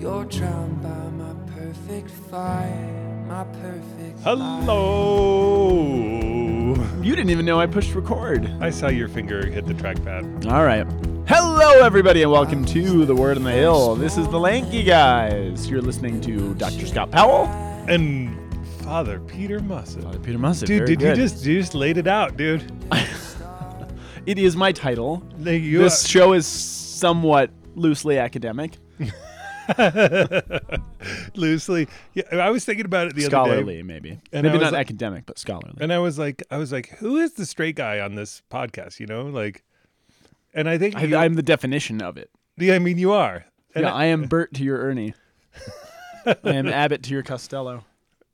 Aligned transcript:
You're 0.00 0.24
drowned 0.24 0.82
by 0.82 0.88
my 1.10 1.34
perfect 1.54 2.10
fire, 2.10 3.24
my 3.28 3.44
perfect 3.44 4.18
Hello. 4.20 5.84
You 7.02 7.14
didn't 7.14 7.28
even 7.30 7.44
know 7.44 7.60
I 7.60 7.66
pushed 7.66 7.94
record. 7.94 8.50
I 8.60 8.70
saw 8.70 8.88
your 8.88 9.08
finger 9.08 9.44
hit 9.46 9.66
the 9.66 9.74
trackpad. 9.74 10.50
All 10.50 10.64
right. 10.64 10.86
Hello, 11.28 11.84
everybody, 11.84 12.22
and 12.22 12.32
welcome 12.32 12.64
to 12.66 13.04
The 13.04 13.14
Word 13.14 13.36
on 13.36 13.44
the 13.44 13.52
Hill. 13.52 13.94
This 13.94 14.16
is 14.16 14.26
the 14.28 14.40
Lanky 14.40 14.82
Guys. 14.82 15.68
You're 15.68 15.82
listening 15.82 16.20
to 16.22 16.54
Dr. 16.54 16.86
Scott 16.86 17.10
Powell. 17.10 17.44
And 17.86 18.34
Father 18.82 19.20
Peter 19.20 19.60
Musset. 19.60 20.02
Father 20.02 20.18
Peter 20.18 20.38
Mussett. 20.38 20.66
Dude, 20.66 20.78
very 20.78 20.96
did 20.96 21.02
you 21.02 21.08
good. 21.08 21.16
just 21.16 21.44
you 21.44 21.60
just 21.60 21.74
laid 21.74 21.98
it 21.98 22.06
out, 22.06 22.36
dude? 22.36 22.72
It 24.26 24.38
is 24.38 24.54
my 24.54 24.70
title. 24.70 25.22
Like, 25.38 25.62
you, 25.62 25.78
This 25.78 26.06
show 26.06 26.34
is 26.34 26.46
somewhat 26.46 27.50
loosely 27.74 28.18
academic, 28.18 28.76
loosely. 31.34 31.88
Yeah, 32.14 32.24
I 32.32 32.50
was 32.50 32.64
thinking 32.64 32.84
about 32.84 33.06
it 33.08 33.14
the 33.14 33.22
other 33.22 33.30
scholarly, 33.30 33.76
day, 33.76 33.82
maybe. 33.82 34.20
And 34.32 34.42
maybe 34.44 34.58
was 34.58 34.62
not 34.62 34.72
like- 34.72 34.80
academic, 34.80 35.26
but 35.26 35.38
scholarly. 35.38 35.76
and 35.80 35.92
I 35.92 35.98
was 35.98 36.18
like, 36.18 36.42
I 36.50 36.56
was 36.58 36.72
like, 36.72 36.88
who 36.98 37.16
is 37.18 37.34
the 37.34 37.46
straight 37.46 37.76
guy 37.76 38.00
on 38.00 38.14
this 38.14 38.42
podcast? 38.50 39.00
You 39.00 39.06
know, 39.06 39.22
like, 39.22 39.62
and 40.54 40.68
I 40.68 40.78
think 40.78 41.00
you- 41.00 41.16
I, 41.16 41.24
I'm 41.24 41.34
the 41.34 41.42
definition 41.42 42.02
of 42.02 42.16
it. 42.16 42.30
yeah, 42.56 42.74
I 42.74 42.78
mean, 42.78 42.98
you 42.98 43.12
are. 43.12 43.44
And 43.74 43.84
yeah, 43.84 43.94
I 43.94 44.06
am 44.06 44.24
Bert 44.24 44.52
to 44.54 44.64
your 44.64 44.78
Ernie. 44.78 45.14
I 46.26 46.36
am 46.44 46.68
Abbott 46.68 47.02
to 47.04 47.10
your 47.12 47.22
Costello. 47.22 47.84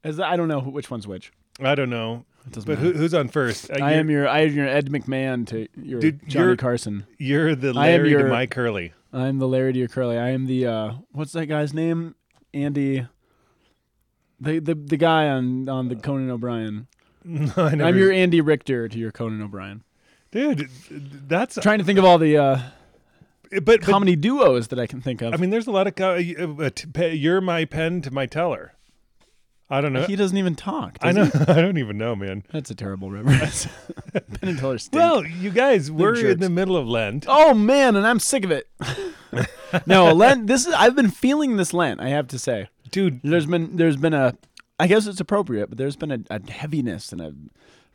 As 0.03 0.19
I 0.21 0.37
don't 0.37 0.49
know 0.49 0.61
who- 0.61 0.71
which 0.71 0.91
one's 0.91 1.07
which. 1.07 1.33
I 1.61 1.75
don't 1.75 1.89
know, 1.91 2.25
It 2.47 2.53
doesn't 2.53 2.67
but 2.67 2.79
matter. 2.79 2.93
who, 2.93 2.99
who's 2.99 3.15
on 3.15 3.29
first? 3.29 3.71
Uh, 3.71 3.75
I 3.75 3.79
you're- 3.91 3.95
am 3.95 4.11
your 4.11 4.29
I 4.29 4.41
am 4.41 4.55
your 4.55 4.69
Ed 4.69 4.91
McMahon 4.91 5.47
to 5.49 5.67
your 5.83 6.01
Dude, 6.01 6.21
Johnny 6.29 6.45
you're- 6.47 6.57
Carson. 6.57 7.07
You're 7.19 7.55
the 7.55 7.69
I 7.69 7.71
am 7.71 7.75
Larry 8.01 8.11
your- 8.11 8.23
to 8.25 8.29
my 8.29 8.47
Curly. 8.47 8.93
I'm 9.13 9.39
the 9.39 9.49
Larry 9.49 9.73
to 9.75 9.89
Curly. 9.89 10.19
I 10.19 10.31
am 10.31 10.47
the 10.47 10.67
uh 10.67 10.93
what's 11.13 11.33
that 11.33 11.47
guy's 11.47 11.73
name? 11.73 12.15
Andy 12.53 13.07
the 14.41 14.59
the 14.59 14.75
the 14.75 14.97
guy 14.97 15.29
on 15.29 15.69
on 15.69 15.89
the 15.89 15.97
Conan 15.97 16.31
O'Brien. 16.31 16.87
No, 17.25 17.53
I 17.57 17.71
never, 17.75 17.85
I'm 17.85 17.99
your 17.99 18.13
Andy 18.13 18.41
Richter 18.41 18.89
to 18.89 18.99
your 18.99 19.13
Conan 19.13 19.43
O'Brien. 19.43 19.83
dude. 20.31 20.69
That's 20.91 21.57
trying 21.61 21.79
to 21.79 21.85
think 21.85 21.99
of 21.99 22.05
all 22.05 22.19
the 22.19 22.37
uh 22.37 22.61
but, 23.51 23.65
but 23.65 23.83
comedy 23.83 24.17
duos 24.17 24.69
that 24.69 24.79
I 24.79 24.87
can 24.87 25.01
think 25.01 25.23
of. 25.23 25.33
I 25.33 25.37
mean, 25.37 25.51
there's 25.51 25.69
a 25.69 25.71
lot 25.71 25.87
of 25.87 26.01
uh, 26.01 26.65
uh, 26.65 27.05
you're 27.07 27.41
my 27.41 27.65
Penn 27.65 28.03
to 28.03 28.11
my 28.11 28.27
teller. 28.27 28.75
I 29.69 29.81
don't 29.81 29.93
know. 29.93 30.05
he 30.05 30.15
doesn't 30.15 30.37
even 30.37 30.55
talk. 30.55 30.97
I 31.03 31.11
know. 31.13 31.25
he? 31.25 31.39
I 31.49 31.61
don't 31.61 31.79
even 31.79 31.99
know, 31.99 32.15
man. 32.15 32.45
That's 32.53 32.71
a 32.71 32.75
terrible 32.75 33.11
reference. 33.11 33.67
Penn 34.13 34.51
and 34.51 34.59
Teller 34.59 34.79
stink. 34.79 35.01
Well, 35.01 35.27
you 35.27 35.51
guys, 35.51 35.91
we're 35.91 36.15
in 36.15 36.39
the 36.39 36.51
middle 36.51 36.77
of 36.77 36.87
Lent. 36.87 37.27
Oh 37.29 37.53
man, 37.53 37.97
and 37.97 38.07
I'm 38.07 38.21
sick 38.21 38.45
of 38.45 38.53
it. 38.53 38.69
no, 39.87 40.13
Lent. 40.13 40.47
This 40.47 40.67
is. 40.67 40.75
I've 40.75 40.95
been 40.95 41.11
feeling 41.11 41.57
this 41.57 41.75
Lent. 41.75 42.01
I 42.01 42.09
have 42.09 42.29
to 42.29 42.39
say, 42.39 42.69
Dude, 42.91 43.21
there's 43.25 43.47
been 43.47 43.77
there's 43.77 43.97
been 43.97 44.15
a. 44.15 44.37
I 44.79 44.87
guess 44.87 45.07
it's 45.07 45.21
appropriate, 45.21 45.69
but 45.69 45.79
there's 45.79 45.97
been 45.97 46.13
a, 46.13 46.19
a 46.31 46.51
heaviness 46.51 47.11
and 47.11 47.21
a 47.21 47.35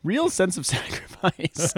real 0.02 0.28
sense 0.28 0.58
of 0.58 0.66
sacrifice. 0.74 1.72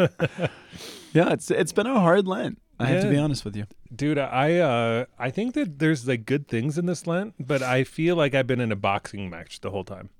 yeah, 1.13 1.33
it's 1.33 1.51
it's 1.51 1.73
been 1.73 1.87
a 1.87 2.01
hard 2.01 2.27
Lent. 2.27 2.59
I 2.79 2.87
have 2.87 3.03
to 3.03 3.11
be 3.11 3.17
honest 3.17 3.45
with 3.45 3.57
you. 3.57 3.67
dude, 3.95 4.19
I 4.19 4.57
uh, 4.57 5.05
I 5.19 5.31
think 5.31 5.55
that 5.55 5.79
there's 5.79 6.07
like 6.09 6.27
good 6.27 6.49
things 6.49 6.77
in 6.77 6.87
this 6.87 7.07
Lent, 7.07 7.35
but 7.39 7.63
I 7.63 7.85
feel 7.85 8.17
like 8.17 8.35
I've 8.35 8.47
been 8.47 8.61
in 8.61 8.73
a 8.73 8.77
boxing 8.77 9.31
match 9.31 9.61
the 9.61 9.71
whole 9.71 9.85
time. 9.85 10.11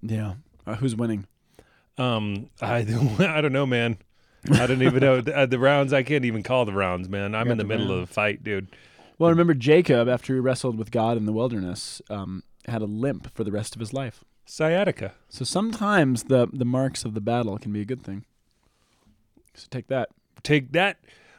Yeah. 0.00 0.34
Uh, 0.66 0.76
who's 0.76 0.94
winning? 0.94 1.26
Um, 1.96 2.50
I 2.60 2.78
I 3.18 3.40
don't 3.40 3.52
know, 3.52 3.66
man. 3.66 3.98
I 4.52 4.66
don't 4.66 4.82
even 4.82 5.00
know 5.00 5.20
the, 5.20 5.36
uh, 5.36 5.46
the 5.46 5.58
rounds. 5.58 5.92
I 5.92 6.02
can't 6.04 6.24
even 6.24 6.42
call 6.42 6.64
the 6.64 6.72
rounds, 6.72 7.08
man. 7.08 7.34
I'm 7.34 7.50
in 7.50 7.58
the 7.58 7.64
the 7.64 7.68
middle 7.68 7.90
of 7.90 7.98
a 8.02 8.06
fight, 8.06 8.44
dude. 8.44 8.68
Well, 9.18 9.30
remember 9.30 9.54
Jacob 9.54 10.08
after 10.08 10.32
he 10.34 10.40
wrestled 10.40 10.78
with 10.78 10.92
God 10.92 11.16
in 11.16 11.26
the 11.26 11.32
wilderness, 11.32 12.00
um, 12.08 12.44
had 12.66 12.82
a 12.82 12.86
limp 12.86 13.34
for 13.34 13.42
the 13.42 13.50
rest 13.50 13.74
of 13.74 13.80
his 13.80 13.92
life. 13.92 14.22
Sciatica. 14.46 15.14
So 15.28 15.44
sometimes 15.44 16.24
the 16.24 16.48
the 16.52 16.64
marks 16.64 17.04
of 17.04 17.14
the 17.14 17.20
battle 17.20 17.58
can 17.58 17.72
be 17.72 17.80
a 17.80 17.84
good 17.84 18.02
thing. 18.02 18.24
So 19.54 19.66
take 19.70 19.88
that. 19.88 20.10
take 20.44 20.70
that. 20.72 20.98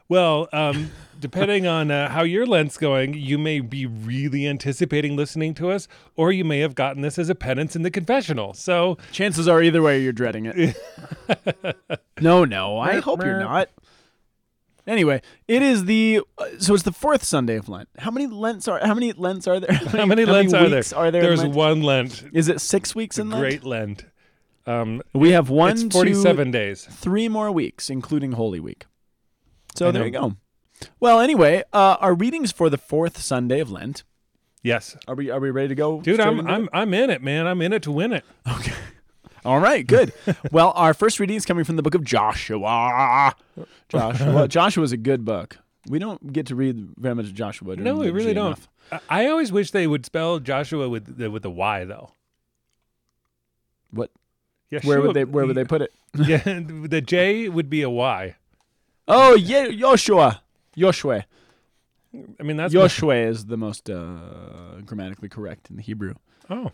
Well, 0.09 0.50
um, 0.52 0.90
depending 1.20 1.68
on 1.68 1.92
uh, 1.92 2.09
how 2.09 2.24
your 2.24 2.47
Lent's 2.47 2.78
going, 2.78 3.14
you 3.14 3.38
may 3.38 3.59
be 3.59 3.86
really 3.86 4.47
anticipating 4.47 5.16
listening 5.16 5.53
to 5.56 5.70
us, 5.70 5.88
or 6.16 6.31
you 6.31 6.44
may 6.44 6.59
have 6.59 6.74
gotten 6.74 7.03
this 7.03 7.20
as 7.20 7.30
a 7.30 7.36
penance 7.36 7.75
in 7.75 7.84
the 7.84 7.92
confessional. 7.92 8.53
So, 8.53 8.97
Chances 9.12 9.47
are 9.47 9.62
either 9.62 9.81
way 9.84 10.02
you're 10.02 10.12
dreading 10.12 10.47
it. 10.47 10.75
no, 12.20 12.44
no, 12.44 12.80
I 12.80 13.00
hope 13.00 13.24
you're 13.24 13.40
not. 13.40 13.70
Anyway, 14.88 15.22
it 15.47 15.62
is 15.62 15.86
the 15.86 16.22
uh, 16.40 16.46
so 16.58 16.74
it's 16.74 16.81
the 16.81 16.91
fourth 16.91 17.24
Sunday 17.24 17.58
of 17.58 17.70
Lent. 17.70 17.88
How 18.00 18.09
many 18.09 18.26
Lents 18.26 18.68
are 18.68 18.80
how 18.80 18.96
many 18.96 19.14
Lents 19.14 19.47
are 19.47 19.59
there? 19.59 19.72
how 19.91 20.08
many 20.08 20.26
Lents 20.26 20.52
are 20.52 20.68
there? 20.68 20.84
are 20.96 21.12
there? 21.12 21.22
There's 21.22 21.44
Lent? 21.44 21.53
one 21.53 21.84
Lent, 21.84 22.24
Is 22.34 22.47
it 22.47 22.59
six 22.59 22.96
weeks 22.96 23.20
in 23.20 23.30
Lent? 23.30 23.40
great 23.41 23.64
Lent. 23.64 24.06
Um, 24.66 25.03
We 25.14 25.31
have 25.31 25.50
one, 25.52 25.74
it's 25.74 25.84
two, 25.84 25.90
47 25.91 26.50
days. 26.50 26.86
three 26.90 27.28
more 27.28 27.52
weeks, 27.52 27.91
including 27.91 28.31
Holy 28.31 28.59
Week. 28.59 28.86
So 29.75 29.91
there 29.91 30.06
you 30.06 30.12
go. 30.12 30.35
Well, 31.00 31.19
anyway, 31.19 31.63
uh, 31.74 31.97
our 32.00 32.13
readings 32.13 32.52
for 32.52 32.69
the 32.69 32.78
fourth 32.78 33.18
Sunday 33.19 33.59
of 33.59 33.69
Lent. 33.72 34.03
Yes, 34.62 34.97
Are 35.07 35.16
we 35.16 35.30
are 35.30 35.40
we 35.40 35.52
ready 35.52 35.69
to 35.69 35.75
go? 35.75 36.02
dude, 36.02 36.19
I'm 36.19 36.46
I'm 36.46 36.63
it? 36.66 36.69
I'm 36.74 36.94
in 36.94 37.09
it, 37.09 37.22
man. 37.24 37.47
I'm 37.47 37.62
in 37.62 37.72
it 37.72 37.84
to 37.84 37.91
win 37.91 38.12
it. 38.12 38.25
Okay. 38.47 38.74
All 39.46 39.59
right, 39.59 39.88
good. 39.88 40.12
well, 40.52 40.74
our 40.75 40.94
first 40.94 41.18
reading 41.19 41.38
is 41.38 41.46
coming 41.46 41.63
from 41.63 41.78
the 41.78 41.81
book 41.81 41.96
of 41.96 42.03
Joshua. 42.03 43.34
Joshua. 43.88 44.47
Joshua 44.50 44.84
is 44.84 44.91
a 44.91 44.97
good 44.97 45.24
book. 45.24 45.58
We 45.88 45.97
don't 45.97 46.34
get 46.34 46.47
to 46.47 46.56
read 46.56 46.90
very 46.97 47.16
much 47.16 47.25
of 47.25 47.34
Joshua. 47.34 47.78
No, 47.78 47.96
we 47.96 48.12
really 48.12 48.34
don't. 48.34 48.59
I, 48.91 49.00
I 49.09 49.28
always 49.28 49.52
wish 49.52 49.72
they 49.72 49.88
would 49.88 50.06
spell 50.06 50.40
Joshua 50.40 50.90
with 50.90 51.18
the, 51.18 51.31
with 51.31 51.46
a 51.46 51.50
Y 51.50 51.85
though. 51.85 52.12
What? 53.91 54.12
Yeah, 54.69 54.81
Where 54.84 55.02
would 55.02 55.16
they 55.16 55.24
Where 55.24 55.46
would 55.46 55.56
they 55.56 55.63
put 55.63 55.81
it? 55.81 55.94
Yeah, 56.16 56.41
the 56.44 57.02
J 57.02 57.47
would 57.47 57.69
be 57.69 57.81
a 57.81 57.90
Y. 57.90 58.35
Oh, 59.09 59.36
yeah, 59.36 59.70
Joshua. 59.72 60.42
Joshua. 60.78 61.25
I 62.40 62.44
mean, 62.44 62.58
that's 62.58 62.74
Joshua 62.74 63.16
is 63.16 63.46
the 63.46 63.58
most 63.58 63.90
uh, 63.90 64.81
grammatically 64.86 65.30
correct 65.30 65.70
in 65.70 65.75
the 65.75 65.81
Hebrew. 65.81 66.14
oh. 66.50 66.72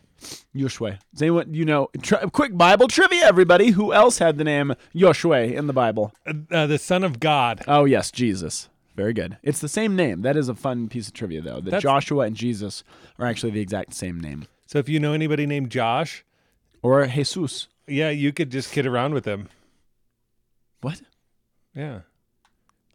Joshua. 0.55 0.99
Does 1.13 1.21
anyone 1.21 1.53
you 1.53 1.65
know? 1.65 1.89
Tri- 2.01 2.25
quick 2.27 2.55
Bible 2.57 2.87
trivia, 2.87 3.25
everybody. 3.25 3.71
Who 3.71 3.91
else 3.93 4.17
had 4.19 4.37
the 4.37 4.43
name 4.45 4.73
Joshua 4.95 5.41
in 5.41 5.67
the 5.67 5.73
Bible? 5.73 6.13
Uh, 6.25 6.67
the 6.67 6.77
Son 6.77 7.03
of 7.03 7.19
God. 7.19 7.63
Oh 7.67 7.83
yes, 7.85 8.11
Jesus. 8.11 8.69
Very 8.95 9.11
good. 9.13 9.37
It's 9.43 9.59
the 9.59 9.67
same 9.67 9.95
name. 9.97 10.21
That 10.21 10.37
is 10.37 10.47
a 10.47 10.55
fun 10.55 10.87
piece 10.87 11.07
of 11.09 11.13
trivia, 11.13 11.41
though. 11.41 11.55
That 11.55 11.65
That's- 11.65 11.83
Joshua 11.83 12.25
and 12.25 12.35
Jesus 12.35 12.83
are 13.19 13.25
actually 13.25 13.51
the 13.51 13.59
exact 13.59 13.93
same 13.93 14.19
name. 14.21 14.45
So 14.67 14.79
if 14.79 14.87
you 14.87 14.99
know 15.01 15.11
anybody 15.13 15.45
named 15.45 15.69
Josh, 15.69 16.23
Or 16.81 17.05
Jesus. 17.07 17.67
yeah, 17.87 18.09
you 18.09 18.31
could 18.31 18.51
just 18.51 18.71
kid 18.71 18.85
around 18.85 19.13
with 19.13 19.25
him. 19.25 19.49
What? 20.81 21.01
Yeah. 21.75 21.99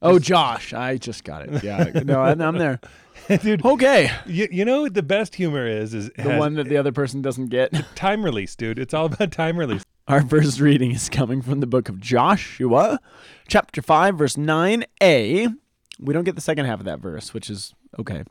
Oh, 0.03 0.19
Josh. 0.19 0.73
I 0.73 0.97
just 0.97 1.25
got 1.25 1.43
it. 1.49 1.63
Yeah. 1.63 1.91
No, 2.05 2.21
I- 2.23 2.31
I'm 2.33 2.59
there. 2.59 2.81
Dude, 3.43 3.65
Okay. 3.65 4.11
you, 4.27 4.49
you 4.51 4.65
know 4.65 4.83
what 4.83 4.95
the 4.95 5.03
best 5.03 5.35
humor 5.35 5.67
is 5.67 5.93
is 5.95 6.11
The 6.17 6.37
one 6.37 6.55
that 6.55 6.69
the 6.69 6.77
other 6.79 6.91
person 6.93 7.21
doesn't 7.23 7.49
get. 7.49 7.73
time 7.95 8.25
release, 8.25 8.57
dude. 8.57 8.79
It's 8.79 8.95
all 8.95 9.07
about 9.07 9.31
time 9.31 9.59
release. 9.59 9.83
Our 10.09 10.23
first 10.27 10.59
reading 10.59 10.91
is 10.91 11.09
coming 11.09 11.41
from 11.43 11.61
the 11.61 11.67
book 11.67 11.89
of 11.89 12.01
Joshua, 12.01 12.99
chapter 13.47 13.83
5, 13.83 14.17
verse 14.19 14.35
9a. 14.37 15.55
We 16.01 16.15
don't 16.15 16.25
get 16.25 16.35
the 16.35 16.41
second 16.41 16.65
half 16.65 16.81
of 16.81 16.87
that 16.87 16.99
verse, 16.99 17.33
which 17.35 17.49
is 17.51 17.75
okay. 17.99 18.25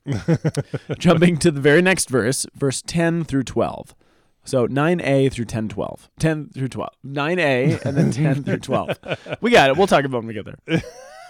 Jumping 0.98 1.38
to 1.38 1.52
the 1.52 1.62
very 1.62 1.82
next 1.82 2.10
verse, 2.10 2.46
verse 2.56 2.82
10 2.86 3.24
through 3.26 3.44
12. 3.44 3.96
So 4.44 4.68
9a 4.68 5.32
through 5.32 5.46
10, 5.46 5.70
12. 5.70 6.10
10 6.20 6.50
through 6.50 6.68
12. 6.70 6.90
9a 7.06 7.86
and 7.86 7.96
then 7.96 8.12
10 8.12 8.44
through 8.44 8.58
12. 8.58 8.98
We 9.42 9.52
got 9.52 9.70
it. 9.70 9.78
We'll 9.78 9.88
talk 9.88 10.04
about 10.04 10.26
them 10.26 10.28
together. 10.28 10.58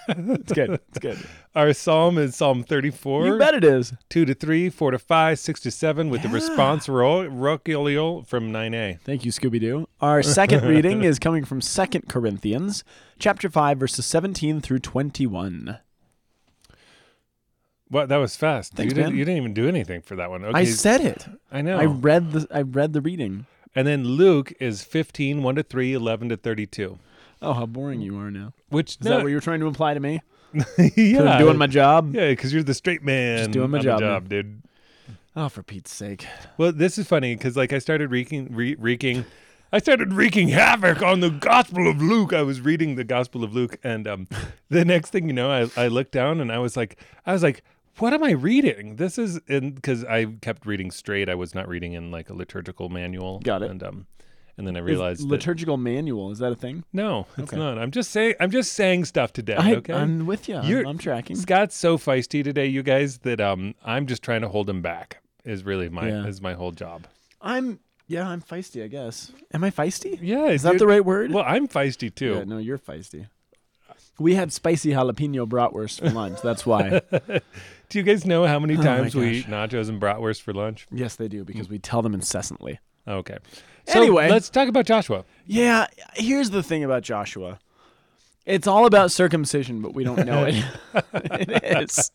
It's 0.10 0.52
good. 0.54 0.80
It's 0.90 1.00
good. 1.00 1.18
Our 1.56 1.74
psalm 1.74 2.18
is 2.18 2.36
Psalm 2.36 2.64
34, 2.64 3.26
You 3.26 3.38
bet 3.38 3.54
it 3.54 3.64
is. 3.64 3.94
2 4.10 4.26
to 4.26 4.34
3, 4.34 4.70
4 4.70 4.92
to 4.92 5.00
5, 5.00 5.40
6 5.40 5.60
to 5.62 5.72
7 5.72 6.10
with 6.10 6.22
the 6.24 6.30
response 6.30 6.88
ro- 6.90 7.30
rocolio 7.30 8.26
from 8.26 8.52
9a. 8.52 9.00
Thank 9.02 9.26
you, 9.26 9.32
Scooby 9.32 9.60
Doo. 9.60 9.88
Our 10.02 10.22
second 10.24 10.64
reading 10.68 11.04
is 11.04 11.20
coming 11.20 11.46
from 11.46 11.62
Second 11.62 12.08
Corinthians, 12.08 12.84
chapter 13.18 13.50
5, 13.50 13.78
verses 13.80 14.06
17 14.06 14.62
through 14.62 14.80
21. 14.80 15.80
Well, 17.92 18.06
that 18.08 18.18
was 18.18 18.36
fast. 18.36 18.74
Thanks, 18.74 18.94
you, 18.94 18.96
didn't, 19.02 19.18
you 19.18 19.26
didn't 19.26 19.38
even 19.38 19.54
do 19.54 19.68
anything 19.68 20.02
for 20.02 20.16
that 20.16 20.30
one. 20.30 20.46
Okay. 20.46 20.60
I 20.60 20.64
said 20.66 21.02
it. 21.02 21.26
I 21.52 21.62
know. 21.62 21.78
I 21.78 21.86
read 21.86 22.32
the 22.32 22.48
I 22.52 22.62
read 22.62 22.94
the 22.94 23.02
reading. 23.02 23.48
and 23.76 23.88
then 23.88 24.04
Luke 24.04 24.54
is 24.60 24.84
15, 24.84 25.42
1 25.42 25.56
to 25.56 25.64
3, 25.64 25.94
11 25.94 26.30
to 26.30 26.38
32. 26.38 27.00
Oh, 27.42 27.54
how 27.54 27.66
boring 27.66 28.02
you 28.02 28.18
are 28.20 28.30
now. 28.32 28.54
Which 28.70 28.92
Is 28.92 28.98
that 29.02 29.22
what 29.24 29.28
you're 29.28 29.40
trying 29.40 29.60
to 29.62 29.68
imply 29.68 29.94
to 29.94 30.00
me? 30.00 30.22
yeah, 30.54 31.18
'Cause 31.18 31.28
I'm 31.28 31.40
doing 31.40 31.58
my 31.58 31.68
job. 31.68 32.14
Yeah, 32.16 32.30
because 32.30 32.52
you're 32.54 32.64
the 32.64 32.74
straight 32.74 33.04
man. 33.04 33.38
Just 33.40 33.52
doing 33.52 33.70
my 33.70 33.78
on 33.78 33.84
job, 33.84 34.00
man. 34.02 34.24
dude. 34.30 34.62
Oh, 35.36 35.48
for 35.48 35.64
Pete's 35.64 35.94
sake. 35.94 36.26
Well, 36.58 36.72
this 36.74 36.98
is 36.98 37.08
funny 37.08 37.36
because 37.36 37.56
like 37.56 37.72
I 37.72 37.80
started 37.80 38.10
wreaking, 38.12 38.54
re- 38.54 38.76
wreaking, 38.78 39.26
I 39.72 39.78
started 39.80 40.12
wreaking 40.12 40.50
havoc 40.50 41.02
on 41.04 41.20
the 41.20 41.30
Gospel 41.30 41.88
of 41.88 42.02
Luke. 42.02 42.34
I 42.34 42.42
was 42.42 42.60
reading 42.62 42.96
the 42.96 43.04
Gospel 43.04 43.44
of 43.44 43.54
Luke, 43.54 43.78
and 43.84 44.08
um, 44.08 44.28
the 44.70 44.84
next 44.84 45.12
thing 45.12 45.28
you 45.28 45.34
know, 45.34 45.50
I, 45.52 45.70
I 45.86 45.88
looked 45.88 46.12
down 46.12 46.42
and 46.42 46.52
I 46.52 46.58
was 46.58 46.76
like, 46.76 46.98
I 47.26 47.32
was 47.34 47.44
like, 47.44 47.64
what 48.00 48.12
am 48.14 48.24
I 48.24 48.32
reading? 48.32 48.96
This 48.96 49.18
is 49.18 49.40
in 49.48 49.72
because 49.74 50.04
I 50.04 50.26
kept 50.26 50.66
reading 50.66 50.90
straight. 50.90 51.30
I 51.30 51.36
was 51.36 51.54
not 51.54 51.68
reading 51.68 51.94
in 51.94 52.12
like 52.12 52.30
a 52.30 52.34
liturgical 52.34 52.90
manual. 52.90 53.40
Got 53.40 53.62
it. 53.62 53.70
And 53.70 53.84
um, 53.84 54.08
and 54.60 54.68
then 54.68 54.76
I 54.76 54.80
Is 54.82 54.86
realized 54.86 55.22
that, 55.24 55.28
liturgical 55.28 55.78
manual 55.78 56.30
is 56.32 56.38
that 56.40 56.52
a 56.52 56.56
thing? 56.56 56.84
no, 56.94 57.26
it's 57.38 57.52
Okay. 57.54 57.58
not. 57.58 57.80
I'm 57.80 57.90
just 57.90 58.12
saying. 58.12 58.36
I'm 58.40 58.52
just 58.52 58.74
saying 58.74 59.06
stuff 59.06 59.34
today. 59.34 59.56
I, 59.58 59.76
okay. 59.76 59.94
I'm 59.94 60.28
with 60.28 60.48
you. 60.48 60.58
I'm, 60.58 60.86
I'm 60.86 60.98
tracking. 61.00 61.36
Scott's 61.38 61.76
so 61.76 61.98
feisty 61.98 62.44
today, 62.44 62.68
you 62.68 62.84
guys, 62.84 63.20
that 63.20 63.42
um, 63.42 63.74
I'm 63.84 64.06
just 64.06 64.22
trying 64.22 64.42
to 64.42 64.50
hold 64.50 64.70
him 64.70 64.82
back. 64.84 65.22
Is 65.46 65.64
really 65.64 65.90
my 65.90 66.10
Yeah. 66.10 66.28
is 66.28 66.42
my 66.42 66.54
whole 66.54 66.72
job. 66.72 67.08
I'm 67.42 67.80
yeah. 68.08 68.28
I'm 68.28 68.42
feisty. 68.42 68.84
I 68.84 68.88
guess. 68.88 69.32
Am 69.54 69.64
I 69.64 69.72
feisty? 69.72 70.20
Yeah, 70.22 70.48
Is 70.48 70.62
that 70.64 70.78
the 70.78 70.86
right 70.88 71.04
word? 71.04 71.32
Well, 71.32 71.46
I'm 71.48 71.68
feisty 71.68 72.14
too. 72.14 72.36
Yeah, 72.36 72.44
no, 72.44 72.58
you're 72.58 72.78
feisty. 72.78 73.28
We 74.20 74.36
had 74.36 74.52
spicy 74.52 74.90
jalapeno 74.92 75.48
bratwurst 75.48 76.02
for 76.02 76.10
lunch. 76.10 76.42
That's 76.44 76.66
why. 76.66 77.02
Do 77.90 77.98
you 77.98 78.04
guys 78.04 78.26
know 78.26 78.46
how 78.46 78.60
many 78.60 78.76
Oh 78.78 78.82
times 78.84 79.16
we 79.16 79.30
eat 79.40 79.46
nachos 79.48 79.88
and 79.88 80.00
bratwurst 80.02 80.42
for 80.42 80.54
lunch? 80.54 80.88
yes, 80.92 81.16
they 81.16 81.30
do 81.30 81.46
because 81.46 81.70
we 81.70 81.80
tell 81.80 82.02
them 82.02 82.14
incessantly. 82.14 82.80
Okay. 83.08 83.38
So 83.90 84.02
Anyway. 84.02 84.30
let's 84.30 84.50
talk 84.50 84.68
about 84.68 84.86
Joshua. 84.86 85.26
Yeah, 85.46 85.88
here's 86.16 86.50
the 86.52 86.62
thing 86.64 86.84
about 86.84 87.02
Joshua. 87.04 87.60
It's 88.46 88.68
all 88.68 88.86
about 88.86 89.12
circumcision, 89.12 89.82
but 89.82 89.94
we 89.94 90.04
don't 90.04 90.26
know 90.26 90.46
it. 90.46 90.64
it 91.14 91.90
is. 91.90 92.12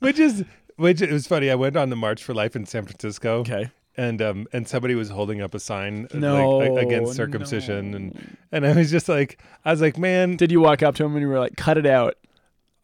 Which 0.00 0.18
is 0.18 0.44
which 0.76 1.00
it 1.02 1.10
was 1.10 1.26
funny. 1.26 1.50
I 1.50 1.54
went 1.54 1.76
on 1.76 1.90
the 1.90 1.96
March 1.96 2.22
for 2.22 2.34
Life 2.34 2.54
in 2.56 2.66
San 2.66 2.84
Francisco. 2.84 3.38
Okay. 3.40 3.70
And 3.96 4.20
um 4.20 4.46
and 4.52 4.68
somebody 4.68 4.94
was 4.94 5.08
holding 5.10 5.40
up 5.40 5.54
a 5.54 5.58
sign 5.60 6.06
No, 6.12 6.58
like 6.58 6.84
against 6.86 7.14
circumcision 7.14 7.94
and 7.94 8.36
and 8.52 8.66
I 8.66 8.72
was 8.74 8.90
just 8.90 9.08
like 9.08 9.40
I 9.64 9.70
was 9.70 9.80
like, 9.80 9.96
man, 9.96 10.36
Did 10.36 10.52
you 10.52 10.60
walk 10.60 10.82
up 10.82 10.94
to 10.96 11.04
him 11.04 11.12
and 11.12 11.22
you 11.22 11.28
were 11.28 11.38
like, 11.38 11.56
cut 11.56 11.78
it 11.78 11.86
out? 11.86 12.14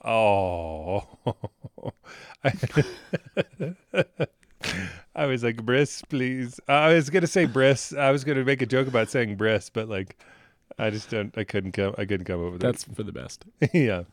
oh 0.04 1.06
I, 2.44 2.52
I 5.14 5.26
was 5.26 5.44
like, 5.44 5.56
Bris, 5.64 6.02
please. 6.08 6.58
Uh, 6.68 6.72
I 6.72 6.94
was 6.94 7.10
gonna 7.10 7.26
say 7.26 7.44
Bris. 7.44 7.92
I 7.92 8.10
was 8.10 8.24
gonna 8.24 8.44
make 8.44 8.62
a 8.62 8.66
joke 8.66 8.88
about 8.88 9.10
saying 9.10 9.36
Bris, 9.36 9.68
but 9.70 9.88
like 9.88 10.16
I 10.78 10.90
just 10.90 11.10
don't 11.10 11.36
I 11.36 11.44
couldn't 11.44 11.72
come 11.72 11.94
I 11.98 12.04
couldn't 12.04 12.24
come 12.24 12.40
over 12.40 12.58
that. 12.58 12.66
That's 12.66 12.84
for 12.84 13.02
the 13.02 13.12
best. 13.12 13.44
yeah. 13.72 14.04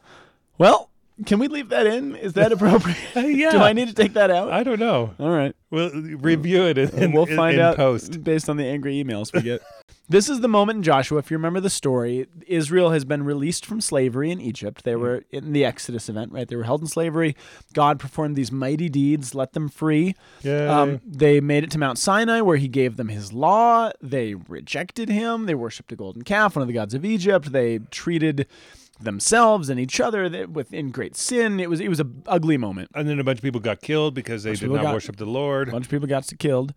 Well, 0.57 0.89
can 1.25 1.39
we 1.39 1.47
leave 1.47 1.69
that 1.69 1.87
in? 1.87 2.15
Is 2.15 2.33
that 2.33 2.51
appropriate? 2.51 2.97
Uh, 3.15 3.19
yeah. 3.21 3.51
Do 3.51 3.59
I 3.59 3.73
need 3.73 3.87
to 3.87 3.93
take 3.93 4.13
that 4.13 4.29
out? 4.29 4.51
I 4.51 4.63
don't 4.63 4.79
know. 4.79 5.13
all 5.19 5.29
right. 5.31 5.55
We'll 5.71 5.89
review 5.91 6.65
it 6.65 6.77
And 6.77 7.13
we'll 7.13 7.25
find 7.25 7.55
in 7.55 7.61
out 7.61 7.75
post. 7.75 8.23
based 8.23 8.49
on 8.49 8.57
the 8.57 8.65
angry 8.65 9.03
emails 9.03 9.33
we 9.33 9.41
get. 9.41 9.61
this 10.09 10.29
is 10.29 10.41
the 10.41 10.47
moment 10.47 10.77
in 10.77 10.83
Joshua. 10.83 11.19
If 11.19 11.29
you 11.29 11.37
remember 11.37 11.59
the 11.59 11.69
story, 11.69 12.27
Israel 12.47 12.91
has 12.91 13.05
been 13.05 13.23
released 13.23 13.65
from 13.65 13.81
slavery 13.81 14.31
in 14.31 14.39
Egypt. 14.41 14.83
They 14.83 14.95
were 14.95 15.23
in 15.31 15.53
the 15.53 15.65
Exodus 15.65 16.09
event, 16.09 16.31
right? 16.31 16.47
They 16.47 16.55
were 16.55 16.63
held 16.63 16.81
in 16.81 16.87
slavery. 16.87 17.35
God 17.73 17.99
performed 17.99 18.35
these 18.35 18.51
mighty 18.51 18.89
deeds, 18.89 19.35
let 19.35 19.53
them 19.53 19.69
free. 19.69 20.15
Um, 20.45 21.01
they 21.05 21.39
made 21.39 21.63
it 21.63 21.71
to 21.71 21.77
Mount 21.77 21.97
Sinai, 21.97 22.41
where 22.41 22.57
he 22.57 22.67
gave 22.67 22.97
them 22.97 23.09
his 23.09 23.31
law. 23.33 23.91
They 24.01 24.35
rejected 24.35 25.09
him. 25.09 25.45
They 25.45 25.55
worshipped 25.55 25.91
a 25.91 25.95
golden 25.95 26.23
calf, 26.23 26.55
one 26.55 26.61
of 26.61 26.67
the 26.67 26.73
gods 26.73 26.93
of 26.93 27.05
Egypt. 27.05 27.51
They 27.51 27.79
treated 27.91 28.47
themselves 28.99 29.69
and 29.69 29.79
each 29.79 29.99
other 29.99 30.29
th- 30.29 30.49
with 30.49 30.73
in 30.73 30.91
great 30.91 31.15
sin. 31.15 31.59
It 31.59 31.69
was 31.69 31.79
it 31.79 31.87
was 31.89 31.99
a 31.99 32.07
ugly 32.27 32.57
moment. 32.57 32.89
and 32.95 33.07
then 33.07 33.19
a 33.19 33.23
bunch 33.23 33.39
of 33.39 33.43
people 33.43 33.59
got 33.61 33.81
killed 33.81 34.13
because 34.13 34.43
they 34.43 34.55
did 34.55 34.69
not 34.69 34.83
got- 34.83 34.93
worship 34.93 35.15
the 35.17 35.25
Lord. 35.25 35.69
A 35.69 35.71
bunch 35.71 35.85
of 35.85 35.91
people 35.91 36.07
got 36.07 36.29
killed, 36.39 36.73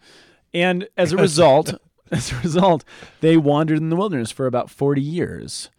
and 0.54 0.88
as 0.96 1.12
a 1.12 1.16
result, 1.16 1.74
as 2.10 2.32
a 2.32 2.36
result, 2.40 2.84
they 3.20 3.36
wandered 3.36 3.78
in 3.78 3.90
the 3.90 3.96
wilderness 3.96 4.30
for 4.30 4.46
about 4.46 4.70
forty 4.70 5.02
years. 5.02 5.70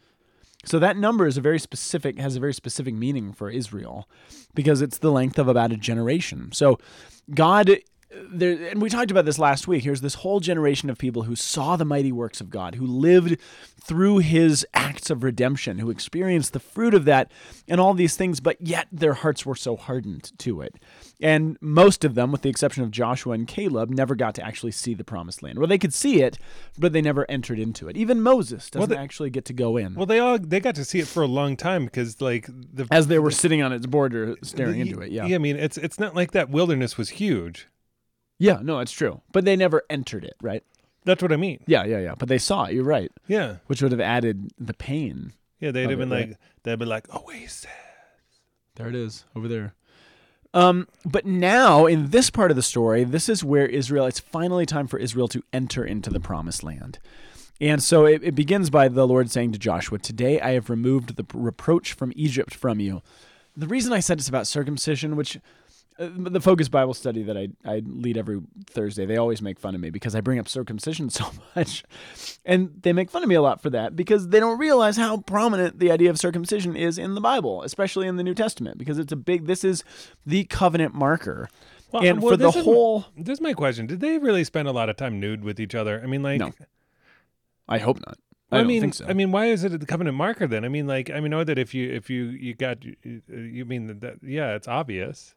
So 0.66 0.80
that 0.80 0.95
number 0.95 1.28
is 1.28 1.38
a 1.38 1.42
very 1.42 1.60
specific 1.60 2.18
has 2.19 2.36
a 2.36 2.40
very 2.40 2.54
specific 2.54 2.94
meaning 2.96 3.34
for 3.34 3.50
Israel, 3.50 4.07
because 4.54 4.81
it's 4.81 4.98
the 4.98 5.12
length 5.12 5.38
of 5.38 5.48
about 5.48 5.72
a 5.72 5.78
generation. 5.78 6.51
So 6.54 6.78
God. 7.34 7.80
There, 8.30 8.69
and 8.69 8.81
we 8.81 8.89
talked 8.89 9.12
about 9.12 9.25
this 9.25 9.39
last 9.39 9.68
week. 9.68 9.83
Here's 9.83 10.01
this 10.01 10.15
whole 10.15 10.39
generation 10.39 10.89
of 10.89 10.98
people 10.98 11.24
who 11.24 11.36
saw 11.36 11.75
the 11.75 11.86
mighty 11.86 12.12
works 12.12 12.42
of 12.42 12.50
God, 12.50 12.75
who 12.75 12.86
lived 12.86 13.38
through 13.81 14.19
his 14.19 14.65
acts 14.74 15.10
of 15.10 15.24
redemption, 15.24 15.80
who 15.80 15.89
experienced 15.89 16.54
the 16.54 16.60
fruit 16.60 16.94
of 16.94 17.06
that 17.06 17.31
and 17.68 17.81
all 17.81 17.94
these 17.94 18.15
things, 18.15 18.39
but 18.39 18.57
yet 18.62 18.88
their 18.92 19.13
hearts 19.13 19.45
were 19.45 19.56
so 19.56 19.75
hardened 19.75 20.31
to 20.39 20.62
it. 20.62 20.75
And 21.21 21.57
most 21.62 22.06
of 22.06 22.15
them, 22.15 22.31
with 22.31 22.44
the 22.44 22.50
exception 22.50 22.83
of 22.83 22.92
Joshua 22.92 23.33
and 23.33 23.48
Caleb, 23.48 23.89
never 23.89 24.15
got 24.15 24.36
to 24.36 24.45
actually 24.45 24.71
see 24.71 24.94
the 24.94 25.04
promised 25.04 25.44
land. 25.44 25.60
Well, 25.60 25.68
they 25.68 25.77
could 25.77 25.94
see 25.94 26.21
it, 26.21 26.38
but 26.77 26.94
they 26.94 27.01
never 27.01 27.30
entered 27.30 27.60
into 27.60 27.89
it. 27.89 27.98
Even 27.98 28.21
Moses 28.21 28.69
doesn't 28.69 28.89
they- 28.89 28.95
actually 28.95 29.30
get 29.30 29.45
to 29.45 29.54
go 29.54 29.77
in. 29.77 29.95
Well, 29.95 30.06
they 30.06 30.19
all 30.19 30.38
they 30.39 30.60
got 30.60 30.75
to 30.75 30.86
see 30.86 31.00
it 31.00 31.07
for 31.07 31.24
a 31.24 31.27
long 31.27 31.57
time 31.57 31.86
because 31.86 32.21
like 32.21 32.48
the 32.48 32.88
as 32.92 33.07
they 33.07 33.19
were 33.19 33.31
sitting 33.31 33.62
on 33.62 33.74
its 33.74 33.86
border 33.86 34.36
staring 34.44 34.75
the- 34.75 34.81
into 34.81 35.01
it. 35.01 35.12
Yeah. 35.12 35.25
Yeah. 35.25 35.36
I 35.36 35.39
mean, 35.39 35.57
it's 35.57 35.77
it's 35.77 36.00
not 36.00 36.15
like 36.15 36.31
that 36.31 36.50
wilderness 36.50 36.98
was 36.98 37.10
huge. 37.10 37.68
Yeah, 38.44 38.60
no, 38.62 38.80
it's 38.80 38.92
true. 38.92 39.22
But 39.31 39.45
they 39.45 39.56
never 39.56 39.84
entered 39.90 40.25
it, 40.25 40.36
right? 40.42 40.63
That's 41.06 41.22
what 41.22 41.31
I 41.31 41.38
mean. 41.38 41.63
Yeah, 41.66 41.86
yeah, 41.86 42.00
yeah. 42.00 42.16
But 42.18 42.28
they 42.28 42.38
saw 42.38 42.66
it. 42.66 42.74
You're 42.74 42.84
right. 42.84 43.12
Yeah. 43.28 43.57
Which 43.68 43.81
would 43.81 43.92
have 43.92 44.01
added 44.01 44.51
the 44.60 44.74
pain. 44.74 45.34
Yeah, 45.60 45.72
they'd 45.72 45.90
have 45.90 46.00
been 46.00 46.10
like 46.10 46.38
they'd 46.63 46.78
be 46.78 46.86
like 46.86 47.13
Oasis. 47.13 47.66
There 48.75 48.90
it 48.90 48.95
is 48.95 49.24
over 49.36 49.48
there. 49.48 49.75
Um, 50.54 50.88
but 51.06 51.25
now 51.25 51.86
in 51.86 52.10
this 52.10 52.30
part 52.30 52.51
of 52.51 52.56
the 52.56 52.63
story, 52.63 53.04
this 53.04 53.30
is 53.30 53.44
where 53.44 53.66
Israel. 53.66 54.06
It's 54.06 54.19
finally 54.19 54.66
time 54.66 54.88
for 54.88 55.00
Israel 55.00 55.28
to 55.30 55.42
enter 55.54 55.86
into 55.86 56.10
the 56.10 56.19
promised 56.19 56.63
land. 56.63 57.00
And 57.62 57.81
so 57.81 58.06
it, 58.06 58.24
it 58.24 58.36
begins 58.36 58.69
by 58.69 58.89
the 58.89 59.07
Lord 59.07 59.31
saying 59.31 59.54
to 59.54 59.60
Joshua, 59.60 60.00
Today 60.00 60.42
I 60.42 60.51
have 60.51 60.69
removed 60.69 61.16
the 61.16 61.25
reproach 61.34 61.94
from 61.94 62.12
Egypt 62.16 62.54
from 62.54 62.80
you. 62.80 63.01
The 63.56 63.68
reason 63.68 63.94
I 63.94 64.00
said 64.00 64.18
it's 64.18 64.28
about 64.28 64.48
circumcision, 64.48 65.16
which 65.16 65.38
Uh, 66.00 66.10
the 66.16 66.42
Focus 66.42 66.69
Bible 66.69 66.94
study 66.94 67.24
that 67.24 67.38
I, 67.38 67.50
I 67.66 67.81
lead 67.86 68.18
every 68.18 68.42
Thursday, 68.68 69.06
they 69.06 69.18
always 69.18 69.42
make 69.42 69.60
fun 69.60 69.75
of 69.75 69.81
me 69.81 69.90
because 69.90 70.16
I 70.16 70.22
bring 70.22 70.40
up 70.40 70.48
circumcision 70.48 71.10
so 71.12 71.25
much. 71.56 71.84
And 72.45 72.80
they 72.81 72.94
make 72.94 73.12
fun 73.12 73.24
of 73.24 73.30
me 73.30 73.36
a 73.36 73.42
lot 73.42 73.62
for 73.62 73.69
that 73.72 73.95
because 73.95 74.30
they 74.30 74.40
don't 74.40 74.57
realize 74.57 74.98
how 74.98 75.18
prominent 75.18 75.80
the 75.80 75.92
idea 75.92 76.10
of 76.10 76.18
circumcision 76.19 76.75
is 76.75 76.98
in 76.98 77.16
the 77.16 77.22
Bible, 77.22 77.63
especially 77.63 78.07
in 78.07 78.18
the 78.18 78.24
New 78.24 78.34
Testament, 78.34 78.78
because 78.78 78.98
it's 78.98 79.12
a 79.12 79.18
big, 79.18 79.45
this 79.45 79.63
is 79.63 79.84
the 80.25 80.45
covenant 80.45 80.94
marker. 80.94 81.50
Well, 81.92 82.04
and 82.04 82.22
well, 82.22 82.31
for 82.34 82.38
the 82.38 82.48
is- 82.50 82.56
whole, 82.63 83.06
This 83.16 83.38
is 83.38 83.42
my 83.42 83.54
question. 83.54 83.86
Did 83.86 84.00
they 84.00 84.18
really 84.18 84.44
spend 84.44 84.68
a 84.68 84.72
lot 84.72 84.89
of 84.89 84.98
time 84.98 85.19
nude 85.19 85.44
with 85.44 85.60
each 85.60 85.75
other? 85.75 86.01
I 86.01 86.07
mean, 86.07 86.24
like, 86.24 86.39
No. 86.39 86.54
I 87.68 87.78
hope 87.78 88.00
not. 88.06 88.18
I, 88.51 88.57
I, 88.57 88.60
don't 88.60 88.68
mean, 88.68 88.81
think 88.81 88.94
so. 88.94 89.06
I 89.07 89.13
mean, 89.13 89.31
why 89.31 89.48
is 89.48 89.63
it 89.63 89.80
the 89.80 89.86
covenant 89.86 90.16
marker 90.16 90.46
then? 90.46 90.63
I 90.63 90.69
mean, 90.69 90.86
like, 90.86 91.10
I 91.10 91.19
mean, 91.19 91.31
know 91.31 91.44
that 91.44 91.57
if 91.57 91.74
you 91.74 91.89
if 91.89 92.10
you 92.10 92.25
you 92.25 92.54
got 92.54 92.84
you, 92.84 92.96
you 93.28 93.66
mean 93.66 93.88
that, 93.88 94.01
that 94.01 94.18
yeah, 94.22 94.54
it's 94.54 94.68
obvious. 94.68 95.34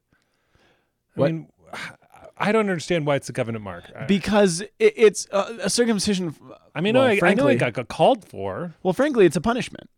I 1.16 1.20
mean, 1.20 1.48
I 2.38 2.52
don't 2.52 2.68
understand 2.68 3.06
why 3.06 3.16
it's 3.16 3.26
the 3.26 3.32
covenant 3.32 3.64
mark. 3.64 3.84
Because 4.06 4.60
it, 4.60 4.72
it's 4.78 5.26
uh, 5.32 5.56
a 5.62 5.70
circumcision. 5.70 6.34
I 6.74 6.82
mean, 6.82 6.94
well, 6.94 7.04
I, 7.04 7.10
I 7.10 7.14
know 7.14 7.18
frankly- 7.18 7.54
it 7.54 7.58
got, 7.58 7.72
got 7.72 7.88
called 7.88 8.28
for. 8.28 8.74
Well, 8.82 8.92
frankly, 8.92 9.24
it's 9.24 9.36
a 9.36 9.40
punishment, 9.40 9.88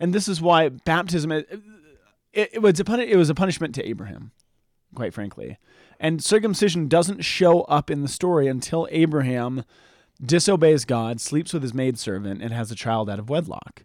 and 0.00 0.14
this 0.14 0.28
is 0.28 0.40
why 0.40 0.68
baptism. 0.70 1.30
It, 1.32 1.48
it, 2.32 2.62
was 2.62 2.80
a 2.80 2.84
puni- 2.84 3.10
It 3.10 3.16
was 3.16 3.28
a 3.28 3.34
punishment 3.34 3.74
to 3.74 3.86
Abraham, 3.86 4.32
quite 4.94 5.12
frankly, 5.12 5.58
and 6.00 6.24
circumcision 6.24 6.88
doesn't 6.88 7.22
show 7.22 7.62
up 7.62 7.90
in 7.90 8.00
the 8.00 8.08
story 8.08 8.48
until 8.48 8.88
Abraham 8.90 9.64
disobeys 10.24 10.86
God, 10.86 11.20
sleeps 11.20 11.52
with 11.52 11.62
his 11.62 11.74
maidservant, 11.74 12.42
and 12.42 12.52
has 12.52 12.70
a 12.70 12.74
child 12.74 13.10
out 13.10 13.18
of 13.18 13.28
wedlock. 13.28 13.84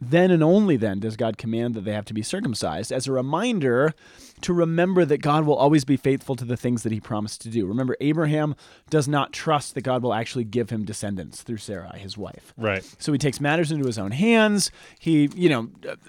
Then 0.00 0.30
and 0.30 0.42
only 0.42 0.76
then 0.76 1.00
does 1.00 1.16
God 1.16 1.36
command 1.36 1.74
that 1.74 1.84
they 1.84 1.92
have 1.92 2.06
to 2.06 2.14
be 2.14 2.22
circumcised 2.22 2.90
as 2.90 3.06
a 3.06 3.12
reminder 3.12 3.94
to 4.40 4.54
remember 4.54 5.04
that 5.04 5.20
God 5.20 5.44
will 5.44 5.56
always 5.56 5.84
be 5.84 5.98
faithful 5.98 6.34
to 6.36 6.44
the 6.44 6.56
things 6.56 6.82
that 6.82 6.92
he 6.92 7.00
promised 7.00 7.42
to 7.42 7.50
do. 7.50 7.66
Remember, 7.66 7.96
Abraham 8.00 8.56
does 8.88 9.06
not 9.06 9.32
trust 9.32 9.74
that 9.74 9.82
God 9.82 10.02
will 10.02 10.14
actually 10.14 10.44
give 10.44 10.70
him 10.70 10.84
descendants 10.84 11.42
through 11.42 11.58
Sarah, 11.58 11.96
his 11.96 12.16
wife. 12.16 12.54
Right. 12.56 12.82
So 12.98 13.12
he 13.12 13.18
takes 13.18 13.40
matters 13.40 13.70
into 13.70 13.86
his 13.86 13.98
own 13.98 14.12
hands. 14.12 14.70
He, 14.98 15.28
you 15.34 15.50
know, 15.50 15.68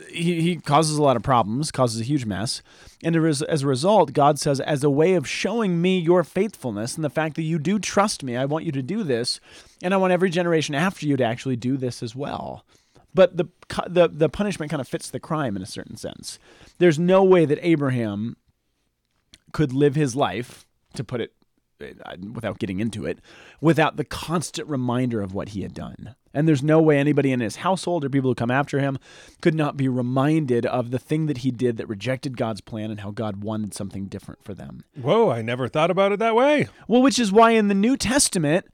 he, 0.09 0.41
he 0.41 0.55
causes 0.55 0.97
a 0.97 1.03
lot 1.03 1.17
of 1.17 1.23
problems, 1.23 1.71
causes 1.71 1.99
a 1.99 2.05
huge 2.05 2.25
mess. 2.25 2.61
And 3.03 3.15
as 3.15 3.63
a 3.63 3.67
result, 3.67 4.13
God 4.13 4.39
says, 4.39 4.59
as 4.61 4.83
a 4.83 4.89
way 4.89 5.15
of 5.15 5.27
showing 5.27 5.81
me 5.81 5.99
your 5.99 6.23
faithfulness 6.23 6.95
and 6.95 7.03
the 7.03 7.09
fact 7.09 7.35
that 7.35 7.43
you 7.43 7.59
do 7.59 7.79
trust 7.79 8.23
me, 8.23 8.37
I 8.37 8.45
want 8.45 8.63
you 8.63 8.71
to 8.71 8.81
do 8.81 9.03
this. 9.03 9.39
And 9.83 9.93
I 9.93 9.97
want 9.97 10.13
every 10.13 10.29
generation 10.29 10.75
after 10.75 11.05
you 11.05 11.17
to 11.17 11.23
actually 11.25 11.55
do 11.57 11.75
this 11.75 12.01
as 12.01 12.15
well. 12.15 12.63
But 13.13 13.37
the, 13.37 13.45
the, 13.87 14.07
the 14.07 14.29
punishment 14.29 14.71
kind 14.71 14.81
of 14.81 14.87
fits 14.87 15.09
the 15.09 15.19
crime 15.19 15.55
in 15.55 15.61
a 15.61 15.65
certain 15.67 15.97
sense. 15.97 16.39
There's 16.77 16.99
no 16.99 17.23
way 17.23 17.45
that 17.45 17.59
Abraham 17.61 18.37
could 19.51 19.73
live 19.73 19.95
his 19.95 20.15
life, 20.15 20.65
to 20.93 21.03
put 21.03 21.21
it 21.21 21.33
uh, 21.81 22.15
without 22.33 22.59
getting 22.59 22.79
into 22.79 23.05
it, 23.05 23.19
without 23.59 23.97
the 23.97 24.03
constant 24.03 24.67
reminder 24.67 25.21
of 25.21 25.33
what 25.33 25.49
he 25.49 25.61
had 25.61 25.73
done. 25.73 26.15
And 26.33 26.47
there's 26.47 26.63
no 26.63 26.81
way 26.81 26.97
anybody 26.97 27.31
in 27.31 27.41
his 27.41 27.57
household 27.57 28.05
or 28.05 28.09
people 28.09 28.29
who 28.29 28.35
come 28.35 28.51
after 28.51 28.79
him 28.79 28.97
could 29.41 29.55
not 29.55 29.75
be 29.75 29.89
reminded 29.89 30.65
of 30.65 30.91
the 30.91 30.99
thing 30.99 31.25
that 31.25 31.39
he 31.39 31.51
did 31.51 31.77
that 31.77 31.89
rejected 31.89 32.37
God's 32.37 32.61
plan 32.61 32.91
and 32.91 33.01
how 33.01 33.11
God 33.11 33.43
wanted 33.43 33.73
something 33.73 34.05
different 34.05 34.43
for 34.43 34.53
them. 34.53 34.83
Whoa, 34.95 35.29
I 35.29 35.41
never 35.41 35.67
thought 35.67 35.91
about 35.91 36.11
it 36.13 36.19
that 36.19 36.35
way. 36.35 36.67
Well, 36.87 37.01
which 37.01 37.19
is 37.19 37.31
why 37.31 37.51
in 37.51 37.67
the 37.67 37.73
New 37.73 37.97
Testament, 37.97 38.67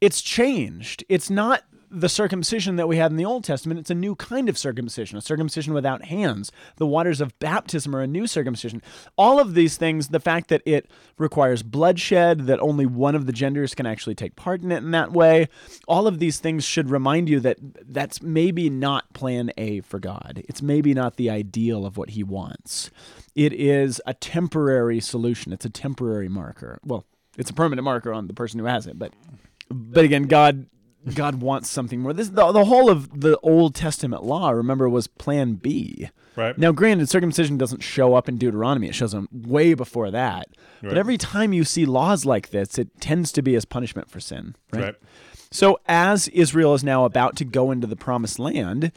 it's 0.00 0.20
changed. 0.20 1.04
It's 1.08 1.30
not 1.30 1.62
the 1.90 2.08
circumcision 2.08 2.76
that 2.76 2.88
we 2.88 2.96
had 2.96 3.10
in 3.10 3.16
the 3.16 3.24
Old 3.24 3.44
Testament, 3.44 3.80
it's 3.80 3.90
a 3.90 3.94
new 3.94 4.14
kind 4.14 4.48
of 4.48 4.58
circumcision, 4.58 5.16
a 5.18 5.20
circumcision 5.20 5.72
without 5.74 6.04
hands. 6.04 6.52
The 6.76 6.86
waters 6.86 7.20
of 7.20 7.38
baptism 7.38 7.94
are 7.94 8.02
a 8.02 8.06
new 8.06 8.26
circumcision. 8.26 8.82
All 9.16 9.40
of 9.40 9.54
these 9.54 9.76
things, 9.76 10.08
the 10.08 10.20
fact 10.20 10.48
that 10.48 10.62
it 10.64 10.90
requires 11.16 11.62
bloodshed, 11.62 12.46
that 12.46 12.60
only 12.60 12.86
one 12.86 13.14
of 13.14 13.26
the 13.26 13.32
genders 13.32 13.74
can 13.74 13.86
actually 13.86 14.14
take 14.14 14.36
part 14.36 14.62
in 14.62 14.72
it 14.72 14.78
in 14.78 14.90
that 14.92 15.12
way, 15.12 15.48
all 15.86 16.06
of 16.06 16.18
these 16.18 16.38
things 16.38 16.64
should 16.64 16.90
remind 16.90 17.28
you 17.28 17.40
that 17.40 17.58
that's 17.60 18.22
maybe 18.22 18.68
not 18.70 19.12
plan 19.12 19.50
A 19.56 19.80
for 19.80 19.98
God. 19.98 20.42
It's 20.48 20.62
maybe 20.62 20.94
not 20.94 21.16
the 21.16 21.30
ideal 21.30 21.86
of 21.86 21.96
what 21.96 22.10
he 22.10 22.22
wants. 22.22 22.90
It 23.34 23.52
is 23.52 24.00
a 24.06 24.14
temporary 24.14 25.00
solution, 25.00 25.52
it's 25.52 25.64
a 25.64 25.70
temporary 25.70 26.28
marker. 26.28 26.78
Well, 26.84 27.04
it's 27.36 27.50
a 27.50 27.54
permanent 27.54 27.84
marker 27.84 28.12
on 28.12 28.26
the 28.26 28.34
person 28.34 28.58
who 28.58 28.66
has 28.66 28.86
it, 28.86 28.98
but 28.98 29.12
but 29.70 30.04
again, 30.04 30.24
God 30.24 30.66
God 31.14 31.36
wants 31.42 31.68
something 31.68 32.00
more. 32.00 32.12
This 32.12 32.28
the, 32.28 32.52
the 32.52 32.64
whole 32.64 32.90
of 32.90 33.20
the 33.20 33.38
Old 33.40 33.74
Testament 33.74 34.24
law, 34.24 34.50
remember, 34.50 34.88
was 34.88 35.06
Plan 35.06 35.54
B. 35.54 36.08
Right. 36.36 36.56
Now, 36.56 36.70
granted, 36.70 37.08
circumcision 37.08 37.58
doesn't 37.58 37.82
show 37.82 38.14
up 38.14 38.28
in 38.28 38.38
Deuteronomy; 38.38 38.88
it 38.88 38.94
shows 38.94 39.14
up 39.14 39.24
way 39.32 39.74
before 39.74 40.10
that. 40.10 40.48
But 40.80 40.96
every 40.96 41.18
time 41.18 41.52
you 41.52 41.64
see 41.64 41.84
laws 41.84 42.24
like 42.24 42.50
this, 42.50 42.78
it 42.78 43.00
tends 43.00 43.32
to 43.32 43.42
be 43.42 43.56
as 43.56 43.64
punishment 43.64 44.08
for 44.08 44.20
sin. 44.20 44.54
Right. 44.72 44.84
Right. 44.84 44.94
So, 45.50 45.80
as 45.86 46.28
Israel 46.28 46.74
is 46.74 46.84
now 46.84 47.04
about 47.04 47.36
to 47.36 47.44
go 47.44 47.70
into 47.70 47.86
the 47.86 47.96
promised 47.96 48.38
land, 48.38 48.92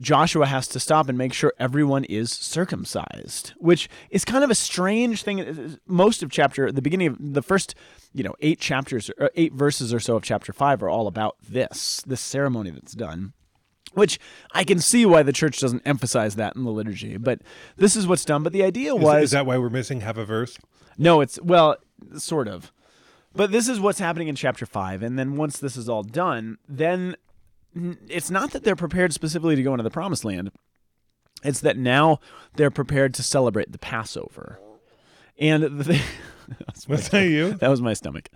Joshua 0.00 0.46
has 0.46 0.66
to 0.68 0.80
stop 0.80 1.08
and 1.08 1.16
make 1.16 1.32
sure 1.32 1.52
everyone 1.58 2.04
is 2.04 2.32
circumcised, 2.32 3.52
which 3.58 3.88
is 4.10 4.24
kind 4.24 4.42
of 4.42 4.50
a 4.50 4.54
strange 4.54 5.22
thing. 5.22 5.78
Most 5.86 6.22
of 6.22 6.30
chapter, 6.30 6.72
the 6.72 6.82
beginning 6.82 7.08
of 7.08 7.16
the 7.20 7.42
first, 7.42 7.74
you 8.12 8.24
know, 8.24 8.34
eight 8.40 8.58
chapters 8.58 9.10
or 9.18 9.30
eight 9.36 9.52
verses 9.52 9.92
or 9.94 10.00
so 10.00 10.16
of 10.16 10.22
chapter 10.22 10.52
five 10.52 10.82
are 10.82 10.88
all 10.88 11.06
about 11.06 11.36
this, 11.46 12.02
this 12.06 12.20
ceremony 12.20 12.70
that's 12.70 12.94
done. 12.94 13.32
Which 13.94 14.18
I 14.52 14.64
can 14.64 14.78
see 14.78 15.04
why 15.04 15.22
the 15.22 15.34
church 15.34 15.60
doesn't 15.60 15.82
emphasize 15.84 16.36
that 16.36 16.56
in 16.56 16.64
the 16.64 16.70
liturgy, 16.70 17.18
but 17.18 17.42
this 17.76 17.94
is 17.94 18.06
what's 18.06 18.24
done. 18.24 18.42
But 18.42 18.54
the 18.54 18.64
idea 18.64 18.94
Is, 18.94 19.02
was 19.02 19.22
is 19.24 19.30
that 19.32 19.44
why 19.44 19.58
we're 19.58 19.68
missing 19.68 20.00
half 20.00 20.16
a 20.16 20.24
verse? 20.24 20.56
no, 20.96 21.20
it's 21.20 21.38
well, 21.42 21.76
sort 22.16 22.48
of. 22.48 22.72
But 23.34 23.52
this 23.52 23.68
is 23.68 23.80
what's 23.80 23.98
happening 23.98 24.28
in 24.28 24.34
chapter 24.34 24.64
5 24.66 25.02
and 25.02 25.18
then 25.18 25.36
once 25.36 25.58
this 25.58 25.76
is 25.76 25.88
all 25.88 26.02
done, 26.02 26.56
then 26.68 27.16
it's 28.08 28.30
not 28.30 28.50
that 28.52 28.64
they're 28.64 28.76
prepared 28.76 29.12
specifically 29.12 29.56
to 29.56 29.62
go 29.62 29.72
into 29.72 29.82
the 29.84 29.90
promised 29.90 30.24
land. 30.24 30.50
It's 31.44 31.60
that 31.60 31.76
now 31.76 32.20
they're 32.56 32.70
prepared 32.70 33.14
to 33.14 33.22
celebrate 33.22 33.72
the 33.72 33.78
Passover. 33.78 34.58
And 35.38 35.62
the 35.62 35.84
thing, 35.84 36.00
Was 36.88 37.08
that 37.08 37.22
you? 37.26 37.54
that 37.54 37.68
was 37.70 37.80
my 37.80 37.94
stomach. 37.94 38.28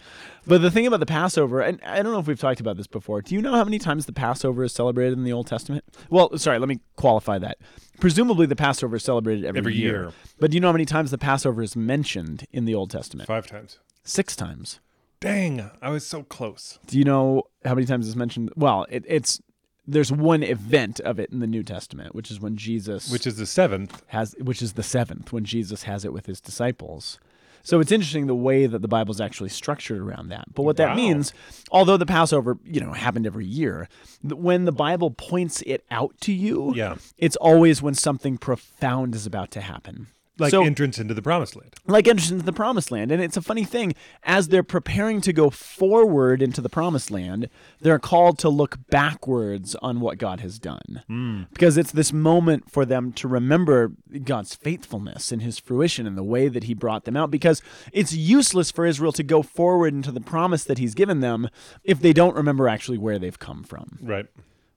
But 0.47 0.63
the 0.63 0.71
thing 0.71 0.87
about 0.87 1.01
the 1.01 1.07
Passover, 1.07 1.61
and 1.61 1.81
I 1.85 2.03
don't 2.03 2.13
know 2.13 2.19
if 2.19 2.27
we've 2.27 2.39
talked 2.41 2.61
about 2.61 2.77
this 2.77 2.87
before. 2.87 3.21
Do 3.21 3.35
you 3.35 3.43
know 3.43 3.53
how 3.53 3.65
many 3.65 3.79
times 3.79 4.07
the 4.07 4.13
Passover 4.13 4.65
is 4.65 4.73
celebrated 4.73 5.19
in 5.19 5.25
the 5.25 5.33
Old 5.33 5.47
Testament? 5.47 5.85
Well, 6.09 6.37
sorry, 6.39 6.59
let 6.59 6.69
me 6.69 6.81
qualify 6.97 7.39
that. 7.39 7.59
Presumably, 8.01 8.47
the 8.47 8.57
Passover 8.57 8.97
is 8.97 9.05
celebrated 9.05 9.45
every, 9.45 9.59
Every 9.59 9.75
year. 9.75 10.03
year. 10.05 10.13
But 10.41 10.51
do 10.51 10.57
you 10.57 10.61
know 10.61 10.69
how 10.69 10.73
many 10.73 10.85
times 10.87 11.11
the 11.11 11.19
Passover 11.19 11.63
is 11.63 11.77
mentioned 11.77 12.47
in 12.53 12.65
the 12.65 12.75
Old 12.75 12.91
Testament? 12.91 13.27
Five 13.29 13.47
times. 13.47 13.79
Six 14.05 14.35
times. 14.35 14.81
Dang, 15.21 15.71
I 15.83 15.91
was 15.91 16.07
so 16.07 16.23
close. 16.23 16.79
Do 16.87 16.99
you 16.99 17.05
know 17.05 17.45
how 17.65 17.75
many 17.75 17.87
times 17.87 18.07
it's 18.07 18.17
mentioned? 18.17 18.51
Well, 18.57 18.87
it, 18.91 19.05
it's 19.09 19.41
there's 19.87 20.13
one 20.13 20.43
event 20.43 21.01
of 21.01 21.19
it 21.19 21.31
in 21.31 21.39
the 21.41 21.47
New 21.47 21.63
Testament, 21.63 22.15
which 22.15 22.31
is 22.31 22.41
when 22.41 22.57
Jesus 22.57 23.11
Which 23.11 23.27
is 23.27 23.37
the 23.37 23.47
seventh. 23.47 24.03
has 24.09 24.35
which 24.41 24.61
is 24.63 24.75
the 24.75 24.83
seventh 24.83 25.33
when 25.33 25.45
Jesus 25.45 25.85
has 25.85 26.05
it 26.05 26.13
with 26.13 26.27
his 26.27 26.41
disciples. 26.41 27.19
So 27.63 27.81
it's 27.81 27.91
interesting 27.91 28.29
the 28.29 28.35
way 28.35 28.67
that 28.67 28.81
the 28.81 28.87
Bible's 28.87 29.21
actually 29.21 29.49
structured 29.49 29.99
around 30.01 30.29
that. 30.29 30.55
But 30.55 30.63
what 30.63 30.77
that 30.77 30.91
Wow. 30.91 30.95
means, 30.95 31.33
although 31.73 31.97
the 31.97 32.07
Passover, 32.07 32.59
you 32.65 32.81
know, 32.81 32.93
happened 32.93 33.27
every 33.27 33.47
year, 33.47 33.89
when 34.23 34.67
the 34.67 34.73
Bible 34.73 35.11
points 35.11 35.63
it 35.67 35.85
out 35.91 36.15
to 36.21 36.33
you, 36.33 36.73
Yeah. 36.77 36.95
it's 37.19 37.35
always 37.37 37.83
when 37.83 37.95
something 37.95 38.39
profound 38.39 39.17
is 39.17 39.27
about 39.27 39.51
to 39.53 39.61
happen. 39.63 40.07
Like 40.39 40.51
so, 40.51 40.63
entrance 40.63 40.99
into 40.99 41.15
the 41.15 41.23
promised 41.23 41.57
land. 41.57 41.75
like 41.87 42.07
entrance 42.07 42.31
into 42.31 42.45
the 42.45 42.53
promised 42.53 42.91
land. 42.91 43.11
And 43.11 43.23
it's 43.23 43.39
a 43.39 43.43
funny 43.43 43.65
thing, 43.65 43.95
as 44.23 44.49
they're 44.49 44.63
preparing 44.63 45.23
to 45.23 45.33
go 45.33 45.49
forward 45.49 46.43
into 46.43 46.61
the 46.61 46.69
promised 46.69 47.11
land, 47.11 47.49
they're 47.81 47.99
called 47.99 48.39
to 48.41 48.51
look 48.51 48.79
backwards 48.91 49.75
on 49.77 50.01
what 50.01 50.19
God 50.19 50.41
has 50.41 50.59
done. 50.59 51.47
Because 51.53 51.79
it's 51.79 51.93
this 51.93 52.13
moment 52.13 52.71
for 52.71 52.85
them 52.85 53.13
to 53.15 53.29
remember 53.29 53.93
God's 54.25 54.55
faithfulness 54.55 55.33
and 55.33 55.41
his 55.41 55.59
fruition 55.59 56.07
and 56.07 56.19
the 56.19 56.23
way 56.23 56.49
that 56.49 56.65
he 56.65 56.75
brought 56.75 57.05
them 57.07 57.17
out. 57.17 57.31
Because 57.31 57.63
it's 57.93 58.13
useless 58.13 58.71
for 58.71 58.85
Israel 58.85 59.13
to 59.13 59.23
go 59.23 59.43
forward 59.43 59.95
into 59.95 60.13
the 60.13 60.21
promise 60.21 60.65
that 60.65 60.77
he's 60.77 60.95
given 60.95 61.21
them 61.21 61.49
if 61.83 62.01
they 62.01 62.13
don't 62.13 62.37
remember 62.37 62.69
actually 62.69 62.99
where 62.99 63.19
they've 63.19 63.39
come 63.39 63.65
from. 63.65 63.99
Right. 64.03 64.27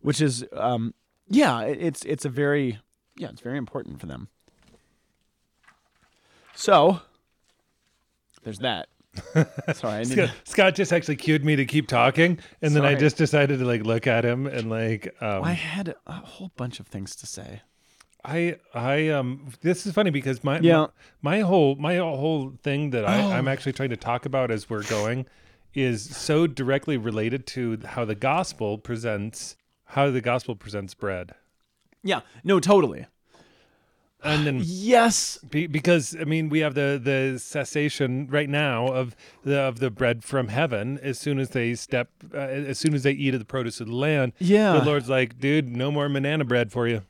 Which 0.01 0.21
is 0.21 0.45
um 0.53 0.93
yeah, 1.27 1.61
it's 1.63 2.05
it's 2.05 2.23
a 2.23 2.29
very 2.29 2.79
yeah, 3.17 3.27
it's 3.29 3.41
very 3.41 3.57
important 3.57 3.99
for 3.99 4.05
them. 4.05 4.29
So 6.59 6.99
there's 8.43 8.59
that. 8.59 8.89
Sorry, 9.75 9.99
I 9.99 10.03
Scott, 10.03 10.31
Scott 10.43 10.75
just 10.75 10.91
actually 10.91 11.15
cued 11.15 11.45
me 11.45 11.55
to 11.55 11.65
keep 11.65 11.87
talking, 11.87 12.37
and 12.61 12.75
then 12.75 12.83
I 12.83 12.95
just 12.95 13.15
decided 13.15 13.59
to 13.59 13.65
like 13.65 13.83
look 13.83 14.07
at 14.07 14.25
him 14.25 14.45
and 14.45 14.69
like 14.69 15.15
um, 15.21 15.43
I 15.45 15.53
had 15.53 15.95
a 16.05 16.13
whole 16.13 16.51
bunch 16.57 16.81
of 16.81 16.87
things 16.87 17.15
to 17.15 17.25
say. 17.25 17.61
I 18.25 18.57
I 18.73 19.07
um 19.07 19.49
this 19.61 19.87
is 19.87 19.93
funny 19.93 20.09
because 20.09 20.43
my 20.43 20.59
Yeah. 20.59 20.79
Oh. 20.79 20.91
my, 21.21 21.37
my 21.37 21.39
whole 21.39 21.75
my 21.75 21.95
whole 21.97 22.51
thing 22.61 22.89
that 22.89 23.05
I, 23.05 23.37
I'm 23.37 23.47
actually 23.47 23.73
trying 23.73 23.91
to 23.91 23.97
talk 23.97 24.25
about 24.25 24.51
as 24.51 24.69
we're 24.69 24.83
going 24.83 25.27
is 25.73 26.13
so 26.15 26.45
directly 26.45 26.97
related 26.97 27.47
to 27.47 27.79
how 27.85 28.03
the 28.03 28.15
gospel 28.15 28.77
presents 28.77 29.55
how 29.85 30.11
the 30.11 30.21
gospel 30.21 30.55
presents 30.55 30.93
bread. 30.93 31.35
Yeah, 32.03 32.19
no, 32.43 32.59
totally. 32.59 33.05
And 34.23 34.45
then 34.45 34.61
Yes, 34.63 35.37
be, 35.49 35.67
because 35.67 36.15
I 36.19 36.25
mean 36.25 36.49
we 36.49 36.59
have 36.59 36.73
the 36.75 36.99
the 37.01 37.39
cessation 37.39 38.27
right 38.29 38.49
now 38.49 38.87
of 38.87 39.15
the 39.43 39.59
of 39.59 39.79
the 39.79 39.89
bread 39.89 40.23
from 40.23 40.49
heaven 40.49 40.99
as 41.01 41.17
soon 41.17 41.39
as 41.39 41.51
they 41.51 41.73
step 41.75 42.09
uh, 42.33 42.37
as 42.37 42.77
soon 42.77 42.93
as 42.93 43.03
they 43.03 43.11
eat 43.11 43.33
of 43.33 43.39
the 43.39 43.45
produce 43.45 43.79
of 43.79 43.87
the 43.87 43.95
land. 43.95 44.33
Yeah. 44.39 44.73
The 44.73 44.83
Lord's 44.83 45.09
like, 45.09 45.39
dude, 45.39 45.69
no 45.69 45.91
more 45.91 46.09
manana 46.09 46.43
bread 46.43 46.71
for 46.71 46.87
you. 46.87 47.03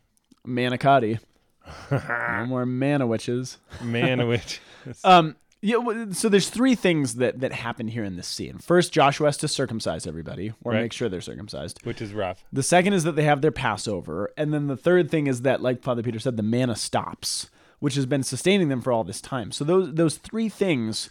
manicotti. 0.45 1.19
no 1.91 2.45
more 2.47 2.65
mana 2.65 3.07
witches. 3.07 3.57
Man 3.81 4.27
which 4.27 4.59
Um, 5.03 5.35
yeah. 5.61 5.77
So 6.11 6.29
there's 6.29 6.49
three 6.49 6.75
things 6.75 7.15
that 7.15 7.39
that 7.41 7.51
happen 7.51 7.87
here 7.87 8.03
in 8.03 8.15
this 8.15 8.27
scene. 8.27 8.57
First, 8.59 8.91
Joshua 8.93 9.27
has 9.27 9.37
to 9.37 9.47
circumcise 9.47 10.07
everybody, 10.07 10.53
or 10.63 10.73
Right. 10.73 10.81
make 10.83 10.93
sure 10.93 11.09
they're 11.09 11.21
circumcised. 11.21 11.79
which 11.85 12.01
is 12.01 12.13
rough. 12.13 12.43
The 12.53 12.63
second 12.63 12.93
is 12.93 13.03
that 13.03 13.13
they 13.15 13.23
have 13.23 13.41
their 13.41 13.51
Passover, 13.51 14.31
and 14.37 14.53
then 14.53 14.67
the 14.67 14.77
third 14.77 15.09
thing 15.11 15.27
is 15.27 15.41
that, 15.41 15.61
like 15.61 15.81
Father 15.83 16.01
Peter 16.03 16.19
said, 16.19 16.37
the 16.37 16.43
manna 16.43 16.75
stops, 16.75 17.49
which 17.79 17.95
has 17.95 18.05
been 18.05 18.23
sustaining 18.23 18.69
them 18.69 18.81
for 18.81 18.91
all 18.91 19.03
this 19.03 19.21
time. 19.21 19.51
So 19.51 19.63
those 19.63 19.93
those 19.93 20.17
three 20.17 20.49
things. 20.49 21.09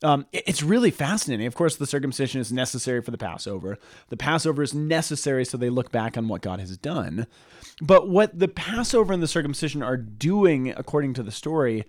Um, 0.00 0.26
it- 0.32 0.44
it's 0.46 0.62
really 0.62 0.92
fascinating. 0.92 1.48
Of 1.48 1.56
course, 1.56 1.74
the 1.74 1.84
circumcision 1.84 2.40
is 2.40 2.52
necessary 2.52 3.02
for 3.02 3.10
the 3.10 3.18
Passover. 3.18 3.78
The 4.10 4.16
Passover 4.16 4.62
is 4.62 4.72
necessary 4.72 5.44
so 5.44 5.58
they 5.58 5.70
look 5.70 5.90
back 5.90 6.16
on 6.16 6.28
what 6.28 6.40
God 6.40 6.60
has 6.60 6.76
done. 6.76 7.26
But 7.82 8.08
what 8.08 8.38
the 8.38 8.46
Passover 8.46 9.12
and 9.12 9.20
the 9.20 9.26
circumcision 9.26 9.82
are 9.82 9.96
doing, 9.96 10.72
according 10.76 11.14
to 11.14 11.24
the 11.24 11.32
story, 11.32 11.84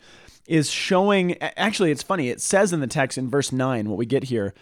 is 0.50 0.70
showing. 0.70 1.42
Actually, 1.42 1.92
it's 1.92 2.04
funny. 2.04 2.30
It 2.30 2.42
says 2.42 2.74
in 2.74 2.80
the 2.82 2.88
text 2.88 3.18
in 3.18 3.30
verse 3.30 3.52
9, 3.54 3.88
what 3.90 3.98
we 3.98 4.06
get 4.06 4.26
here 4.26 4.54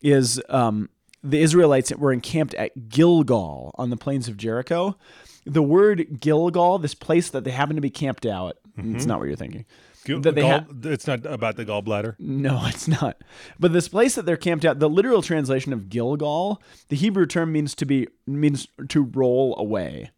is 0.00 0.40
um, 0.48 0.88
the 1.22 1.40
Israelites 1.40 1.94
were 1.96 2.12
encamped 2.12 2.54
at 2.54 2.88
Gilgal 2.88 3.74
on 3.76 3.90
the 3.90 3.96
plains 3.96 4.28
of 4.28 4.36
Jericho. 4.36 4.96
The 5.44 5.62
word 5.62 6.20
Gilgal, 6.20 6.78
this 6.78 6.94
place 6.94 7.28
that 7.30 7.44
they 7.44 7.50
happen 7.50 7.76
to 7.76 7.82
be 7.82 7.90
camped 7.90 8.24
out, 8.24 8.56
it's 8.78 9.04
not 9.06 9.18
what 9.18 9.26
you're 9.28 9.36
thinking. 9.36 9.64
Gall- 10.06 10.20
That 10.20 10.34
they 10.34 10.40
gall- 10.42 10.60
ha- 10.60 10.66
it's 10.84 11.06
not 11.06 11.26
about 11.26 11.56
the 11.56 11.64
gallbladder. 11.64 12.14
no, 12.18 12.62
it's 12.66 12.88
not. 12.88 13.22
But 13.60 13.72
this 13.72 13.88
place 13.88 14.14
that 14.14 14.24
they're 14.26 14.36
camped 14.36 14.64
out, 14.64 14.78
the 14.78 14.88
literal 14.88 15.20
translation 15.22 15.72
of 15.72 15.88
Gilgal, 15.88 16.60
the 16.88 16.96
Hebrew 16.96 17.26
term 17.26 17.52
means 17.52 17.74
to 17.76 17.84
be 17.84 18.08
means 18.26 18.66
to 18.88 19.02
roll 19.02 19.56
away. 19.58 20.10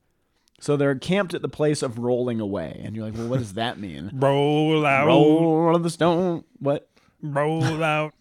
So 0.65 0.79
they're 0.79 0.95
camped 0.95 1.35
at 1.35 1.43
the 1.43 1.49
place 1.49 1.83
of 1.83 1.99
rolling 1.99 2.41
away, 2.41 2.81
and 2.83 2.97
you're 2.97 3.05
like, 3.05 3.15
well, 3.15 3.29
what 3.29 3.39
does 3.39 3.53
that 3.63 3.79
mean? 3.79 4.11
Roll 4.15 4.87
out, 4.87 5.07
Roll 5.07 5.75
out 5.77 5.83
the 5.83 5.91
stone. 5.91 6.45
What? 6.59 6.89
roll 7.23 7.83
out, 7.95 8.15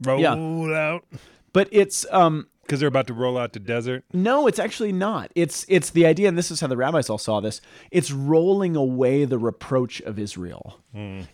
roll 0.00 0.20
Yeah. 0.20 0.34
out. 0.34 1.04
But 1.52 1.68
it's 1.72 2.06
um 2.12 2.46
Because 2.62 2.78
they're 2.78 2.88
about 2.88 3.08
to 3.08 3.14
roll 3.14 3.36
out 3.36 3.52
to 3.54 3.58
desert. 3.58 4.04
No, 4.12 4.46
it's 4.46 4.60
actually 4.60 4.92
not. 4.92 5.32
It's 5.34 5.66
it's 5.68 5.90
the 5.90 6.06
idea, 6.06 6.28
and 6.28 6.38
this 6.38 6.52
is 6.52 6.60
how 6.60 6.68
the 6.68 6.76
rabbis 6.76 7.10
all 7.10 7.18
saw 7.18 7.40
this. 7.40 7.60
It's 7.90 8.12
rolling 8.12 8.76
away 8.76 9.24
the 9.24 9.38
reproach 9.38 10.00
of 10.02 10.20
Israel. 10.20 10.78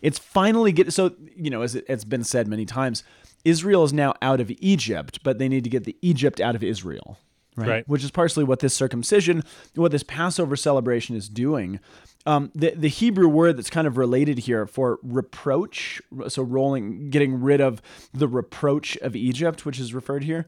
It's 0.00 0.18
finally 0.18 0.72
get 0.72 0.94
so 0.94 1.12
you 1.36 1.50
know 1.50 1.60
as 1.60 1.74
it, 1.74 1.84
it's 1.90 2.04
been 2.04 2.24
said 2.24 2.48
many 2.48 2.64
times, 2.64 3.04
Israel 3.44 3.84
is 3.84 3.92
now 3.92 4.14
out 4.22 4.40
of 4.40 4.50
Egypt, 4.60 5.20
but 5.22 5.36
they 5.38 5.48
need 5.48 5.64
to 5.64 5.70
get 5.70 5.84
the 5.84 5.96
Egypt 6.00 6.40
out 6.40 6.54
of 6.54 6.62
Israel, 6.64 7.18
right? 7.58 7.68
Right. 7.68 7.88
Which 7.88 8.04
is 8.04 8.10
partially 8.10 8.44
what 8.44 8.60
this 8.60 8.74
circumcision, 8.74 9.42
what 9.74 9.92
this 9.92 10.02
Passover 10.02 10.56
celebration 10.56 11.16
is 11.16 11.28
doing. 11.28 11.80
Um, 12.26 12.50
the 12.54 12.72
the 12.74 12.88
Hebrew 12.88 13.28
word 13.28 13.56
that's 13.56 13.70
kind 13.70 13.86
of 13.86 13.96
related 13.96 14.40
here 14.40 14.66
for 14.66 14.98
reproach, 15.02 16.00
so 16.28 16.42
rolling, 16.42 17.10
getting 17.10 17.40
rid 17.40 17.60
of 17.60 17.80
the 18.12 18.28
reproach 18.28 18.96
of 18.98 19.16
Egypt, 19.16 19.64
which 19.64 19.78
is 19.78 19.94
referred 19.94 20.24
here. 20.24 20.46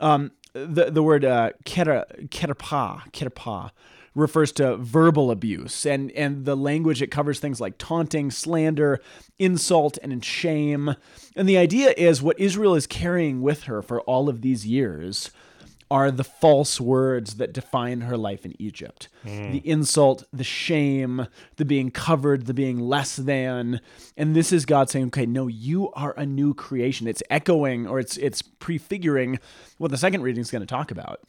Um, 0.00 0.32
the 0.52 0.90
the 0.90 1.02
word 1.02 1.24
uh, 1.24 1.50
kera, 1.64 2.28
kerpa, 2.28 3.10
kerpa 3.12 3.70
refers 4.14 4.50
to 4.50 4.76
verbal 4.76 5.30
abuse 5.30 5.86
and 5.86 6.10
and 6.12 6.44
the 6.44 6.56
language 6.56 7.00
it 7.00 7.12
covers 7.12 7.38
things 7.38 7.60
like 7.60 7.78
taunting, 7.78 8.30
slander, 8.30 9.00
insult 9.38 9.98
and 10.02 10.24
shame. 10.24 10.96
And 11.36 11.48
the 11.48 11.58
idea 11.58 11.94
is 11.96 12.20
what 12.20 12.38
Israel 12.40 12.74
is 12.74 12.86
carrying 12.86 13.40
with 13.40 13.64
her 13.64 13.82
for 13.82 14.00
all 14.02 14.28
of 14.28 14.42
these 14.42 14.66
years 14.66 15.30
are 15.90 16.10
the 16.10 16.24
false 16.24 16.80
words 16.80 17.34
that 17.34 17.52
define 17.52 18.02
her 18.02 18.16
life 18.16 18.44
in 18.44 18.54
Egypt. 18.60 19.08
Hmm. 19.22 19.52
The 19.52 19.68
insult, 19.68 20.24
the 20.32 20.44
shame, 20.44 21.26
the 21.56 21.64
being 21.64 21.90
covered, 21.90 22.46
the 22.46 22.54
being 22.54 22.78
less 22.78 23.16
than. 23.16 23.80
And 24.16 24.36
this 24.36 24.52
is 24.52 24.64
God 24.64 24.88
saying, 24.88 25.06
okay, 25.06 25.26
no, 25.26 25.48
you 25.48 25.90
are 25.92 26.14
a 26.16 26.24
new 26.24 26.54
creation. 26.54 27.06
It's 27.06 27.22
echoing 27.28 27.86
or 27.86 27.98
it's 27.98 28.16
it's 28.18 28.42
prefiguring 28.42 29.38
what 29.78 29.90
the 29.90 29.98
second 29.98 30.22
reading 30.22 30.40
is 30.40 30.50
going 30.50 30.60
to 30.62 30.66
talk 30.66 30.90
about. 30.90 31.20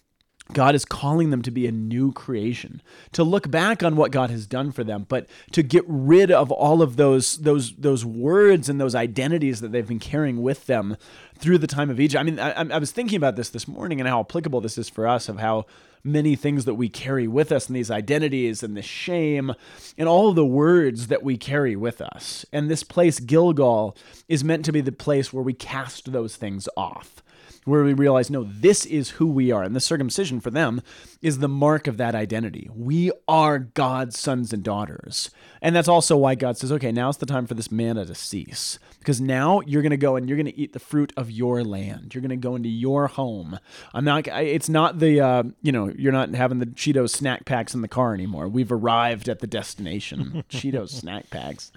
God 0.53 0.75
is 0.75 0.85
calling 0.85 1.29
them 1.29 1.41
to 1.43 1.51
be 1.51 1.67
a 1.67 1.71
new 1.71 2.11
creation, 2.11 2.81
to 3.13 3.23
look 3.23 3.49
back 3.49 3.83
on 3.83 3.95
what 3.95 4.11
God 4.11 4.29
has 4.29 4.45
done 4.45 4.71
for 4.71 4.83
them, 4.83 5.05
but 5.07 5.27
to 5.51 5.63
get 5.63 5.83
rid 5.87 6.31
of 6.31 6.51
all 6.51 6.81
of 6.81 6.95
those 6.95 7.37
those 7.37 7.75
those 7.75 8.05
words 8.05 8.69
and 8.69 8.79
those 8.79 8.95
identities 8.95 9.61
that 9.61 9.71
they've 9.71 9.87
been 9.87 9.99
carrying 9.99 10.41
with 10.41 10.65
them 10.67 10.97
through 11.37 11.57
the 11.57 11.67
time 11.67 11.89
of 11.89 11.99
Egypt. 11.99 12.19
I 12.19 12.23
mean, 12.23 12.39
I, 12.39 12.51
I 12.51 12.77
was 12.77 12.91
thinking 12.91 13.17
about 13.17 13.35
this 13.35 13.49
this 13.49 13.67
morning 13.67 13.99
and 13.99 14.07
how 14.07 14.19
applicable 14.19 14.61
this 14.61 14.77
is 14.77 14.89
for 14.89 15.07
us, 15.07 15.29
of 15.29 15.39
how 15.39 15.65
many 16.03 16.35
things 16.35 16.65
that 16.65 16.73
we 16.73 16.89
carry 16.89 17.27
with 17.27 17.51
us 17.51 17.67
and 17.67 17.75
these 17.75 17.91
identities 17.91 18.63
and 18.63 18.75
the 18.75 18.81
shame 18.81 19.53
and 19.97 20.09
all 20.09 20.33
the 20.33 20.45
words 20.45 21.07
that 21.07 21.23
we 21.23 21.37
carry 21.37 21.75
with 21.75 22.01
us. 22.01 22.45
And 22.51 22.69
this 22.69 22.83
place, 22.83 23.19
Gilgal, 23.19 23.95
is 24.27 24.43
meant 24.43 24.65
to 24.65 24.71
be 24.71 24.81
the 24.81 24.91
place 24.91 25.31
where 25.31 25.43
we 25.43 25.53
cast 25.53 26.11
those 26.11 26.35
things 26.35 26.67
off 26.75 27.21
where 27.65 27.83
we 27.83 27.93
realize, 27.93 28.29
no, 28.29 28.43
this 28.43 28.85
is 28.85 29.11
who 29.11 29.27
we 29.27 29.51
are. 29.51 29.63
And 29.63 29.75
the 29.75 29.79
circumcision 29.79 30.39
for 30.39 30.49
them 30.49 30.81
is 31.21 31.39
the 31.39 31.47
mark 31.47 31.87
of 31.87 31.97
that 31.97 32.15
identity. 32.15 32.69
We 32.75 33.11
are 33.27 33.59
God's 33.59 34.19
sons 34.19 34.51
and 34.51 34.63
daughters. 34.63 35.29
And 35.61 35.75
that's 35.75 35.87
also 35.87 36.17
why 36.17 36.35
God 36.35 36.57
says, 36.57 36.71
okay, 36.71 36.91
now's 36.91 37.17
the 37.17 37.25
time 37.27 37.45
for 37.45 37.53
this 37.53 37.71
manna 37.71 38.05
to 38.05 38.15
cease. 38.15 38.79
Because 38.97 39.21
now 39.21 39.61
you're 39.61 39.83
going 39.83 39.91
to 39.91 39.97
go 39.97 40.15
and 40.15 40.27
you're 40.27 40.37
going 40.37 40.47
to 40.47 40.57
eat 40.57 40.73
the 40.73 40.79
fruit 40.79 41.13
of 41.15 41.29
your 41.29 41.63
land. 41.63 42.13
You're 42.15 42.21
going 42.21 42.29
to 42.29 42.35
go 42.35 42.55
into 42.55 42.69
your 42.69 43.07
home. 43.07 43.59
I'm 43.93 44.05
not, 44.05 44.27
it's 44.27 44.69
not 44.69 44.99
the, 44.99 45.21
uh, 45.21 45.43
you 45.61 45.71
know, 45.71 45.89
you're 45.89 46.11
not 46.11 46.33
having 46.33 46.59
the 46.59 46.65
Cheetos 46.65 47.11
snack 47.11 47.45
packs 47.45 47.75
in 47.75 47.81
the 47.81 47.87
car 47.87 48.13
anymore. 48.13 48.47
We've 48.47 48.71
arrived 48.71 49.29
at 49.29 49.39
the 49.39 49.47
destination. 49.47 50.43
Cheetos 50.49 50.89
snack 50.89 51.29
packs. 51.29 51.71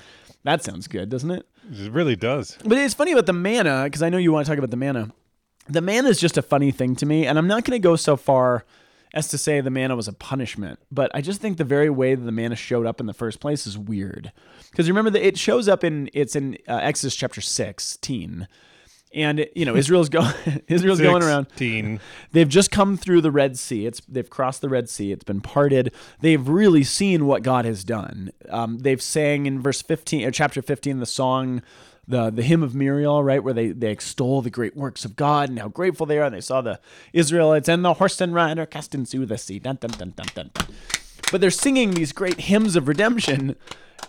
That 0.45 0.63
sounds 0.63 0.89
good, 0.89 1.09
doesn't 1.09 1.31
it? 1.31 1.47
It 1.73 1.91
really 1.91 2.17
does. 2.17 2.59
But 2.65 2.79
it's 2.79 2.95
funny 2.95 3.13
about 3.13 3.27
the 3.27 3.33
manna, 3.33 3.85
because 3.85 4.03
I 4.03 4.11
know 4.11 4.19
you 4.19 4.33
want 4.33 4.47
to 4.47 4.51
talk 4.51 4.59
about 4.59 4.71
the 4.71 4.77
manna 4.77 5.11
the 5.69 5.81
manna 5.81 6.09
is 6.09 6.21
just 6.21 6.37
a 6.37 6.43
funny 6.43 6.71
thing 6.71 6.97
to 6.97 7.07
me, 7.07 7.27
and 7.27 7.39
I'm 7.39 7.47
not 7.47 7.65
going 7.65 7.81
to 7.81 7.83
go 7.83 7.97
so 7.97 8.17
far 8.17 8.65
as 9.15 9.29
to 9.29 9.39
say 9.39 9.61
the 9.61 9.71
manna 9.71 9.95
was 9.95 10.09
a 10.09 10.13
punishment, 10.13 10.81
but 10.91 11.11
I 11.15 11.21
just 11.21 11.41
think 11.41 11.57
the 11.57 11.65
very 11.65 11.89
way 11.89 12.17
that 12.17 12.25
the 12.25 12.33
manna 12.33 12.57
showed 12.57 12.85
up 12.85 13.01
in 13.01 13.07
the 13.07 13.15
first 13.15 13.39
place 13.41 13.67
is 13.67 13.79
weird. 13.79 14.33
Because 14.71 14.89
remember 14.89 15.11
that 15.11 15.25
it 15.25 15.39
shows 15.39 15.69
up 15.69 15.85
in 15.85 16.11
it's 16.13 16.35
in 16.35 16.59
uh, 16.69 16.81
Exodus 16.83 17.15
chapter 17.15 17.41
16. 17.41 18.49
And 19.15 19.47
you 19.55 19.65
know 19.65 19.77
Israel's 19.77 20.09
going 20.09 20.35
Israel's 20.67 21.01
going 21.01 21.23
around. 21.23 21.47
16. 21.51 22.01
They've 22.33 22.49
just 22.49 22.73
come 22.73 22.97
through 22.97 23.21
the 23.21 23.31
Red 23.31 23.57
Sea. 23.57 23.87
It's 23.87 24.01
they've 24.09 24.29
crossed 24.29 24.61
the 24.61 24.69
Red 24.69 24.89
Sea. 24.91 25.13
It's 25.13 25.23
been 25.23 25.41
parted. 25.41 25.95
They've 26.21 26.47
really 26.49 26.83
seen 26.83 27.27
what 27.27 27.45
God 27.45 27.65
has 27.65 27.85
done. 27.85 28.33
Um, 28.51 28.79
they've 28.79 29.01
sang 29.01 29.47
in 29.47 29.63
verse 29.63 29.81
fifteen 29.81 30.27
or 30.27 30.33
chapter 30.33 30.61
fifteen 30.61 30.99
the 30.99 31.07
song 31.07 31.63
the 32.07 32.31
the 32.31 32.43
hymn 32.43 32.63
of 32.63 32.75
Miriam, 32.75 33.25
right, 33.25 33.43
where 33.43 33.55
they 33.55 33.69
they 33.69 33.91
extol 33.91 34.43
the 34.43 34.51
great 34.51 34.77
works 34.77 35.05
of 35.05 35.17
God 35.17 35.49
and 35.49 35.59
how 35.59 35.69
grateful 35.69 36.07
they 36.07 36.19
are. 36.19 36.25
And 36.25 36.35
they 36.35 36.41
saw 36.41 36.61
the 36.61 36.81
Israelites 37.13 37.69
and 37.69 37.85
the 37.85 37.95
horse 37.95 38.21
and 38.21 38.35
rider 38.35 38.67
cast 38.67 38.95
into 38.95 39.27
the 39.27 39.39
sea. 39.39 39.59
Dun, 39.59 39.79
dun, 39.81 39.91
dun, 39.91 40.13
dun, 40.17 40.27
dun, 40.35 40.51
dun. 40.55 40.67
But 41.31 41.41
they're 41.41 41.51
singing 41.51 41.93
these 41.93 42.13
great 42.13 42.41
hymns 42.41 42.77
of 42.77 42.89
redemption. 42.89 43.57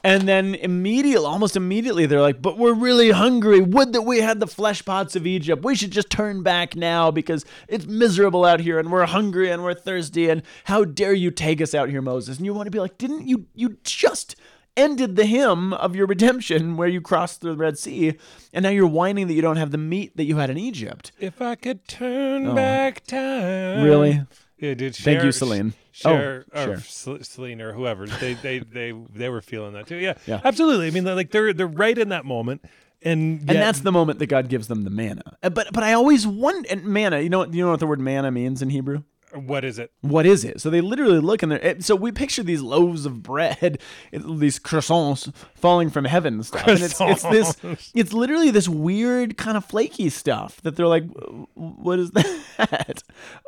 And 0.04 0.28
then 0.28 0.56
immediately, 0.56 1.26
almost 1.26 1.56
immediately, 1.56 2.06
they're 2.06 2.22
like, 2.22 2.42
"But 2.42 2.58
we're 2.58 2.74
really 2.74 3.12
hungry. 3.12 3.60
Would 3.60 3.94
that 3.94 4.02
we 4.02 4.20
had 4.20 4.40
the 4.40 4.48
flesh 4.48 4.84
pots 4.86 5.16
of 5.16 5.26
Egypt. 5.26 5.64
We 5.64 5.74
should 5.76 5.92
just 5.92 6.10
turn 6.10 6.44
back 6.44 6.76
now 6.76 7.10
because 7.10 7.46
it's 7.68 7.88
miserable 7.88 8.46
out 8.46 8.60
here, 8.60 8.78
and 8.78 8.92
we're 8.92 9.06
hungry 9.06 9.50
and 9.50 9.64
we're 9.64 9.74
thirsty. 9.74 10.30
And 10.30 10.44
how 10.66 10.84
dare 10.84 11.14
you 11.14 11.32
take 11.32 11.62
us 11.62 11.74
out 11.74 11.90
here, 11.90 12.02
Moses?" 12.02 12.38
And 12.38 12.46
you 12.46 12.54
want 12.54 12.68
to 12.68 12.72
be 12.72 12.80
like, 12.80 12.98
"Didn't 12.98 13.28
you? 13.28 13.46
You 13.56 13.78
just 13.84 14.36
ended 14.78 15.16
the 15.16 15.26
hymn 15.26 15.74
of 15.74 15.96
your 15.96 16.06
redemption 16.08 16.78
where 16.78 16.88
you 16.88 17.02
crossed 17.02 17.42
the 17.42 17.56
Red 17.56 17.78
Sea, 17.78 18.16
and 18.54 18.64
now 18.64 18.70
you're 18.70 18.88
whining 18.88 19.28
that 19.28 19.34
you 19.34 19.42
don't 19.42 19.58
have 19.58 19.72
the 19.72 19.78
meat 19.78 20.16
that 20.18 20.26
you 20.26 20.38
had 20.38 20.50
in 20.50 20.58
Egypt. 20.58 21.12
If 21.20 21.42
I 21.42 21.56
could 21.56 21.88
turn 21.88 22.56
back 22.56 23.06
time. 23.06 23.80
Oh. 23.80 23.84
Really? 23.86 24.22
Yeah, 24.58 24.74
dude. 24.74 24.96
Thank 24.96 25.24
you, 25.24 25.32
Celine. 25.32 25.74
Cher, 25.92 26.46
Oh, 26.54 26.64
or 26.72 26.80
Cher. 26.80 27.20
Celine 27.24 27.62
or 27.62 27.74
whoever. 27.74 28.06
They, 28.08 28.34
they, 28.36 28.60
they, 28.60 28.92
they 29.14 29.30
were 29.30 29.42
feeling 29.42 29.74
that 29.74 29.88
too. 29.88 29.98
Yeah, 29.98 30.14
Yeah. 30.26 30.42
absolutely. 30.44 30.88
I 30.88 30.92
mean, 30.92 31.04
like 31.06 31.32
they're 31.32 31.54
they're 31.54 31.68
right 31.68 31.98
in 31.98 32.10
that 32.10 32.26
moment, 32.26 32.64
and 33.02 33.40
And 33.42 33.50
that's 33.50 33.82
the 33.82 33.92
moment 33.92 34.20
that 34.20 34.28
God 34.28 34.48
gives 34.50 34.68
them 34.68 34.84
the 34.84 34.90
manna. 34.90 35.38
Uh, 35.44 35.50
But 35.50 35.68
but 35.74 35.84
I 35.84 35.94
always 35.94 36.26
wonder 36.26 36.68
and 36.70 36.86
manna. 36.86 37.20
You 37.20 37.30
know 37.30 37.46
you 37.46 37.64
know 37.64 37.72
what 37.72 37.80
the 37.80 37.88
word 37.88 38.00
manna 38.00 38.32
means 38.32 38.62
in 38.62 38.70
Hebrew? 38.70 39.04
What 39.36 39.64
is 39.66 39.80
it? 39.80 39.92
What 40.02 40.26
is 40.26 40.44
it? 40.44 40.62
So 40.62 40.70
they 40.70 40.82
literally 40.82 41.20
look 41.20 41.44
in 41.44 41.50
there. 41.50 41.82
So 41.82 41.96
we 41.96 42.12
picture 42.12 42.44
these 42.44 42.62
loaves 42.62 43.06
of 43.06 43.22
bread, 43.22 43.80
these 44.12 44.60
croissants 44.60 45.34
falling 45.56 45.90
from 45.90 46.06
heaven 46.06 46.36
and 46.36 46.46
stuff. 46.46 46.68
And 46.68 46.80
it's, 46.82 47.00
it's 47.00 47.24
this, 47.24 47.92
it's 47.94 48.14
literally 48.14 48.52
this 48.52 48.68
weird 48.68 49.38
kind 49.38 49.58
of 49.58 49.66
flaky 49.66 50.10
stuff 50.10 50.62
that 50.62 50.76
they're 50.76 50.88
like, 50.88 51.06
what 51.54 52.00
is 52.00 52.12
that? 52.12 53.04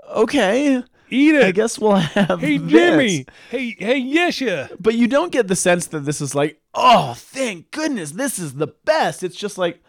okay, 0.09 0.83
Eat 1.09 1.35
it. 1.35 1.43
I 1.43 1.51
guess 1.51 1.79
we'll 1.79 1.95
have. 1.95 2.41
Hey 2.41 2.57
this. 2.57 2.71
Jimmy. 2.71 3.25
Hey 3.49 3.75
hey 3.79 4.01
Yesha. 4.01 4.75
But 4.79 4.95
you 4.95 5.07
don't 5.07 5.31
get 5.31 5.47
the 5.47 5.55
sense 5.55 5.87
that 5.87 6.01
this 6.01 6.19
is 6.19 6.35
like, 6.35 6.61
oh, 6.73 7.13
thank 7.15 7.71
goodness, 7.71 8.11
this 8.11 8.37
is 8.37 8.55
the 8.55 8.67
best. 8.67 9.23
It's 9.23 9.37
just 9.37 9.57
like, 9.57 9.81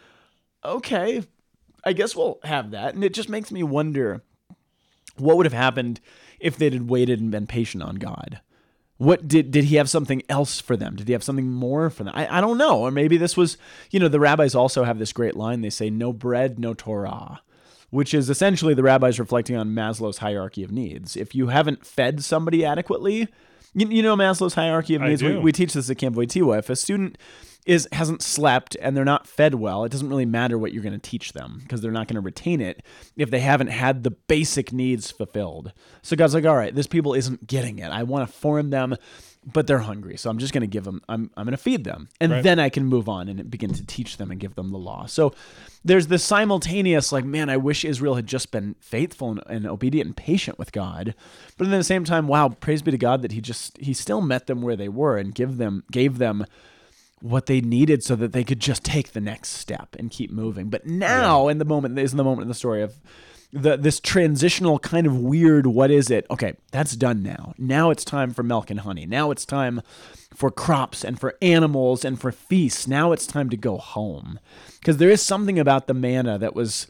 okay, 0.63 1.23
I 1.83 1.93
guess 1.93 2.15
we'll 2.15 2.39
have 2.43 2.71
that. 2.71 2.95
And 2.95 3.03
it 3.03 3.13
just 3.13 3.29
makes 3.29 3.51
me 3.51 3.63
wonder 3.63 4.23
what 5.19 5.37
would 5.37 5.45
have 5.45 5.53
happened 5.53 5.99
if 6.39 6.57
they 6.57 6.69
had 6.69 6.89
waited 6.89 7.19
and 7.19 7.31
been 7.31 7.47
patient 7.47 7.83
on 7.83 7.95
God. 7.95 8.41
What 8.97 9.27
did 9.27 9.51
did 9.51 9.65
he 9.65 9.77
have 9.77 9.89
something 9.89 10.23
else 10.27 10.59
for 10.59 10.75
them? 10.75 10.95
Did 10.95 11.07
he 11.07 11.13
have 11.13 11.23
something 11.23 11.49
more 11.49 11.89
for 11.89 12.03
them? 12.03 12.13
I, 12.15 12.39
I 12.39 12.41
don't 12.41 12.57
know. 12.57 12.81
Or 12.81 12.91
maybe 12.91 13.15
this 13.15 13.37
was, 13.37 13.57
you 13.91 13.99
know, 13.99 14.09
the 14.09 14.19
rabbis 14.19 14.55
also 14.55 14.83
have 14.83 14.99
this 14.99 15.13
great 15.13 15.37
line. 15.37 15.61
They 15.61 15.69
say, 15.69 15.89
no 15.89 16.11
bread, 16.11 16.59
no 16.59 16.73
Torah, 16.73 17.41
which 17.91 18.13
is 18.13 18.29
essentially 18.29 18.73
the 18.73 18.83
rabbis 18.83 19.17
reflecting 19.17 19.55
on 19.55 19.69
Maslow's 19.69 20.17
hierarchy 20.17 20.63
of 20.63 20.71
needs. 20.71 21.15
If 21.15 21.33
you 21.33 21.47
haven't 21.47 21.85
fed 21.85 22.23
somebody 22.25 22.65
adequately, 22.65 23.29
you, 23.73 23.87
you 23.87 24.03
know 24.03 24.17
Maslow's 24.17 24.55
hierarchy 24.55 24.95
of 24.95 25.01
needs. 25.01 25.23
We, 25.23 25.37
we 25.37 25.53
teach 25.53 25.73
this 25.73 25.89
at 25.89 25.97
Camp 25.97 26.17
Wojtyła. 26.17 26.59
If 26.59 26.69
a 26.69 26.75
student 26.75 27.17
is 27.65 27.87
hasn't 27.91 28.21
slept 28.21 28.75
and 28.81 28.95
they're 28.95 29.05
not 29.05 29.27
fed 29.27 29.55
well, 29.55 29.83
it 29.83 29.91
doesn't 29.91 30.09
really 30.09 30.25
matter 30.25 30.57
what 30.57 30.71
you're 30.73 30.83
going 30.83 30.99
to 30.99 31.09
teach 31.09 31.33
them 31.33 31.59
because 31.61 31.81
they're 31.81 31.91
not 31.91 32.07
going 32.07 32.15
to 32.15 32.21
retain 32.21 32.61
it 32.61 32.81
if 33.15 33.29
they 33.29 33.39
haven't 33.41 33.67
had 33.67 34.03
the 34.03 34.11
basic 34.11 34.71
needs 34.73 35.11
fulfilled. 35.11 35.71
So 36.01 36.15
God's 36.15 36.33
like, 36.33 36.45
all 36.45 36.55
right, 36.55 36.73
this 36.73 36.87
people 36.87 37.13
isn't 37.13 37.45
getting 37.47 37.79
it. 37.79 37.91
I 37.91 38.03
want 38.03 38.27
to 38.27 38.33
form 38.33 38.69
them, 38.71 38.95
but 39.45 39.67
they're 39.67 39.79
hungry, 39.79 40.17
so 40.17 40.29
I'm 40.29 40.37
just 40.37 40.51
going 40.53 40.61
to 40.61 40.67
give 40.67 40.83
them. 40.83 41.01
I'm 41.07 41.31
I'm 41.37 41.45
going 41.45 41.51
to 41.55 41.57
feed 41.61 41.83
them, 41.85 42.09
and 42.19 42.31
Right. 42.31 42.43
then 42.43 42.59
I 42.59 42.69
can 42.69 42.85
move 42.85 43.07
on 43.07 43.29
and 43.29 43.49
begin 43.49 43.73
to 43.73 43.85
teach 43.85 44.17
them 44.17 44.31
and 44.31 44.39
give 44.39 44.55
them 44.55 44.71
the 44.71 44.77
law. 44.77 45.05
So 45.05 45.33
there's 45.83 46.07
this 46.07 46.23
simultaneous 46.25 47.11
like, 47.13 47.23
man, 47.23 47.49
I 47.49 47.55
wish 47.57 47.85
Israel 47.85 48.15
had 48.15 48.27
just 48.27 48.51
been 48.51 48.75
faithful 48.81 49.31
and, 49.31 49.43
and 49.47 49.65
obedient 49.65 50.07
and 50.07 50.17
patient 50.17 50.59
with 50.59 50.71
God, 50.73 51.15
but 51.57 51.67
at 51.67 51.71
the 51.71 51.83
same 51.85 52.03
time, 52.03 52.27
wow, 52.27 52.49
praise 52.49 52.81
be 52.81 52.91
to 52.91 52.97
God 52.97 53.21
that 53.21 53.31
He 53.31 53.39
just 53.41 53.77
He 53.77 53.93
still 53.93 54.21
met 54.21 54.47
them 54.47 54.61
where 54.61 54.75
they 54.75 54.89
were 54.89 55.17
and 55.17 55.33
give 55.33 55.57
them 55.57 55.83
gave 55.91 56.17
them 56.17 56.45
what 57.21 57.45
they 57.45 57.61
needed 57.61 58.03
so 58.03 58.15
that 58.15 58.33
they 58.33 58.43
could 58.43 58.59
just 58.59 58.83
take 58.83 59.11
the 59.11 59.21
next 59.21 59.49
step 59.49 59.95
and 59.97 60.09
keep 60.11 60.31
moving. 60.31 60.69
But 60.69 60.85
now, 60.85 61.47
in 61.47 61.57
the 61.57 61.65
moment, 61.65 61.97
is 61.99 62.13
the 62.13 62.23
moment 62.23 62.43
in 62.43 62.47
the 62.47 62.53
story 62.53 62.81
of 62.81 62.99
the 63.51 63.77
this 63.77 63.99
transitional 63.99 64.79
kind 64.79 65.07
of 65.07 65.17
weird. 65.17 65.65
What 65.67 65.91
is 65.91 66.09
it? 66.11 66.25
Okay, 66.29 66.53
that's 66.71 66.95
done 66.95 67.23
now. 67.23 67.53
Now 67.57 67.89
it's 67.89 68.05
time 68.05 68.33
for 68.33 68.43
milk 68.43 68.69
and 68.69 68.81
honey. 68.81 69.05
Now 69.05 69.31
it's 69.31 69.45
time 69.45 69.81
for 70.33 70.51
crops 70.51 71.03
and 71.03 71.19
for 71.19 71.35
animals 71.41 72.05
and 72.05 72.19
for 72.19 72.31
feasts. 72.31 72.87
Now 72.87 73.11
it's 73.11 73.25
time 73.25 73.49
to 73.49 73.57
go 73.57 73.77
home 73.77 74.39
because 74.79 74.97
there 74.97 75.09
is 75.09 75.21
something 75.21 75.57
about 75.57 75.87
the 75.87 75.93
manna 75.93 76.37
that 76.37 76.55
was 76.55 76.87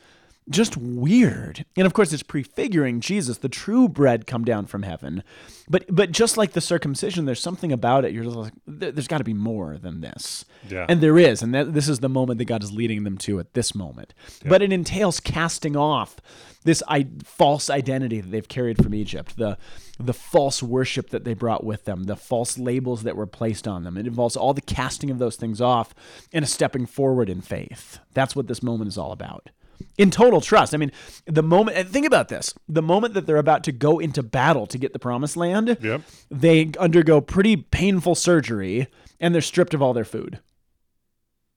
just 0.50 0.76
weird. 0.78 1.66
And 1.78 1.86
of 1.86 1.94
course, 1.94 2.12
it's 2.12 2.24
prefiguring 2.24 3.02
Jesus, 3.02 3.38
the 3.38 3.50
true 3.50 3.88
bread 3.88 4.26
come 4.28 4.44
down 4.44 4.66
from 4.66 4.84
heaven. 4.84 5.24
But 5.70 5.86
but 5.90 6.12
just 6.12 6.38
like 6.38 6.54
the 6.54 6.62
circumcision, 6.62 7.26
there's 7.26 7.42
something 7.42 7.72
about 7.72 8.06
it. 8.06 8.12
You're 8.14 8.24
just 8.24 8.36
like, 8.36 8.54
there- 8.66 8.92
there's 8.92 9.08
got 9.08 9.20
to 9.20 9.24
be 9.24 9.34
more 9.34 9.78
than 9.78 10.02
this. 10.02 10.46
Yeah. 10.68 10.86
And 10.90 11.02
there 11.02 11.18
is, 11.18 11.42
and 11.42 11.54
that, 11.54 11.74
this 11.74 11.88
is 11.88 12.00
the 12.00 12.10
moment 12.10 12.40
that 12.40 12.46
God 12.46 12.64
is 12.64 12.72
leading 12.72 13.04
them 13.04 13.18
to 13.20 13.40
at 13.40 13.54
this 13.54 13.76
moment. 13.76 14.14
But 14.46 14.62
it 14.62 14.74
entails 14.74 15.20
casting 15.20 15.76
off 15.76 16.18
this 16.66 16.84
I, 16.88 17.08
false 17.24 17.70
identity 17.70 18.20
that 18.20 18.30
they've 18.32 18.48
carried 18.48 18.84
from 18.84 18.94
Egypt, 18.94 19.38
the 19.38 19.58
the 20.02 20.14
false 20.14 20.64
worship 20.64 21.10
that 21.10 21.26
they 21.26 21.34
brought 21.34 21.64
with 21.66 21.84
them, 21.86 22.06
the 22.06 22.16
false 22.16 22.58
labels 22.58 23.04
that 23.04 23.18
were 23.18 23.28
placed 23.28 23.68
on 23.68 23.84
them. 23.84 23.98
It 23.98 24.08
involves 24.08 24.38
all 24.38 24.54
the 24.54 24.62
casting 24.62 25.10
of 25.12 25.20
those 25.20 25.36
things 25.36 25.60
off 25.60 25.94
and 26.32 26.44
a 26.44 26.48
stepping 26.48 26.86
forward 26.86 27.30
in 27.30 27.42
faith. 27.42 28.00
That's 28.14 28.34
what 28.36 28.48
this 28.48 28.64
moment 28.64 28.88
is 28.88 28.98
all 28.98 29.12
about. 29.12 29.50
In 29.98 30.12
total 30.12 30.42
trust. 30.42 30.74
I 30.74 30.78
mean, 30.78 30.92
the 31.26 31.44
moment, 31.44 31.78
and 31.78 31.88
think 31.90 32.06
about 32.06 32.30
this 32.30 32.54
the 32.68 32.82
moment 32.82 33.14
that 33.14 33.26
they're 33.26 33.38
about 33.38 33.64
to 33.66 33.72
go 33.72 34.00
into 34.00 34.24
battle 34.24 34.66
to 34.68 34.78
get 34.78 34.94
the 34.94 35.00
promised 35.00 35.38
land, 35.38 35.78
Yep. 35.82 36.02
they 36.30 36.72
undergo 36.80 37.22
pretty 37.22 37.56
painful 37.58 38.16
surgery 38.16 38.88
and 39.20 39.34
they're 39.34 39.42
stripped 39.42 39.74
of 39.74 39.82
all 39.82 39.94
their 39.94 40.06
food. 40.06 40.40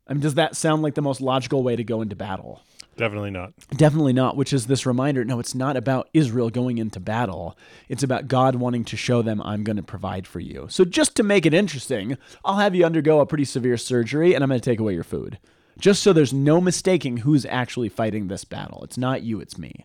I 0.06 0.14
mean, 0.14 0.20
does 0.22 0.35
that 0.35 0.56
sound 0.56 0.82
like 0.82 0.94
the 0.94 1.02
most 1.02 1.20
logical 1.20 1.62
way 1.62 1.76
to 1.76 1.85
go 1.85 2.02
into 2.02 2.16
battle? 2.16 2.61
Definitely 2.96 3.30
not. 3.30 3.54
Definitely 3.74 4.12
not, 4.12 4.37
which 4.37 4.52
is 4.52 4.66
this 4.66 4.85
reminder 4.85 5.24
no, 5.24 5.38
it's 5.40 5.54
not 5.54 5.76
about 5.78 6.11
Israel 6.12 6.50
going 6.50 6.76
into 6.76 7.00
battle. 7.00 7.56
It's 7.88 8.02
about 8.02 8.28
God 8.28 8.56
wanting 8.56 8.85
to 8.87 8.96
show 8.98 9.22
them, 9.22 9.40
I'm 9.40 9.64
going 9.64 9.76
to 9.78 9.82
provide 9.82 10.26
for 10.26 10.40
you. 10.40 10.66
So, 10.68 10.85
just 10.85 11.14
to 11.16 11.22
make 11.22 11.46
it 11.46 11.54
interesting, 11.54 12.18
I'll 12.44 12.58
have 12.58 12.74
you 12.74 12.85
undergo 12.85 13.20
a 13.20 13.26
pretty 13.26 13.46
severe 13.46 13.78
surgery 13.78 14.35
and 14.35 14.44
I'm 14.44 14.50
going 14.50 14.61
to 14.61 14.70
take 14.70 14.78
away 14.80 14.92
your 14.92 15.04
food. 15.04 15.38
Just 15.78 16.02
so 16.02 16.12
there's 16.12 16.32
no 16.32 16.61
mistaking 16.61 17.18
who's 17.18 17.46
actually 17.46 17.88
fighting 17.88 18.28
this 18.28 18.44
battle. 18.44 18.82
It's 18.85 18.98
not 18.98 19.22
you, 19.22 19.40
it's 19.40 19.58
me. 19.58 19.85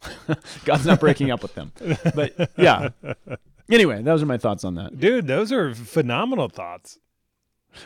God's 0.64 0.86
not 0.86 1.00
breaking 1.00 1.30
up 1.30 1.42
with 1.42 1.54
them. 1.54 1.72
But 2.14 2.50
yeah. 2.56 2.90
Anyway, 3.70 4.02
those 4.02 4.22
are 4.22 4.26
my 4.26 4.38
thoughts 4.38 4.64
on 4.64 4.74
that. 4.76 4.98
Dude, 4.98 5.26
those 5.26 5.52
are 5.52 5.74
phenomenal 5.74 6.48
thoughts. 6.48 6.98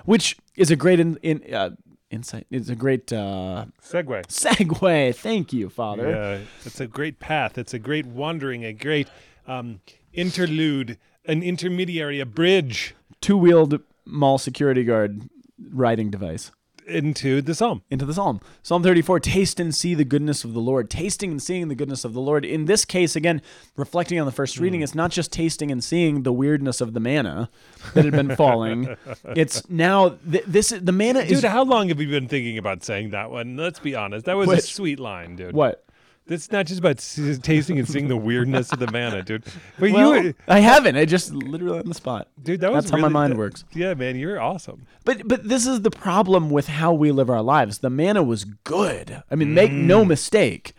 Which 0.05 0.37
is 0.57 0.71
a 0.71 0.77
great 0.77 1.01
in, 1.01 1.17
in 1.23 1.55
uh, 1.55 1.71
insight. 2.11 2.47
It's 2.51 2.69
a 2.69 2.77
great 2.77 3.13
uh, 3.13 3.67
Segway. 3.83 4.25
segue. 4.27 5.15
Thank 5.17 5.53
you, 5.53 5.69
Father. 5.69 6.11
Yeah, 6.11 6.39
it's 6.65 6.81
a 6.81 6.87
great 6.87 7.19
path. 7.19 7.59
It's 7.59 7.75
a 7.75 7.79
great 7.79 8.07
wandering, 8.07 8.65
a 8.65 8.73
great 8.73 9.09
um, 9.47 9.81
interlude, 10.13 10.99
an 11.25 11.43
intermediary, 11.43 12.21
a 12.21 12.27
bridge 12.27 12.95
Two 13.21 13.37
wheeled 13.37 13.81
mall 14.07 14.39
security 14.39 14.83
guard 14.83 15.29
riding 15.73 16.11
device 16.11 16.51
into 16.91 17.41
the 17.43 17.55
psalm. 17.55 17.83
into 17.91 18.05
the 18.05 18.15
psalm. 18.15 18.41
Psalm 18.63 18.83
34 18.83 19.21
Taste 19.21 19.61
and 19.61 19.75
see 19.75 19.95
the 19.95 20.05
goodness 20.05 20.45
of 20.45 20.53
the 20.53 20.61
Lord. 20.61 20.91
Tasting 20.91 21.31
and 21.31 21.43
seeing 21.43 21.69
the 21.69 21.75
goodness 21.75 22.05
of 22.05 22.13
the 22.13 22.21
Lord. 22.21 22.45
In 22.45 22.65
this 22.67 22.85
case, 22.85 23.17
again, 23.17 23.41
reflecting 23.77 24.19
on 24.21 24.27
the 24.27 24.33
first 24.33 24.57
Hmm. 24.57 24.65
reading, 24.65 24.81
it's 24.83 24.95
not 24.95 25.11
just 25.11 25.33
tasting 25.33 25.71
and 25.71 25.83
seeing 25.83 26.23
the 26.25 26.33
weirdness 26.33 26.81
of 26.81 26.93
the 26.93 27.01
manna 27.01 27.49
that 27.95 28.05
had 28.05 28.13
been 28.15 28.35
falling. 28.37 28.97
It's 29.37 29.69
now, 29.71 30.11
th- 30.31 30.45
this 30.47 30.71
the 30.71 30.93
manna 30.93 31.21
is. 31.21 31.41
Dude, 31.41 31.51
how 31.51 31.63
long 31.65 31.89
have 31.89 32.01
you 32.01 32.09
been 32.09 32.29
thinking 32.29 32.59
about 32.59 32.83
saying 32.83 33.11
that 33.11 33.31
one? 33.31 33.57
Let's 33.57 33.79
be 33.79 33.95
honest. 33.95 34.27
That 34.27 34.37
was 34.37 34.51
a 34.51 34.61
sweet 34.61 34.99
line, 34.99 35.37
dude. 35.37 35.55
what? 35.55 35.85
It's 36.31 36.53
not 36.53 36.67
just 36.67 36.79
about 36.79 36.99
tasting 37.43 37.79
and 37.79 37.89
seeing 37.89 38.09
the 38.09 38.17
weirdness 38.17 38.73
of 38.73 38.79
the 38.79 38.91
manna, 38.91 39.23
dude. 39.23 39.45
But 39.79 39.91
Well, 39.91 40.23
you, 40.23 40.35
I 40.47 40.61
haven't. 40.61 40.97
I 40.97 41.05
just 41.05 41.33
literally 41.33 41.81
on 41.81 41.89
the 41.89 41.95
spot. 41.95 42.29
dude, 42.41 42.61
that 42.61 42.73
was 42.73 42.85
That's 42.85 42.93
how 42.93 42.99
my 42.99 43.09
mind 43.09 43.33
that- 43.33 43.39
works. 43.39 43.65
Yeah, 43.73 43.95
man, 43.95 44.17
you're 44.17 44.41
awesome. 44.41 44.87
But 45.05 45.27
but 45.27 45.49
this 45.49 45.67
is 45.67 45.83
the 45.83 45.91
problem 45.91 46.51
with 46.51 46.69
how 46.69 46.93
we 46.93 47.11
live 47.11 47.29
our 47.29 47.43
lives. 47.43 47.79
The 47.79 47.91
manna 47.91 48.23
was 48.23 48.45
good. 48.45 49.23
I 49.31 49.35
mean, 49.35 49.55
make 49.55 49.73
no 49.73 50.05
mm. 50.05 50.09
mistake. 50.09 50.73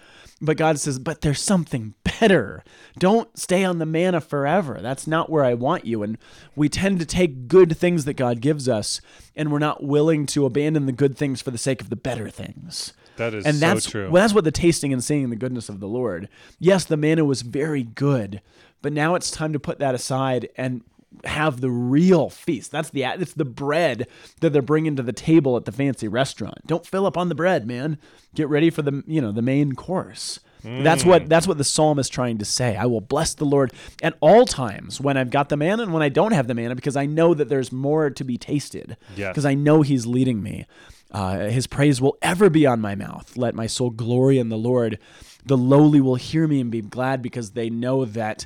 But 0.44 0.58
God 0.58 0.80
says, 0.80 0.98
but 0.98 1.22
there's 1.22 1.40
something 1.40 1.94
better. 2.04 2.64
Don't 2.98 3.38
stay 3.38 3.64
on 3.64 3.78
the 3.78 3.86
manna 3.86 4.20
forever. 4.20 4.80
That's 4.82 5.06
not 5.06 5.30
where 5.30 5.44
I 5.44 5.54
want 5.54 5.86
you. 5.86 6.02
And 6.02 6.18
we 6.56 6.68
tend 6.68 7.00
to 7.00 7.06
take 7.06 7.48
good 7.48 7.78
things 7.78 8.06
that 8.06 8.16
God 8.16 8.42
gives 8.42 8.68
us, 8.68 9.02
and 9.36 9.52
we're 9.52 9.60
not 9.60 9.84
willing 9.84 10.26
to 10.28 10.48
abandon 10.48 10.88
the 10.88 10.92
good 10.92 11.16
things 11.16 11.44
for 11.44 11.52
the 11.52 11.60
sake 11.60 11.80
of 11.80 11.92
the 11.92 11.96
better 11.96 12.28
things. 12.28 12.94
That 13.18 13.34
is 13.34 13.46
And 13.46 13.56
so 13.56 13.60
that's 13.60 13.90
true. 13.90 14.10
well, 14.10 14.24
that's 14.24 14.34
what 14.34 14.44
the 14.44 14.52
tasting 14.52 14.94
and 14.94 15.04
seeing 15.04 15.30
the 15.30 15.36
goodness 15.36 15.70
of 15.70 15.80
the 15.80 15.88
Lord. 15.88 16.30
Yes, 16.60 16.86
the 16.86 16.98
manna 16.98 17.26
was 17.26 17.42
very 17.42 17.84
good, 17.84 18.42
but 18.82 18.94
now 18.94 19.16
it's 19.16 19.32
time 19.32 19.54
to 19.54 19.60
put 19.60 19.80
that 19.80 19.96
aside 19.96 20.50
and 20.58 20.82
have 21.26 21.62
the 21.62 21.70
real 21.70 22.30
feast. 22.30 22.72
That's 22.72 22.90
the 22.90 23.04
it's 23.04 23.34
the 23.34 23.46
bread 23.46 24.08
that 24.40 24.52
they're 24.52 24.62
bringing 24.62 24.96
to 24.96 25.04
the 25.04 25.14
table 25.14 25.58
at 25.58 25.66
the 25.66 25.72
fancy 25.72 26.08
restaurant. 26.08 26.66
Don't 26.66 26.86
fill 26.86 27.06
up 27.06 27.18
on 27.18 27.30
the 27.30 27.36
bread, 27.36 27.68
man. 27.68 27.98
Get 28.34 28.50
ready 28.50 28.70
for 28.70 28.82
the 28.82 29.04
you 29.06 29.22
know 29.22 29.32
the 29.32 29.42
main 29.42 29.74
course. 29.74 30.40
That's 30.64 31.04
what 31.04 31.24
mm. 31.24 31.30
that's 31.30 31.48
what 31.48 31.58
the 31.58 31.64
psalm 31.64 31.98
is 31.98 32.08
trying 32.08 32.38
to 32.38 32.46
say. 32.46 32.76
I 32.76 32.86
will 32.86 33.02
bless 33.02 33.34
the 33.34 33.46
Lord 33.46 33.74
at 34.04 34.16
all 34.20 34.46
times 34.46 35.02
when 35.02 35.18
I've 35.18 35.32
got 35.32 35.50
the 35.50 35.58
manna 35.58 35.84
and 35.84 35.94
when 35.94 36.04
I 36.04 36.10
don't 36.10 36.34
have 36.34 36.48
the 36.48 36.54
manna 36.54 36.76
because 36.76 36.96
I 36.96 37.06
know 37.06 37.34
that 37.34 37.50
there's 37.50 37.72
more 37.72 38.10
to 38.12 38.24
be 38.24 38.38
tasted. 38.38 38.96
Yes. 39.16 39.32
Because 39.32 39.46
I 39.46 39.56
know 39.56 39.82
He's 39.82 40.06
leading 40.06 40.44
me. 40.44 40.68
Uh, 41.12 41.50
his 41.50 41.68
praise 41.68 42.00
will 42.00 42.18
ever 42.22 42.50
be 42.50 42.66
on 42.66 42.80
my 42.80 42.96
mouth. 42.96 43.36
Let 43.36 43.54
my 43.54 43.68
soul 43.68 43.90
glory 43.90 44.40
in 44.40 44.50
the 44.50 44.58
Lord. 44.58 44.98
The 45.46 45.58
lowly 45.58 46.00
will 46.00 46.16
hear 46.16 46.48
me 46.48 46.62
and 46.62 46.72
be 46.72 46.82
glad 46.82 47.22
because 47.22 47.52
they 47.52 47.70
know 47.70 48.06
that 48.06 48.46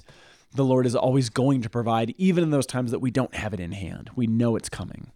the 0.54 0.66
Lord 0.66 0.86
is 0.86 0.96
always 0.96 1.30
going 1.30 1.62
to 1.62 1.70
provide, 1.70 2.16
even 2.18 2.44
in 2.44 2.50
those 2.50 2.66
times 2.66 2.92
that 2.92 3.00
we 3.00 3.12
don't 3.12 3.36
have 3.36 3.54
it 3.54 3.60
in 3.60 3.74
hand. 3.74 4.10
We 4.16 4.26
know 4.26 4.56
it's 4.56 4.70
coming. 4.70 5.12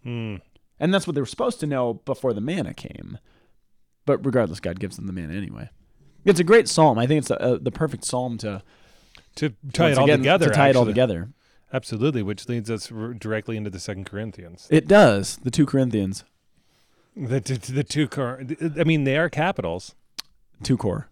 And 0.78 0.94
that's 0.94 1.06
what 1.06 1.14
they 1.14 1.20
were 1.20 1.26
supposed 1.26 1.60
to 1.60 1.66
know 1.66 1.94
before 1.94 2.32
the 2.32 2.40
manna 2.40 2.74
came. 2.74 3.18
But 4.06 4.24
regardless, 4.24 4.60
God 4.60 4.78
gives 4.78 4.96
them 4.96 5.06
the 5.06 5.12
manna 5.12 5.34
anyway. 5.34 5.70
It's 6.24 6.40
a 6.40 6.44
great 6.44 6.68
psalm. 6.68 6.98
I 6.98 7.06
think 7.06 7.18
it's 7.18 7.30
a, 7.30 7.34
a, 7.34 7.58
the 7.58 7.70
perfect 7.70 8.04
psalm 8.04 8.38
to 8.38 8.62
to 9.36 9.54
tie 9.72 9.90
it 9.90 9.98
all 9.98 10.04
again, 10.04 10.18
together. 10.18 10.46
To 10.48 10.54
tie 10.54 10.68
it 10.70 10.76
all 10.76 10.84
together. 10.84 11.30
Absolutely, 11.72 12.22
which 12.22 12.48
leads 12.48 12.70
us 12.70 12.90
r- 12.90 13.14
directly 13.14 13.56
into 13.56 13.70
the 13.70 13.78
Second 13.78 14.04
Corinthians. 14.04 14.66
It 14.70 14.88
does. 14.88 15.36
The 15.38 15.50
two 15.50 15.66
Corinthians, 15.66 16.24
The, 17.16 17.40
the, 17.40 17.72
the 17.72 17.84
two 17.84 18.08
core. 18.08 18.42
I 18.78 18.84
mean, 18.84 19.04
they 19.04 19.16
are 19.16 19.28
capitals. 19.28 19.94
two 20.62 20.76
core. 20.76 21.08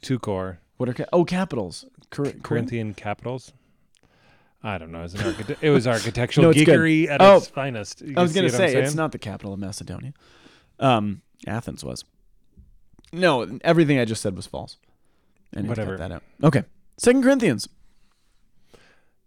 Two 0.00 0.18
core 0.18 0.60
What 0.78 0.88
are 0.88 0.94
ca- 0.94 1.04
oh 1.12 1.24
capitals? 1.24 1.84
Cor- 2.10 2.24
Corinth- 2.26 2.42
Corinthian 2.42 2.94
capitals. 2.94 3.52
I 4.64 4.78
don't 4.78 4.92
know. 4.92 5.00
It 5.02 5.12
was, 5.14 5.56
it 5.60 5.70
was 5.70 5.86
architectural 5.88 6.44
No, 6.44 6.50
it's 6.50 6.62
good. 6.62 6.78
geekery 6.78 7.08
at 7.08 7.20
Oh, 7.20 7.38
its 7.38 7.48
finest. 7.48 8.00
You 8.00 8.14
I 8.16 8.22
was 8.22 8.32
going 8.32 8.48
to 8.48 8.56
say 8.56 8.74
it's 8.76 8.94
not 8.94 9.10
the 9.10 9.18
capital 9.18 9.52
of 9.52 9.58
Macedonia. 9.58 10.12
Um, 10.78 11.22
Athens 11.48 11.84
was. 11.84 12.04
No, 13.12 13.58
everything 13.64 13.98
I 13.98 14.04
just 14.04 14.22
said 14.22 14.36
was 14.36 14.46
false. 14.46 14.76
I 15.54 15.60
need 15.60 15.62
to 15.62 15.74
cut 15.74 15.78
Whatever. 15.78 15.96
that 15.98 16.12
out. 16.12 16.22
Okay. 16.44 16.62
Second 16.96 17.22
Corinthians. 17.24 17.68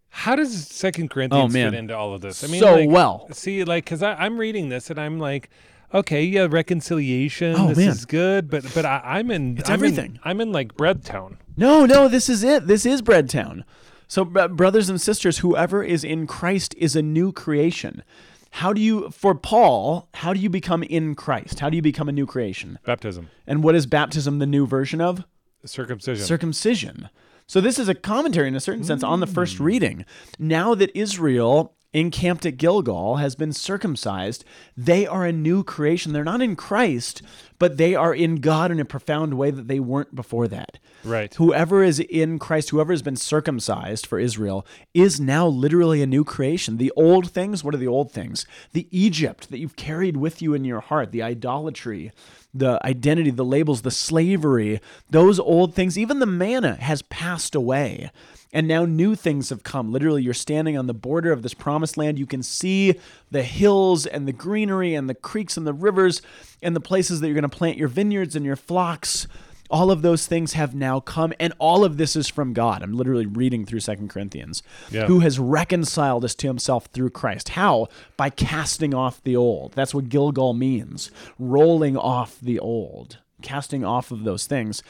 How 0.09 0.35
does 0.37 0.67
Second 0.67 1.09
Corinthians 1.09 1.53
Oh, 1.53 1.53
fit 1.53 1.73
into 1.73 1.95
all 1.95 2.13
of 2.13 2.21
this? 2.21 2.43
I 2.43 2.47
mean, 2.47 2.61
so 2.61 2.73
like, 2.75 2.89
well. 2.89 3.27
See, 3.33 3.63
like, 3.65 3.83
because 3.83 4.01
I'm 4.01 4.37
reading 4.37 4.69
this 4.69 4.89
and 4.89 4.97
I'm 4.99 5.19
like, 5.19 5.49
okay, 5.93 6.23
yeah, 6.23 6.47
reconciliation. 6.49 7.55
Oh, 7.57 7.67
this 7.69 7.77
man. 7.77 7.89
is 7.89 8.05
good, 8.05 8.49
but 8.49 8.63
but 8.73 8.85
I, 8.85 9.01
I'm 9.03 9.31
in. 9.31 9.57
It's 9.57 9.69
I'm 9.69 9.75
in- 9.75 9.85
everything. 9.85 10.19
I'm 10.23 10.41
in 10.41 10.51
like 10.51 10.75
bread 10.75 11.03
tone. 11.03 11.37
No, 11.57 11.85
no, 11.85 12.07
this 12.07 12.27
is 12.29 12.43
it. 12.43 12.67
This 12.67 12.85
is 12.85 13.01
Breadtown. 13.01 13.63
So, 14.07 14.25
br- 14.25 14.47
brothers 14.47 14.89
and 14.89 14.99
sisters, 14.99 15.37
whoever 15.39 15.83
is 15.83 16.03
in 16.03 16.27
Christ 16.27 16.75
is 16.77 16.95
a 16.95 17.01
new 17.01 17.31
creation. 17.31 18.03
How 18.51 18.71
do 18.71 18.81
you, 18.81 19.09
for 19.09 19.35
Paul, 19.35 20.07
how 20.13 20.33
do 20.33 20.39
you 20.39 20.49
become 20.49 20.83
in 20.83 21.15
Christ? 21.15 21.59
How 21.59 21.69
do 21.69 21.75
you 21.75 21.81
become 21.81 22.07
a 22.07 22.13
new 22.13 22.25
creation? 22.25 22.79
Baptism, 22.85 23.29
And 23.45 23.63
what 23.63 23.75
is 23.75 23.85
baptism 23.85 24.39
the 24.39 24.45
new 24.45 24.65
version 24.65 25.01
of? 25.01 25.25
circumcision. 25.65 26.25
circumcision. 26.25 27.09
So 27.47 27.59
this 27.59 27.77
is 27.77 27.89
a 27.89 27.95
commentary 27.95 28.47
in 28.47 28.55
a 28.55 28.59
certain 28.59 28.83
sense 28.83 29.03
on 29.03 29.19
the 29.19 29.27
first 29.27 29.57
mm. 29.57 29.65
reading. 29.65 30.05
Now 30.39 30.73
that 30.75 30.95
Israel 30.95 31.75
encamped 31.95 32.45
at 32.45 32.57
Gilgal 32.57 33.15
has 33.15 33.35
been 33.35 33.53
circumcised, 33.53 34.43
they 34.75 35.07
are 35.07 35.25
a 35.25 35.31
new 35.31 35.63
creation. 35.63 36.11
They're 36.11 36.23
not 36.23 36.41
in 36.41 36.55
Christ, 36.55 37.21
but 37.57 37.77
they 37.77 37.95
are 37.95 38.13
in 38.13 38.35
God 38.35 38.69
in 38.69 38.79
a 38.79 38.85
profound 38.85 39.35
way 39.35 39.49
that 39.49 39.67
they 39.67 39.79
weren't 39.79 40.13
before 40.13 40.47
that. 40.49 40.77
right. 41.03 41.33
Whoever 41.35 41.83
is 41.83 41.99
in 41.99 42.37
Christ, 42.37 42.69
whoever 42.69 42.91
has 42.91 43.01
been 43.01 43.15
circumcised 43.15 44.05
for 44.05 44.19
Israel, 44.19 44.65
is 44.93 45.19
now 45.19 45.47
literally 45.47 46.01
a 46.01 46.07
new 46.07 46.25
creation. 46.25 46.77
The 46.77 46.91
old 46.97 47.31
things, 47.31 47.63
what 47.63 47.73
are 47.73 47.77
the 47.77 47.87
old 47.87 48.11
things? 48.11 48.45
The 48.73 48.87
Egypt 48.91 49.49
that 49.49 49.59
you've 49.59 49.77
carried 49.77 50.17
with 50.17 50.41
you 50.41 50.53
in 50.53 50.65
your 50.65 50.81
heart, 50.81 51.11
the 51.11 51.23
idolatry, 51.23 52.11
the 52.53 52.79
identity, 52.85 53.31
the 53.31 53.45
labels, 53.45 53.83
the 53.83 53.91
slavery, 53.91 54.81
those 55.09 55.39
old 55.39 55.73
things, 55.73 55.97
even 55.97 56.19
the 56.19 56.25
manna 56.25 56.75
has 56.75 57.01
passed 57.03 57.55
away. 57.55 58.11
And 58.53 58.67
now 58.67 58.85
new 58.85 59.15
things 59.15 59.49
have 59.49 59.63
come. 59.63 59.91
Literally, 59.91 60.23
you're 60.23 60.33
standing 60.33 60.77
on 60.77 60.87
the 60.87 60.93
border 60.93 61.31
of 61.33 61.41
this 61.41 61.53
promised 61.53 61.97
land. 61.97 62.17
You 62.17 62.25
can 62.25 62.41
see 62.41 62.95
the 63.29 63.43
hills 63.43 64.05
and 64.05 64.27
the 64.27 64.31
greenery 64.33 64.95
and 64.95 65.09
the 65.09 65.15
creeks 65.15 65.57
and 65.57 65.67
the 65.67 65.73
rivers 65.73 66.21
and 66.61 66.75
the 66.75 66.79
places 66.79 67.19
that 67.19 67.27
you're 67.27 67.33
going 67.33 67.49
to 67.49 67.49
plant 67.49 67.77
your 67.77 67.89
vineyards 67.89 68.35
and 68.35 68.45
your 68.45 68.55
flocks. 68.55 69.27
All 69.69 69.89
of 69.89 70.03
those 70.03 70.27
things 70.27 70.53
have 70.53 70.75
now 70.75 70.99
come 70.99 71.33
and 71.39 71.51
all 71.57 71.83
of 71.83 71.97
this 71.97 72.15
is 72.15 72.27
from 72.29 72.53
god. 72.53 72.83
I'm 72.83 72.93
literally 72.93 73.25
reading 73.25 73.65
through 73.65 73.79
second 73.79 74.09
corinthians 74.11 74.61
Yeah. 74.91 75.07
who 75.07 75.21
has 75.21 75.39
reconciled 75.39 76.23
us 76.23 76.35
to 76.35 76.47
himself 76.47 76.85
through 76.93 77.09
christ. 77.09 77.49
How? 77.49 77.87
By 78.15 78.29
casting 78.29 78.93
off 78.93 79.23
the 79.23 79.35
old. 79.35 79.73
That's 79.73 79.93
what 79.93 80.07
gilgal 80.07 80.53
means. 80.53 81.09
Rolling 81.39 81.97
off 81.97 82.37
the 82.39 82.59
old. 82.59 83.17
Casting 83.41 83.83
off 83.83 84.11
of 84.11 84.23
those 84.23 84.45
things 84.45 84.83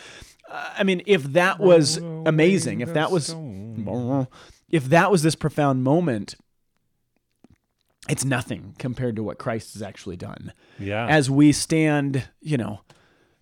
i 0.78 0.84
mean 0.84 1.02
if 1.06 1.24
that 1.24 1.60
was 1.60 1.98
amazing 2.26 2.82
if 2.82 2.94
that 2.94 3.12
was 3.12 3.36
if 4.70 4.86
that 4.86 5.12
was 5.12 5.22
this 5.24 5.36
profound 5.36 5.84
moment 5.84 6.36
it's 8.08 8.24
nothing 8.26 8.76
compared 8.78 9.16
to 9.16 9.24
what 9.24 9.38
christ 9.38 9.74
has 9.74 9.82
actually 9.82 10.16
done 10.18 10.54
Yeah. 10.80 11.08
as 11.08 11.30
we 11.30 11.52
stand, 11.52 12.28
you 12.42 12.58
know, 12.58 12.82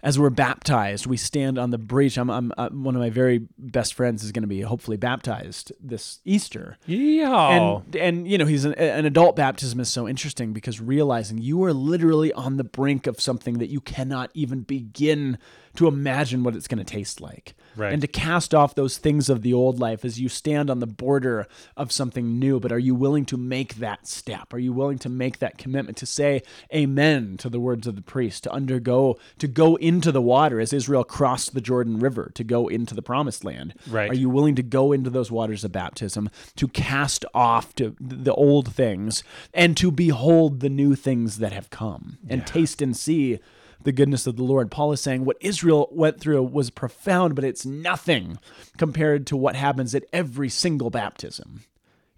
as 0.02 0.19
we're 0.19 0.30
baptized, 0.30 1.06
we 1.08 1.15
stand 1.15 1.58
on 1.58 1.69
the 1.69 1.78
breach. 1.78 2.17
I'm, 2.17 2.30
I'm 2.30 2.52
uh, 2.58 2.67
one 2.71 2.93
of 2.93 2.99
my 2.99 3.10
very 3.10 3.47
best 3.58 3.93
friends 3.93 4.21
is 4.21 4.34
going 4.34 4.43
to 4.43 4.47
be 4.49 4.60
hopefully 4.60 4.97
baptized 4.97 5.71
this 5.82 6.19
Easter. 6.26 6.78
Yeah. 6.86 7.47
And 7.82 7.95
and 7.95 8.28
you 8.28 8.38
know 8.38 8.45
he's 8.45 8.65
an, 8.65 8.73
an 8.73 9.06
adult 9.06 9.38
baptism 9.38 9.80
is 9.80 9.88
so 9.88 10.06
interesting 10.06 10.52
because 10.52 10.82
realizing 10.82 11.38
you 11.38 11.63
are 11.63 11.71
literally 11.71 12.34
on 12.34 12.58
the 12.58 12.65
brink 12.65 13.08
of 13.08 13.21
something 13.21 13.60
that 13.60 13.69
you 13.69 13.80
cannot 13.80 14.30
even 14.34 14.63
begin 14.63 15.38
to 15.75 15.88
imagine 15.88 16.43
what 16.43 16.55
it's 16.55 16.67
going 16.67 16.83
to 16.83 16.83
taste 16.83 17.19
like. 17.19 17.55
Right. 17.75 17.91
And 17.91 18.01
to 18.01 18.07
cast 18.07 18.53
off 18.53 18.75
those 18.75 18.97
things 18.97 19.29
of 19.29 19.41
the 19.41 19.53
old 19.53 19.79
life 19.79 20.05
as 20.05 20.19
you 20.19 20.29
stand 20.29 20.69
on 20.69 20.79
the 20.79 20.88
border 20.88 21.47
of 21.75 21.91
something 21.91 22.38
new. 22.38 22.59
But 22.59 22.71
are 22.71 22.79
you 22.79 22.93
willing 22.93 23.25
to 23.25 23.38
make 23.38 23.75
that 23.75 24.07
step? 24.07 24.53
Are 24.53 24.59
you 24.59 24.71
willing 24.71 24.99
to 24.99 25.09
make 25.09 25.39
that 25.39 25.57
commitment 25.57 25.97
to 25.97 26.05
say 26.05 26.43
amen 26.73 27.38
to 27.38 27.49
the 27.49 27.59
words 27.59 27.88
of 27.88 27.95
the 27.95 28.03
priest, 28.03 28.43
to 28.43 28.51
undergo, 28.51 29.17
to 29.39 29.47
go 29.47 29.75
into 29.77 30.12
the 30.12 30.21
water 30.21 30.59
as 30.59 30.71
Israel 30.71 31.03
crossed 31.03 31.55
the 31.55 31.62
Jordan 31.62 31.99
River, 31.99 32.31
to 32.36 32.43
go 32.43 32.67
into 32.67 32.93
the 32.93 33.01
promised 33.01 33.43
land? 33.43 33.73
Right. 33.89 34.12
Are 34.12 34.15
you 34.15 34.29
willing 34.29 34.55
to 34.55 34.63
go 34.63 34.91
into 34.91 35.09
those 35.09 35.31
waters 35.31 35.63
of 35.63 35.71
baptism, 35.71 36.29
to 36.55 36.67
cast 36.67 37.25
off 37.33 37.73
to 37.75 37.95
the 37.99 38.33
old 38.33 38.73
things 38.73 39.23
and 39.53 39.75
to 39.77 39.89
behold 39.89 40.59
the 40.59 40.69
new 40.69 40.93
things 40.95 41.39
that 41.39 41.53
have 41.53 41.71
come 41.71 42.19
and 42.29 42.45
taste 42.45 42.81
and 42.81 42.95
see 42.95 43.39
the 43.84 43.91
goodness 43.91 44.28
of 44.28 44.36
the 44.36 44.43
Lord. 44.43 44.72
Paul 44.72 44.91
is 44.91 45.02
saying 45.02 45.26
what 45.26 45.38
Israel 45.41 45.88
went 45.91 46.19
through 46.19 46.43
was 46.43 46.69
profound, 46.69 47.36
but 47.36 47.43
it's 47.43 47.65
nothing 47.65 48.38
compared 48.78 49.28
to 49.28 49.38
what 49.38 49.56
happens 49.56 49.93
at 49.93 50.06
every 50.12 50.50
single 50.50 50.89
baptism. 50.89 51.62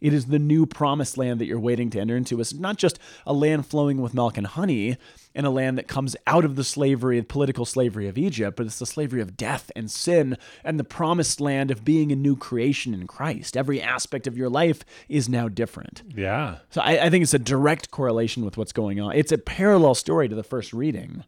It 0.02 0.14
is 0.14 0.26
the 0.26 0.40
new 0.40 0.66
promised 0.66 1.18
land 1.18 1.40
that 1.40 1.46
you're 1.46 1.60
waiting 1.60 1.90
to 1.92 2.00
enter 2.00 2.18
into. 2.18 2.40
It's 2.40 2.54
not 2.54 2.78
just 2.78 3.00
a 3.26 3.34
land 3.34 3.66
flowing 3.66 4.02
with 4.02 4.14
milk 4.14 4.38
and 4.38 4.46
honey 4.46 4.98
and 5.34 5.48
a 5.48 5.50
land 5.50 5.78
that 5.78 5.88
comes 5.88 6.16
out 6.28 6.46
of 6.46 6.56
the 6.56 6.66
slavery, 6.66 7.20
the 7.20 7.26
political 7.26 7.66
slavery 7.66 8.08
of 8.08 8.18
Egypt, 8.18 8.58
but 8.58 8.66
it's 8.66 8.78
the 8.78 8.86
slavery 8.86 9.22
of 9.22 9.38
death 9.38 9.72
and 9.76 9.90
sin 9.90 10.38
and 10.64 10.78
the 10.78 10.84
promised 10.84 11.42
land 11.42 11.72
of 11.72 11.86
being 11.86 12.12
a 12.12 12.16
new 12.16 12.36
creation 12.36 12.94
in 12.94 13.08
Christ. 13.08 13.56
Every 13.58 13.82
aspect 13.82 14.28
of 14.28 14.38
your 14.38 14.50
life 14.50 14.86
is 15.10 15.28
now 15.30 15.48
different. 15.48 16.04
yeah. 16.14 16.58
So 16.70 16.82
I, 16.82 17.06
I 17.06 17.10
think 17.10 17.24
it's 17.24 17.34
a 17.34 17.40
direct 17.40 17.90
correlation 17.90 18.44
with 18.44 18.58
what's 18.58 18.74
going 18.74 19.00
on. 19.00 19.14
It's 19.16 19.32
a 19.32 19.38
parallel 19.38 19.96
story 19.96 20.28
to 20.28 20.36
the 20.36 20.44
first 20.44 20.74
reading, 20.74 21.24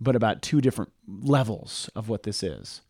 but 0.00 0.16
about 0.16 0.42
two 0.42 0.60
different 0.60 0.92
levels 1.06 1.90
of 1.94 2.08
what 2.08 2.22
this 2.22 2.42
is. 2.42 2.82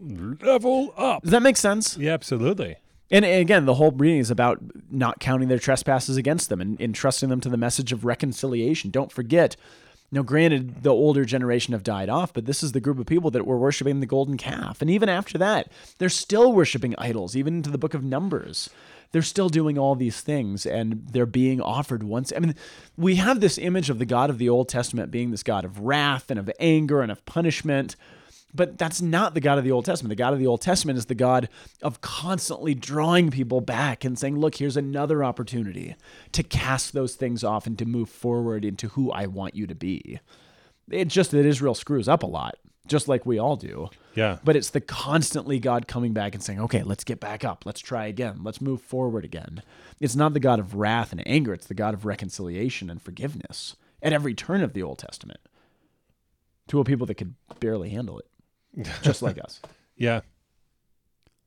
Level 0.00 0.92
up. 0.96 1.22
Does 1.22 1.30
that 1.30 1.42
make 1.42 1.56
sense? 1.56 1.96
Yeah, 1.96 2.12
absolutely. 2.12 2.76
And 3.10 3.24
again, 3.24 3.66
the 3.66 3.74
whole 3.74 3.90
reading 3.90 4.18
is 4.18 4.30
about 4.30 4.60
not 4.90 5.20
counting 5.20 5.48
their 5.48 5.58
trespasses 5.58 6.16
against 6.16 6.48
them 6.48 6.60
and 6.60 6.80
entrusting 6.80 7.28
them 7.28 7.40
to 7.40 7.48
the 7.48 7.56
message 7.56 7.92
of 7.92 8.04
reconciliation. 8.04 8.90
Don't 8.90 9.12
forget, 9.12 9.56
now, 10.10 10.22
granted, 10.22 10.82
the 10.82 10.90
older 10.90 11.24
generation 11.24 11.72
have 11.72 11.82
died 11.82 12.08
off, 12.08 12.32
but 12.32 12.46
this 12.46 12.62
is 12.62 12.72
the 12.72 12.80
group 12.80 12.98
of 12.98 13.06
people 13.06 13.30
that 13.32 13.46
were 13.46 13.58
worshiping 13.58 14.00
the 14.00 14.06
golden 14.06 14.36
calf. 14.36 14.80
And 14.80 14.90
even 14.90 15.08
after 15.08 15.38
that, 15.38 15.70
they're 15.98 16.08
still 16.08 16.52
worshiping 16.52 16.94
idols, 16.98 17.36
even 17.36 17.56
into 17.56 17.70
the 17.70 17.78
book 17.78 17.94
of 17.94 18.04
Numbers. 18.04 18.70
They're 19.14 19.22
still 19.22 19.48
doing 19.48 19.78
all 19.78 19.94
these 19.94 20.20
things 20.20 20.66
and 20.66 21.06
they're 21.12 21.24
being 21.24 21.60
offered 21.60 22.02
once. 22.02 22.32
I 22.34 22.40
mean, 22.40 22.56
we 22.96 23.14
have 23.14 23.38
this 23.38 23.58
image 23.58 23.88
of 23.88 24.00
the 24.00 24.04
God 24.04 24.28
of 24.28 24.38
the 24.38 24.48
Old 24.48 24.68
Testament 24.68 25.12
being 25.12 25.30
this 25.30 25.44
God 25.44 25.64
of 25.64 25.78
wrath 25.78 26.32
and 26.32 26.40
of 26.40 26.50
anger 26.58 27.00
and 27.00 27.12
of 27.12 27.24
punishment. 27.24 27.94
But 28.52 28.76
that's 28.76 29.00
not 29.00 29.34
the 29.34 29.40
God 29.40 29.56
of 29.56 29.62
the 29.62 29.70
Old 29.70 29.84
Testament. 29.84 30.08
The 30.08 30.16
God 30.16 30.32
of 30.32 30.40
the 30.40 30.48
Old 30.48 30.62
Testament 30.62 30.98
is 30.98 31.06
the 31.06 31.14
God 31.14 31.48
of 31.80 32.00
constantly 32.00 32.74
drawing 32.74 33.30
people 33.30 33.60
back 33.60 34.04
and 34.04 34.18
saying, 34.18 34.36
look, 34.36 34.56
here's 34.56 34.76
another 34.76 35.22
opportunity 35.22 35.94
to 36.32 36.42
cast 36.42 36.92
those 36.92 37.14
things 37.14 37.44
off 37.44 37.68
and 37.68 37.78
to 37.78 37.84
move 37.84 38.08
forward 38.08 38.64
into 38.64 38.88
who 38.88 39.12
I 39.12 39.26
want 39.26 39.54
you 39.54 39.68
to 39.68 39.76
be. 39.76 40.18
It's 40.90 41.14
just 41.14 41.30
that 41.30 41.46
Israel 41.46 41.76
screws 41.76 42.08
up 42.08 42.24
a 42.24 42.26
lot, 42.26 42.56
just 42.86 43.08
like 43.08 43.24
we 43.24 43.38
all 43.38 43.56
do. 43.56 43.88
Yeah. 44.14 44.38
But 44.44 44.56
it's 44.56 44.70
the 44.70 44.80
constantly 44.80 45.58
God 45.58 45.88
coming 45.88 46.12
back 46.12 46.34
and 46.34 46.42
saying, 46.42 46.60
okay, 46.60 46.82
let's 46.82 47.04
get 47.04 47.20
back 47.20 47.44
up. 47.44 47.64
Let's 47.64 47.80
try 47.80 48.06
again. 48.06 48.40
Let's 48.42 48.60
move 48.60 48.82
forward 48.82 49.24
again. 49.24 49.62
It's 50.00 50.16
not 50.16 50.34
the 50.34 50.40
God 50.40 50.58
of 50.58 50.74
wrath 50.74 51.12
and 51.12 51.26
anger, 51.26 51.52
it's 51.52 51.66
the 51.66 51.74
God 51.74 51.94
of 51.94 52.04
reconciliation 52.04 52.90
and 52.90 53.00
forgiveness 53.00 53.76
at 54.02 54.12
every 54.12 54.34
turn 54.34 54.62
of 54.62 54.74
the 54.74 54.82
Old 54.82 54.98
Testament 54.98 55.40
to 56.68 56.80
a 56.80 56.84
people 56.84 57.06
that 57.06 57.14
could 57.14 57.34
barely 57.60 57.90
handle 57.90 58.18
it, 58.18 58.88
just 59.02 59.22
like 59.22 59.38
us. 59.38 59.60
Yeah. 59.96 60.20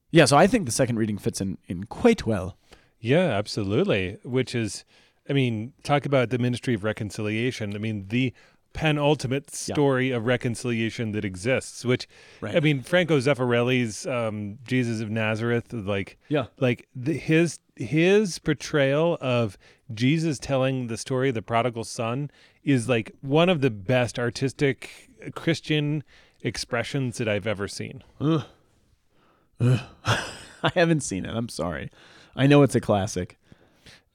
Yeah, 0.10 0.26
so 0.26 0.38
I 0.38 0.48
think 0.48 0.66
the 0.66 0.72
second 0.72 0.98
reading 0.98 1.18
fits 1.18 1.42
in, 1.42 1.58
in 1.68 1.84
quite 1.86 2.26
well. 2.26 2.58
Yeah, 3.00 3.30
absolutely. 3.30 4.18
Which 4.24 4.56
is, 4.56 4.86
I 5.30 5.34
mean, 5.34 5.74
talk 5.84 6.06
about 6.06 6.30
the 6.30 6.40
ministry 6.40 6.74
of 6.74 6.84
reconciliation. 6.84 7.76
I 7.76 7.80
mean, 7.80 8.08
the 8.08 8.34
penultimate 8.78 9.50
story 9.54 10.12
of 10.12 10.26
reconciliation 10.26 11.12
that 11.14 11.26
exists. 11.26 11.84
Which, 11.84 12.08
Right. 12.42 12.56
I 12.56 12.60
mean, 12.60 12.82
Franco 12.82 13.18
Zeffirelli's 13.20 14.06
um, 14.06 14.60
Jesus 14.66 15.02
of 15.02 15.10
Nazareth, 15.10 15.74
like, 15.74 16.18
Yeah. 16.30 16.46
like 16.60 16.88
the, 16.96 17.14
his 17.14 17.60
his 17.76 18.40
portrayal 18.40 19.18
of 19.22 19.58
Jesus 19.94 20.40
telling 20.40 20.88
the 20.88 20.98
story 20.98 21.30
of 21.30 21.36
the 21.36 21.42
prodigal 21.44 21.84
son 21.84 22.32
is 22.64 22.90
like 22.90 23.12
one 23.22 23.50
of 23.50 23.62
the 23.62 23.70
best 23.70 24.18
artistic 24.18 25.10
Christian 25.36 26.04
expressions 26.42 27.18
that 27.20 27.28
I've 27.28 27.46
ever 27.48 27.68
seen. 27.68 28.04
I 29.60 30.72
haven't 30.74 31.02
seen 31.02 31.26
it. 31.26 31.36
I'm 31.36 31.50
sorry. 31.50 31.90
I 32.36 32.48
know 32.48 32.62
it's 32.64 32.76
a 32.76 32.82
classic. 32.82 33.38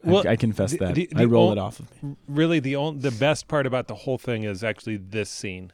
I- 0.05 0.11
Well, 0.11 0.29
I, 0.29 0.37
confess 0.37 0.73
the- 0.73 0.79
that. 0.79 0.95
the- 0.95 1.09
I 1.17 1.25
roll 1.25 1.47
ol- 1.47 1.53
it 1.53 1.59
off 1.59 1.81
of 1.81 2.03
me. 2.03 2.17
really 2.29 2.61
the 2.61 2.77
only 2.77 3.01
the 3.01 3.11
best 3.13 3.49
part 3.49 3.67
about 3.67 3.87
the 3.89 3.95
whole 3.95 4.19
thing 4.19 4.45
is 4.45 4.63
actually 4.65 4.97
this 4.97 5.31
scene 5.31 5.73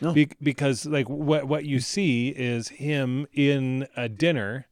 No. 0.00 0.12
Be- 0.12 0.30
because 0.42 0.86
like 0.86 1.08
what 1.08 1.46
what 1.48 1.64
you 1.64 1.80
see 1.80 2.28
is 2.30 2.68
him 2.68 3.26
in 3.32 3.86
a 3.96 4.08
dinner 4.08 4.66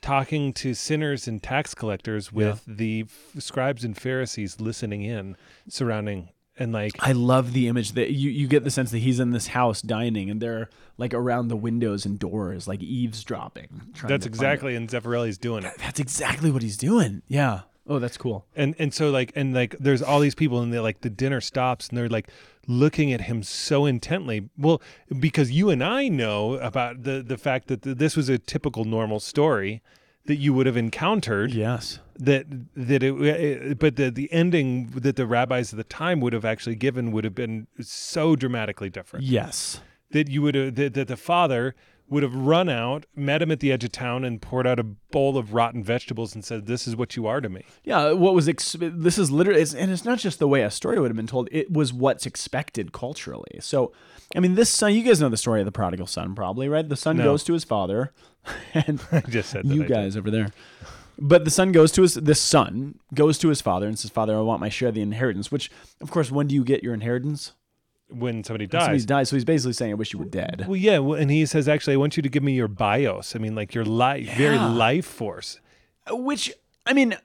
talking 0.00 0.52
to 0.52 0.74
sinners 0.74 1.28
and 1.28 1.40
tax 1.42 1.74
collectors 1.74 2.32
with 2.32 2.62
the 2.66 3.04
f- 3.06 3.40
scribes 3.42 3.84
and 3.84 3.96
pharisees 3.96 4.60
listening 4.60 5.02
in 5.02 5.36
surrounding 5.68 6.28
and 6.58 6.72
like 6.72 6.92
I 7.00 7.12
love 7.12 7.52
the 7.52 7.66
image 7.68 7.92
that 7.92 8.10
you, 8.10 8.28
you 8.30 8.46
get 8.48 8.64
the 8.64 8.70
sense 8.70 8.90
that 8.90 8.98
he's 8.98 9.18
in 9.20 9.30
this 9.30 9.48
house 9.48 9.80
dining 9.80 10.28
and 10.28 10.40
they're 10.40 10.68
like 10.98 11.14
around 11.14 11.48
the 11.48 11.56
windows 11.56 12.04
and 12.04 12.18
doors, 12.18 12.68
like 12.68 12.82
eavesdropping. 12.82 13.92
that's 14.04 14.26
exactly 14.26 14.74
and 14.76 14.88
Zeffirelli's 14.88 15.38
doing 15.38 15.62
it 15.64 15.68
it. 15.68 15.78
That's 15.78 15.98
exactly 16.00 16.50
what 16.50 16.62
he's 16.62 16.76
doing. 16.76 17.22
Yeah. 17.28 17.60
Oh, 17.88 17.98
that's 17.98 18.16
cool. 18.16 18.46
and 18.54 18.74
and 18.78 18.94
so 18.94 19.10
like 19.10 19.32
and 19.34 19.52
like 19.54 19.76
there's 19.78 20.02
all 20.02 20.20
these 20.20 20.34
people 20.36 20.60
and 20.60 20.72
they 20.72 20.78
like 20.78 21.00
the 21.00 21.10
dinner 21.10 21.40
stops 21.40 21.88
and 21.88 21.98
they're 21.98 22.08
like 22.08 22.28
looking 22.68 23.12
at 23.12 23.22
him 23.22 23.42
so 23.42 23.86
intently 23.86 24.48
well 24.56 24.80
because 25.18 25.50
you 25.50 25.68
and 25.68 25.82
i 25.82 26.06
know 26.06 26.54
about 26.54 27.02
the 27.02 27.20
the 27.26 27.36
fact 27.36 27.66
that 27.66 27.82
th- 27.82 27.96
this 27.96 28.16
was 28.16 28.28
a 28.28 28.38
typical 28.38 28.84
normal 28.84 29.18
story 29.18 29.82
that 30.26 30.36
you 30.36 30.54
would 30.54 30.66
have 30.66 30.76
encountered 30.76 31.52
Yes. 31.52 31.98
that 32.20 32.46
that 32.76 33.02
it, 33.02 33.20
it 33.20 33.78
but 33.80 33.96
the 33.96 34.12
the 34.12 34.32
ending 34.32 34.86
that 34.94 35.16
the 35.16 35.26
rabbis 35.26 35.72
of 35.72 35.76
the 35.76 35.82
time 35.84 36.20
would 36.20 36.32
have 36.32 36.44
actually 36.44 36.76
given 36.76 37.10
would 37.10 37.24
have 37.24 37.34
been 37.34 37.66
so 37.80 38.36
dramatically 38.36 38.88
different 38.90 39.24
Yes. 39.26 39.80
that 40.12 40.28
you 40.28 40.40
would 40.42 40.54
have 40.54 40.76
that, 40.76 40.94
that 40.94 41.08
the 41.08 41.16
father 41.16 41.74
would 42.12 42.22
have 42.22 42.34
run 42.34 42.68
out 42.68 43.04
met 43.16 43.42
him 43.42 43.50
at 43.50 43.58
the 43.60 43.72
edge 43.72 43.82
of 43.82 43.90
town 43.90 44.24
and 44.24 44.40
poured 44.40 44.66
out 44.66 44.78
a 44.78 44.84
bowl 44.84 45.36
of 45.36 45.52
rotten 45.54 45.82
vegetables 45.82 46.34
and 46.34 46.44
said 46.44 46.66
this 46.66 46.86
is 46.86 46.94
what 46.94 47.16
you 47.16 47.26
are 47.26 47.40
to 47.40 47.48
me 47.48 47.64
Yeah. 47.84 48.12
What 48.12 48.34
was 48.34 48.48
ex- 48.48 48.76
this 48.78 49.18
is 49.18 49.30
literally, 49.30 49.60
it's, 49.62 49.74
and 49.74 49.90
it's 49.90 50.04
not 50.04 50.18
just 50.18 50.38
the 50.38 50.46
way 50.48 50.62
a 50.62 50.70
story 50.70 51.00
would 51.00 51.10
have 51.10 51.16
been 51.16 51.26
told. 51.26 51.48
It 51.50 51.72
was 51.72 51.92
what's 51.92 52.26
expected 52.26 52.92
culturally. 52.92 53.58
So, 53.60 53.92
I 54.36 54.40
mean, 54.40 54.54
this 54.54 54.70
son, 54.70 54.94
you 54.94 55.02
guys 55.02 55.20
know 55.20 55.28
the 55.28 55.36
story 55.36 55.60
of 55.60 55.66
the 55.66 55.72
prodigal 55.72 56.06
son, 56.06 56.34
probably, 56.34 56.68
right? 56.68 56.88
The 56.88 56.96
son 56.96 57.16
No. 57.16 57.24
goes 57.24 57.42
to 57.44 57.52
his 57.54 57.64
father, 57.64 58.12
and 58.74 59.02
i 59.12 59.20
just 59.20 59.50
said 59.50 59.64
that 59.68 59.74
you 59.74 59.84
I 59.84 59.86
did. 59.86 59.92
guys 59.94 60.16
over 60.16 60.30
there. 60.30 60.48
But 61.18 61.44
the 61.44 61.50
son 61.50 61.72
goes 61.72 61.92
to 61.92 62.02
his 62.02 62.14
this 62.14 62.40
son 62.40 62.98
goes 63.14 63.36
to 63.38 63.48
his 63.48 63.60
father 63.60 63.86
and 63.86 63.98
says, 63.98 64.10
"Father, 64.10 64.36
I 64.36 64.40
want 64.40 64.60
my 64.60 64.68
share 64.70 64.88
of 64.88 64.94
the 64.94 65.02
inheritance." 65.02 65.52
Which, 65.52 65.70
of 66.00 66.10
course, 66.10 66.30
when 66.32 66.46
do 66.46 66.54
you 66.54 66.64
get 66.64 66.82
your 66.82 66.94
inheritance? 66.94 67.52
When 68.12 68.44
somebody 68.44 68.68
So 68.70 68.92
he's 68.92 69.06
dies. 69.06 69.28
So 69.28 69.36
he's 69.36 69.44
basically 69.44 69.72
saying, 69.72 69.92
"I 69.92 69.94
wish 69.94 70.12
you 70.12 70.18
were 70.18 70.24
dead." 70.24 70.64
Well, 70.66 70.76
yeah, 70.76 70.98
well, 70.98 71.18
and 71.18 71.30
he 71.30 71.46
says, 71.46 71.68
actually, 71.68 71.94
I 71.94 71.96
want 71.96 72.16
you 72.16 72.22
to 72.22 72.28
give 72.28 72.42
me 72.42 72.52
your 72.52 72.68
bios. 72.68 73.34
I 73.34 73.38
mean, 73.38 73.54
like 73.54 73.74
your 73.74 73.84
life, 73.84 74.28
very 74.36 74.58
life 74.58 75.06
force. 75.06 75.60
Which, 76.10 76.52
I 76.86 76.92
mean, 76.92 77.16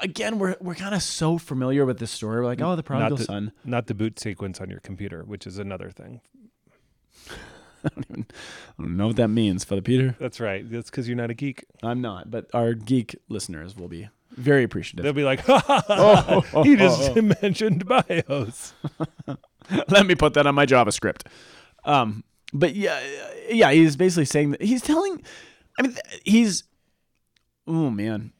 again, 0.00 0.38
we're 0.38 0.56
we're 0.60 0.74
kind 0.74 0.94
of 0.94 1.02
so 1.02 1.38
familiar 1.38 1.84
with 1.84 1.98
this 1.98 2.10
story. 2.10 2.40
We're 2.40 2.46
like, 2.46 2.60
"Oh, 2.60 2.76
the 2.76 2.82
prodigal 2.82 3.10
not 3.10 3.18
the, 3.18 3.24
son." 3.24 3.52
not 3.64 3.86
the 3.86 3.94
boot 3.94 4.18
sequence 4.18 4.60
on 4.60 4.70
your 4.70 4.80
computer, 4.80 5.24
which 5.24 5.46
is 5.46 5.58
another 5.58 5.90
thing. 5.90 6.20
I 7.84 7.88
don't 7.94 8.06
even 8.10 8.26
I 8.78 8.82
don't 8.82 8.96
know 8.96 9.06
what 9.08 9.16
that 9.16 9.28
means, 9.28 9.64
Father 9.64 9.82
Peter. 9.82 10.16
That's 10.18 10.40
right. 10.40 10.68
That's 10.68 10.90
because 10.90 11.08
you're 11.08 11.16
not 11.16 11.30
a 11.30 11.34
geek. 11.34 11.64
I'm 11.82 12.00
not, 12.00 12.30
but 12.30 12.46
our 12.52 12.74
geek 12.74 13.16
listeners 13.28 13.76
will 13.76 13.88
be 13.88 14.08
very 14.38 14.64
appreciative. 14.64 15.02
They'll 15.02 15.12
be 15.12 15.24
like, 15.24 15.40
ha, 15.40 15.58
ha, 15.58 15.82
ha, 15.86 16.40
ha, 16.40 16.62
he 16.62 16.76
just 16.76 17.14
mentioned 17.42 17.86
bios. 17.86 18.72
Let 19.88 20.06
me 20.06 20.14
put 20.14 20.34
that 20.34 20.46
on 20.46 20.54
my 20.54 20.66
JavaScript. 20.66 21.22
Um, 21.84 22.24
but 22.52 22.74
yeah, 22.74 23.00
yeah, 23.50 23.70
he's 23.72 23.96
basically 23.96 24.24
saying 24.24 24.52
that 24.52 24.62
he's 24.62 24.82
telling. 24.82 25.22
I 25.78 25.82
mean, 25.82 25.96
he's. 26.24 26.64
Oh 27.66 27.90
man, 27.90 28.32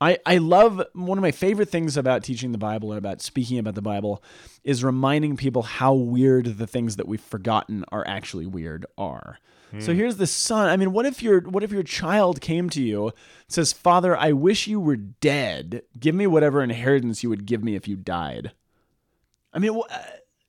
I, 0.00 0.18
I 0.26 0.38
love 0.38 0.82
one 0.94 1.18
of 1.18 1.22
my 1.22 1.30
favorite 1.30 1.68
things 1.68 1.96
about 1.96 2.22
teaching 2.22 2.52
the 2.52 2.58
Bible 2.58 2.92
or 2.92 2.96
about 2.96 3.20
speaking 3.20 3.58
about 3.58 3.74
the 3.74 3.82
Bible 3.82 4.22
is 4.64 4.84
reminding 4.84 5.36
people 5.36 5.62
how 5.62 5.92
weird 5.92 6.58
the 6.58 6.66
things 6.66 6.96
that 6.96 7.08
we've 7.08 7.20
forgotten 7.20 7.84
are 7.90 8.06
actually 8.06 8.46
weird 8.46 8.86
are. 8.96 9.38
So 9.80 9.92
here's 9.92 10.16
the 10.16 10.26
son. 10.26 10.70
I 10.70 10.78
mean, 10.78 10.92
what 10.92 11.04
if 11.04 11.22
your 11.22 11.42
what 11.42 11.62
if 11.62 11.70
your 11.70 11.82
child 11.82 12.40
came 12.40 12.70
to 12.70 12.80
you 12.80 13.12
says, 13.48 13.70
"Father, 13.70 14.16
I 14.16 14.32
wish 14.32 14.66
you 14.66 14.80
were 14.80 14.96
dead. 14.96 15.82
Give 16.00 16.14
me 16.14 16.26
whatever 16.26 16.62
inheritance 16.62 17.22
you 17.22 17.28
would 17.28 17.44
give 17.44 17.62
me 17.62 17.74
if 17.74 17.86
you 17.86 17.94
died." 17.94 18.52
I 19.52 19.58
mean, 19.58 19.78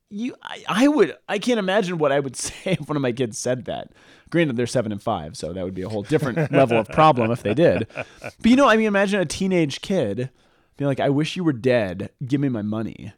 you, 0.09 0.35
I, 0.41 0.63
I 0.67 0.87
would, 0.87 1.15
I 1.27 1.39
can't 1.39 1.59
imagine 1.59 1.97
what 1.97 2.11
I 2.11 2.19
would 2.19 2.35
say 2.37 2.77
if 2.79 2.87
one 2.87 2.95
of 2.95 3.01
my 3.01 3.11
kids 3.11 3.37
said 3.37 3.65
that. 3.65 3.91
Granted, 4.29 4.57
they're 4.57 4.67
seven 4.67 4.91
and 4.91 5.01
five, 5.01 5.35
so 5.35 5.53
that 5.53 5.63
would 5.63 5.73
be 5.73 5.81
a 5.81 5.89
whole 5.89 6.03
different 6.03 6.51
level 6.51 6.77
of 6.77 6.87
problem 6.89 7.31
if 7.31 7.41
they 7.43 7.53
did. 7.53 7.87
But 7.95 8.45
you 8.45 8.55
know, 8.55 8.67
I 8.67 8.77
mean, 8.77 8.85
imagine 8.85 9.19
a 9.19 9.25
teenage 9.25 9.81
kid 9.81 10.29
being 10.77 10.87
like, 10.87 10.99
"I 10.99 11.09
wish 11.09 11.35
you 11.35 11.43
were 11.43 11.53
dead. 11.53 12.11
Give 12.25 12.39
me 12.39 12.49
my 12.49 12.61
money." 12.61 13.13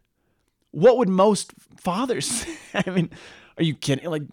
What 0.71 0.97
would 0.97 1.09
most 1.09 1.51
fathers 1.77 2.25
say? 2.71 2.81
I 2.85 2.89
mean, 2.91 3.09
are 3.57 3.63
you 3.63 3.75
kidding? 3.75 4.09
Like, 4.09 4.23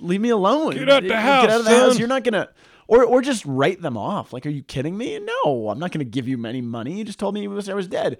leave 0.00 0.20
me 0.20 0.28
alone. 0.28 0.74
Get 0.74 0.90
out 0.90 1.02
the 1.02 1.08
Get 1.08 1.18
house, 1.22 1.44
out 1.50 1.60
of 1.60 1.64
the 1.64 1.70
house. 1.70 1.92
son. 1.92 1.98
You're 1.98 2.08
not 2.08 2.24
gonna. 2.24 2.50
Or, 2.88 3.04
or 3.04 3.22
just 3.22 3.46
write 3.46 3.80
them 3.80 3.96
off. 3.96 4.34
Like, 4.34 4.44
are 4.44 4.50
you 4.50 4.62
kidding 4.62 4.98
me? 4.98 5.18
No, 5.18 5.70
I'm 5.70 5.78
not 5.78 5.92
going 5.92 6.04
to 6.04 6.10
give 6.10 6.28
you 6.28 6.44
any 6.44 6.60
money. 6.60 6.98
You 6.98 7.04
just 7.04 7.18
told 7.18 7.32
me 7.32 7.40
you 7.40 7.48
wish 7.48 7.68
I 7.70 7.74
was 7.74 7.86
dead. 7.86 8.18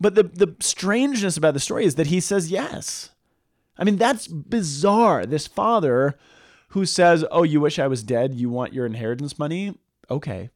But 0.00 0.14
the 0.14 0.22
the 0.22 0.56
strangeness 0.60 1.36
about 1.36 1.52
the 1.52 1.60
story 1.60 1.84
is 1.84 1.96
that 1.96 2.06
he 2.06 2.20
says 2.20 2.50
yes. 2.50 3.10
I 3.76 3.84
mean, 3.84 3.96
that's 3.96 4.26
bizarre. 4.26 5.26
This 5.26 5.46
father 5.46 6.16
who 6.68 6.86
says, 6.86 7.24
"Oh, 7.30 7.42
you 7.42 7.60
wish 7.60 7.78
I 7.78 7.86
was 7.86 8.02
dead. 8.02 8.34
You 8.34 8.50
want 8.50 8.72
your 8.72 8.86
inheritance 8.86 9.38
money? 9.38 9.78
Okay, 10.10 10.50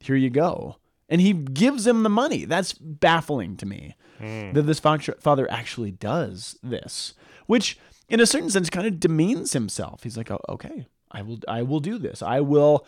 here 0.00 0.16
you 0.16 0.30
go." 0.30 0.76
And 1.08 1.20
he 1.20 1.32
gives 1.32 1.86
him 1.86 2.02
the 2.02 2.08
money. 2.08 2.44
That's 2.44 2.72
baffling 2.72 3.56
to 3.58 3.66
me 3.66 3.94
hmm. 4.18 4.52
that 4.52 4.62
this 4.62 4.80
father 4.80 5.50
actually 5.50 5.90
does 5.90 6.58
this, 6.62 7.14
which 7.46 7.78
in 8.08 8.20
a 8.20 8.26
certain 8.26 8.50
sense 8.50 8.70
kind 8.70 8.86
of 8.86 9.00
demeans 9.00 9.52
himself. 9.52 10.02
He's 10.02 10.16
like, 10.16 10.30
oh, 10.30 10.40
"Okay, 10.48 10.86
I 11.10 11.22
will. 11.22 11.38
I 11.48 11.62
will 11.62 11.80
do 11.80 11.98
this. 11.98 12.22
I 12.22 12.40
will. 12.40 12.86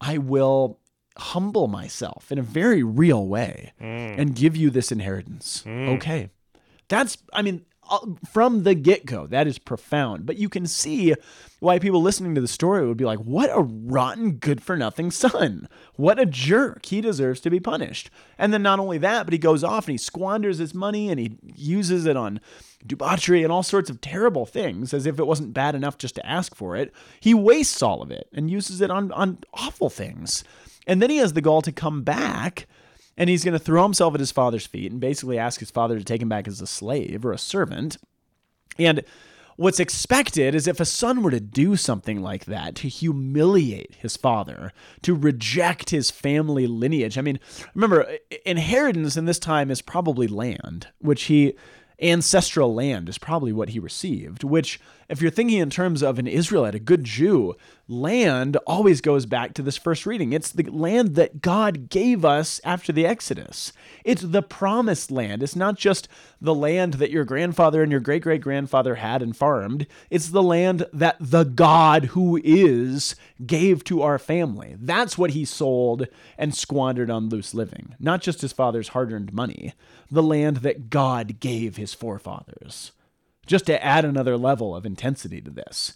I 0.00 0.18
will." 0.18 0.80
humble 1.16 1.68
myself 1.68 2.32
in 2.32 2.38
a 2.38 2.42
very 2.42 2.82
real 2.82 3.26
way 3.28 3.72
hmm. 3.78 3.84
and 3.84 4.34
give 4.34 4.56
you 4.56 4.68
this 4.68 4.90
inheritance. 4.90 5.62
Hmm. 5.62 5.90
Okay. 5.90 6.30
That's, 6.88 7.18
I 7.32 7.42
mean, 7.42 7.64
from 8.30 8.62
the 8.62 8.74
get 8.74 9.06
go, 9.06 9.26
that 9.26 9.46
is 9.46 9.58
profound. 9.58 10.26
But 10.26 10.36
you 10.36 10.48
can 10.48 10.66
see 10.66 11.14
why 11.60 11.78
people 11.78 12.02
listening 12.02 12.34
to 12.34 12.40
the 12.40 12.48
story 12.48 12.86
would 12.86 12.96
be 12.96 13.04
like, 13.04 13.20
what 13.20 13.50
a 13.50 13.62
rotten, 13.62 14.32
good 14.32 14.62
for 14.62 14.76
nothing 14.76 15.10
son. 15.10 15.68
What 15.96 16.18
a 16.18 16.26
jerk. 16.26 16.86
He 16.86 17.00
deserves 17.00 17.40
to 17.40 17.50
be 17.50 17.60
punished. 17.60 18.10
And 18.38 18.52
then 18.52 18.62
not 18.62 18.80
only 18.80 18.98
that, 18.98 19.24
but 19.24 19.32
he 19.32 19.38
goes 19.38 19.64
off 19.64 19.86
and 19.86 19.92
he 19.92 19.98
squanders 19.98 20.58
his 20.58 20.74
money 20.74 21.10
and 21.10 21.18
he 21.18 21.38
uses 21.54 22.06
it 22.06 22.16
on 22.16 22.40
debauchery 22.86 23.42
and 23.42 23.50
all 23.50 23.62
sorts 23.62 23.88
of 23.88 24.00
terrible 24.00 24.44
things 24.44 24.92
as 24.92 25.06
if 25.06 25.18
it 25.18 25.26
wasn't 25.26 25.54
bad 25.54 25.74
enough 25.74 25.96
just 25.96 26.14
to 26.16 26.26
ask 26.26 26.54
for 26.54 26.76
it. 26.76 26.92
He 27.20 27.34
wastes 27.34 27.82
all 27.82 28.02
of 28.02 28.10
it 28.10 28.28
and 28.32 28.50
uses 28.50 28.80
it 28.80 28.90
on, 28.90 29.10
on 29.12 29.38
awful 29.54 29.88
things. 29.88 30.44
And 30.86 31.00
then 31.00 31.10
he 31.10 31.16
has 31.16 31.32
the 31.32 31.40
gall 31.40 31.62
to 31.62 31.72
come 31.72 32.02
back 32.02 32.66
and 33.16 33.30
he's 33.30 33.44
going 33.44 33.52
to 33.52 33.58
throw 33.58 33.82
himself 33.82 34.14
at 34.14 34.20
his 34.20 34.32
father's 34.32 34.66
feet 34.66 34.90
and 34.90 35.00
basically 35.00 35.38
ask 35.38 35.60
his 35.60 35.70
father 35.70 35.98
to 35.98 36.04
take 36.04 36.22
him 36.22 36.28
back 36.28 36.48
as 36.48 36.60
a 36.60 36.66
slave 36.66 37.24
or 37.24 37.32
a 37.32 37.38
servant. 37.38 37.96
And 38.78 39.04
what's 39.56 39.80
expected 39.80 40.54
is 40.54 40.66
if 40.66 40.80
a 40.80 40.84
son 40.84 41.22
were 41.22 41.30
to 41.30 41.40
do 41.40 41.76
something 41.76 42.20
like 42.20 42.46
that, 42.46 42.74
to 42.76 42.88
humiliate 42.88 43.94
his 43.96 44.16
father, 44.16 44.72
to 45.02 45.14
reject 45.14 45.90
his 45.90 46.10
family 46.10 46.66
lineage. 46.66 47.16
I 47.16 47.20
mean, 47.20 47.38
remember, 47.74 48.16
inheritance 48.44 49.16
in 49.16 49.26
this 49.26 49.38
time 49.38 49.70
is 49.70 49.82
probably 49.82 50.26
land, 50.26 50.88
which 50.98 51.24
he. 51.24 51.54
Ancestral 52.02 52.74
land 52.74 53.08
is 53.08 53.18
probably 53.18 53.52
what 53.52 53.68
he 53.68 53.78
received, 53.78 54.42
which, 54.42 54.80
if 55.08 55.22
you're 55.22 55.30
thinking 55.30 55.60
in 55.60 55.70
terms 55.70 56.02
of 56.02 56.18
an 56.18 56.26
Israelite, 56.26 56.74
a 56.74 56.80
good 56.80 57.04
Jew, 57.04 57.54
land 57.86 58.56
always 58.66 59.00
goes 59.00 59.26
back 59.26 59.52
to 59.54 59.62
this 59.62 59.76
first 59.76 60.06
reading. 60.06 60.32
It's 60.32 60.50
the 60.50 60.64
land 60.64 61.16
that 61.16 61.42
God 61.42 61.90
gave 61.90 62.24
us 62.24 62.60
after 62.64 62.92
the 62.92 63.06
Exodus. 63.06 63.72
It's 64.04 64.22
the 64.22 64.42
promised 64.42 65.10
land. 65.10 65.42
It's 65.42 65.56
not 65.56 65.76
just 65.76 66.08
the 66.40 66.54
land 66.54 66.94
that 66.94 67.10
your 67.10 67.24
grandfather 67.24 67.82
and 67.82 67.90
your 67.92 68.00
great 68.00 68.22
great 68.22 68.40
grandfather 68.40 68.96
had 68.96 69.22
and 69.22 69.36
farmed. 69.36 69.86
It's 70.10 70.28
the 70.28 70.42
land 70.42 70.86
that 70.92 71.16
the 71.20 71.44
God 71.44 72.06
who 72.06 72.40
is 72.42 73.16
gave 73.44 73.84
to 73.84 74.02
our 74.02 74.18
family. 74.18 74.76
That's 74.78 75.18
what 75.18 75.32
he 75.32 75.44
sold 75.44 76.06
and 76.38 76.54
squandered 76.54 77.10
on 77.10 77.28
loose 77.28 77.52
living, 77.52 77.94
not 77.98 78.22
just 78.22 78.40
his 78.40 78.52
father's 78.52 78.88
hard 78.88 79.12
earned 79.12 79.32
money, 79.32 79.74
the 80.10 80.22
land 80.22 80.58
that 80.58 80.88
God 80.88 81.40
gave 81.40 81.76
his 81.76 81.92
forefathers. 81.92 82.92
Just 83.46 83.66
to 83.66 83.84
add 83.84 84.06
another 84.06 84.38
level 84.38 84.74
of 84.74 84.86
intensity 84.86 85.42
to 85.42 85.50
this. 85.50 85.92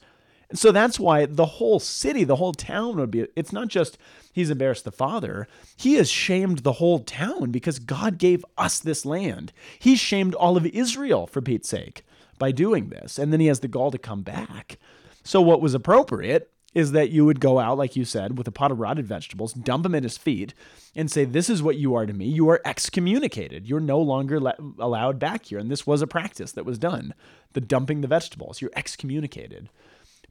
And 0.50 0.58
so 0.58 0.72
that's 0.72 0.98
why 0.98 1.26
the 1.26 1.44
whole 1.44 1.78
city, 1.78 2.24
the 2.24 2.36
whole 2.36 2.54
town 2.54 2.96
would 2.96 3.10
be, 3.10 3.26
it's 3.36 3.52
not 3.52 3.68
just 3.68 3.98
he's 4.32 4.50
embarrassed 4.50 4.84
the 4.84 4.92
father, 4.92 5.46
he 5.76 5.94
has 5.94 6.10
shamed 6.10 6.60
the 6.60 6.74
whole 6.74 7.00
town 7.00 7.50
because 7.50 7.78
God 7.78 8.18
gave 8.18 8.44
us 8.56 8.78
this 8.78 9.04
land. 9.04 9.52
He 9.78 9.94
shamed 9.94 10.34
all 10.34 10.56
of 10.56 10.64
Israel, 10.66 11.26
for 11.26 11.42
Pete's 11.42 11.68
sake, 11.68 12.02
by 12.38 12.52
doing 12.52 12.88
this. 12.88 13.18
And 13.18 13.32
then 13.32 13.40
he 13.40 13.46
has 13.48 13.60
the 13.60 13.68
gall 13.68 13.90
to 13.90 13.98
come 13.98 14.22
back. 14.22 14.78
So 15.22 15.42
what 15.42 15.60
was 15.60 15.74
appropriate 15.74 16.50
is 16.74 16.92
that 16.92 17.10
you 17.10 17.24
would 17.24 17.40
go 17.40 17.58
out, 17.58 17.76
like 17.76 17.96
you 17.96 18.04
said, 18.04 18.38
with 18.38 18.46
a 18.46 18.52
pot 18.52 18.70
of 18.70 18.78
rotted 18.78 19.06
vegetables, 19.06 19.52
dump 19.52 19.82
them 19.82 19.94
at 19.94 20.02
his 20.02 20.18
feet, 20.18 20.54
and 20.94 21.10
say, 21.10 21.24
This 21.24 21.50
is 21.50 21.62
what 21.62 21.76
you 21.76 21.94
are 21.94 22.06
to 22.06 22.12
me. 22.12 22.26
You 22.26 22.48
are 22.50 22.60
excommunicated. 22.64 23.66
You're 23.66 23.80
no 23.80 24.00
longer 24.00 24.38
le- 24.38 24.54
allowed 24.78 25.18
back 25.18 25.46
here. 25.46 25.58
And 25.58 25.70
this 25.70 25.86
was 25.86 26.02
a 26.02 26.06
practice 26.06 26.52
that 26.52 26.64
was 26.66 26.78
done 26.78 27.14
the 27.54 27.60
dumping 27.60 28.02
the 28.02 28.08
vegetables. 28.08 28.60
You're 28.60 28.70
excommunicated. 28.76 29.70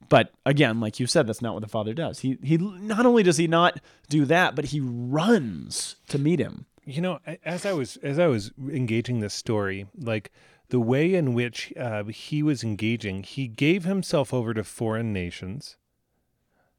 But 0.09 0.31
again, 0.45 0.79
like 0.79 0.99
you 0.99 1.07
said, 1.07 1.27
that's 1.27 1.41
not 1.41 1.53
what 1.53 1.61
the 1.63 1.67
father 1.69 1.93
does. 1.93 2.19
He 2.19 2.37
he 2.41 2.57
not 2.57 3.05
only 3.05 3.23
does 3.23 3.37
he 3.37 3.47
not 3.47 3.79
do 4.09 4.23
that, 4.25 4.55
but 4.55 4.65
he 4.65 4.79
runs 4.79 5.97
to 6.09 6.17
meet 6.17 6.39
him. 6.39 6.65
you 6.85 7.01
know 7.01 7.19
as 7.43 7.65
i 7.65 7.73
was 7.73 7.97
as 7.97 8.17
i 8.17 8.27
was 8.27 8.51
engaging 8.69 9.19
this 9.19 9.33
story 9.33 9.87
like 10.11 10.31
the 10.69 10.79
way 10.79 11.13
in 11.13 11.33
which 11.33 11.73
uh, 11.77 12.03
he 12.05 12.41
was 12.41 12.63
engaging 12.63 13.23
he 13.23 13.45
gave 13.49 13.83
himself 13.83 14.33
over 14.33 14.53
to 14.53 14.63
foreign 14.63 15.11
nations 15.11 15.75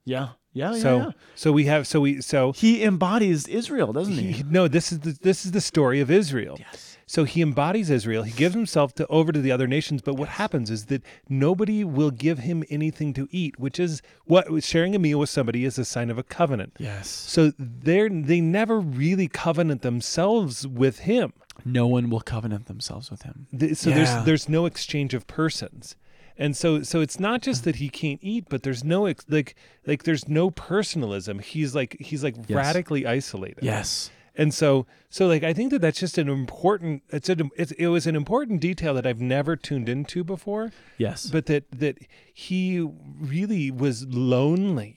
Yeah, 0.07 0.29
yeah, 0.55 0.73
yeah. 0.73 0.81
so 0.83 0.97
yeah. 0.97 1.11
so 1.35 1.53
we 1.53 1.65
have 1.67 1.87
so 1.87 2.01
we 2.01 2.21
so 2.23 2.53
He 2.53 2.83
embodies 2.83 3.47
Israel, 3.47 3.93
doesn't 3.93 4.15
he? 4.15 4.33
he, 4.33 4.43
no 4.45 4.67
this 4.69 4.93
is 4.93 5.01
the 5.01 5.13
this 5.23 5.45
is 5.45 5.53
the 5.53 5.61
story 5.61 6.01
of 6.01 6.11
israel 6.11 6.57
Yes. 6.59 6.88
So 7.15 7.25
he 7.25 7.41
embodies 7.43 7.89
israel 7.91 8.23
he 8.23 8.33
gives 8.33 8.55
himself 8.55 8.95
to 8.95 9.05
over 9.09 9.33
to 9.33 9.41
the 9.41 9.51
other 9.51 9.67
nations 9.67 10.01
but 10.03 10.15
what 10.15 10.29
happens 10.29 10.71
is 10.71 10.87
that 10.87 11.03
nobody 11.29 11.83
will 11.83 12.11
give 12.13 12.39
him 12.41 12.63
anything 12.71 13.13
to 13.15 13.27
eat 13.31 13.59
which 13.59 13.81
is 13.81 14.01
what 14.27 14.63
sharing 14.63 14.95
a 14.95 14.99
meal 14.99 15.19
with 15.19 15.31
somebody 15.31 15.65
is 15.65 15.79
a 15.79 15.85
sign 15.85 16.11
of 16.11 16.19
a 16.19 16.23
covenant 16.23 16.73
Yes. 16.79 17.09
so 17.09 17.53
they're 17.59 18.09
they 18.09 18.41
never 18.41 18.79
really 18.79 19.27
covenant 19.29 19.83
themselves 19.83 20.67
with 20.67 21.01
him 21.01 21.33
No 21.65 21.87
one 21.89 22.09
will 22.11 22.21
covenant 22.21 22.67
themselves 22.67 23.11
with 23.11 23.23
him. 23.23 23.37
Th- 23.59 23.75
so 23.77 23.91
Yeah. 23.91 23.97
there's 23.97 24.25
there's 24.27 24.49
no 24.49 24.63
exchange 24.67 25.13
of 25.19 25.27
persons 25.27 25.97
and 26.45 26.57
so 26.57 26.83
so 26.91 27.01
it's 27.01 27.19
not 27.19 27.43
just 27.43 27.65
that 27.65 27.77
he 27.83 27.89
can't 27.89 28.21
eat 28.23 28.45
but 28.49 28.63
there's 28.63 28.85
no 28.85 29.01
like 29.39 29.55
like 29.91 30.03
there's 30.05 30.29
no 30.29 30.51
personalism 30.53 31.39
he's 31.41 31.75
like 31.75 31.97
he's 32.09 32.23
like 32.23 32.37
Yes. 32.47 32.57
radically 32.57 33.03
isolated 33.07 33.65
Yes. 33.65 34.11
And 34.39 34.55
so 34.55 34.87
so 35.11 35.27
like 35.27 35.43
i 35.43 35.53
think 35.53 35.71
that 35.71 35.81
that's 35.83 36.01
just 36.01 36.17
an 36.17 36.29
important 36.29 37.03
it's, 37.11 37.29
a, 37.29 37.37
it's 37.57 37.73
it 37.73 37.89
was 37.89 38.07
an 38.07 38.17
important 38.17 38.61
detail 38.61 38.95
that 38.95 39.07
i've 39.07 39.21
never 39.21 39.57
tuned 39.57 39.89
into 39.89 40.25
before 40.25 40.71
Yes. 40.97 41.27
but 41.29 41.47
that 41.47 41.65
that 41.73 41.99
he 42.33 42.81
really 43.21 43.71
was 43.71 44.07
lonely 44.07 44.97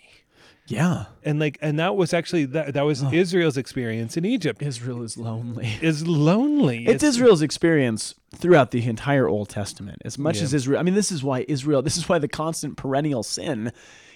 yeah. 0.67 1.06
and 1.23 1.38
like 1.39 1.58
and 1.62 1.77
that 1.80 1.97
was 1.97 2.13
actually 2.13 2.45
that 2.45 2.73
that 2.75 2.84
was 2.84 3.04
israel's 3.12 3.58
experience 3.58 4.15
in 4.15 4.23
egypt 4.23 4.62
Israel 4.62 5.01
is 5.04 5.17
lonely. 5.17 5.73
is 5.82 6.08
lonely 6.08 6.86
It's 6.86 7.04
Israel's 7.04 7.41
experience 7.41 8.15
throughout 8.34 8.71
the 8.71 8.88
entire 8.88 9.27
Old 9.27 9.49
Testament. 9.49 10.01
As 10.06 10.17
much 10.17 10.38
Yeah. 10.38 10.43
as 10.43 10.54
Israel, 10.54 10.80
I 10.80 10.84
mean, 10.84 10.93
this 10.95 11.12
is 11.12 11.21
why 11.23 11.43
Israel, 11.49 11.82
this 11.82 11.97
is 11.97 12.08
why 12.08 12.17
the 12.19 12.30
constant 12.30 12.77
perennial 12.77 13.23
sin 13.23 13.73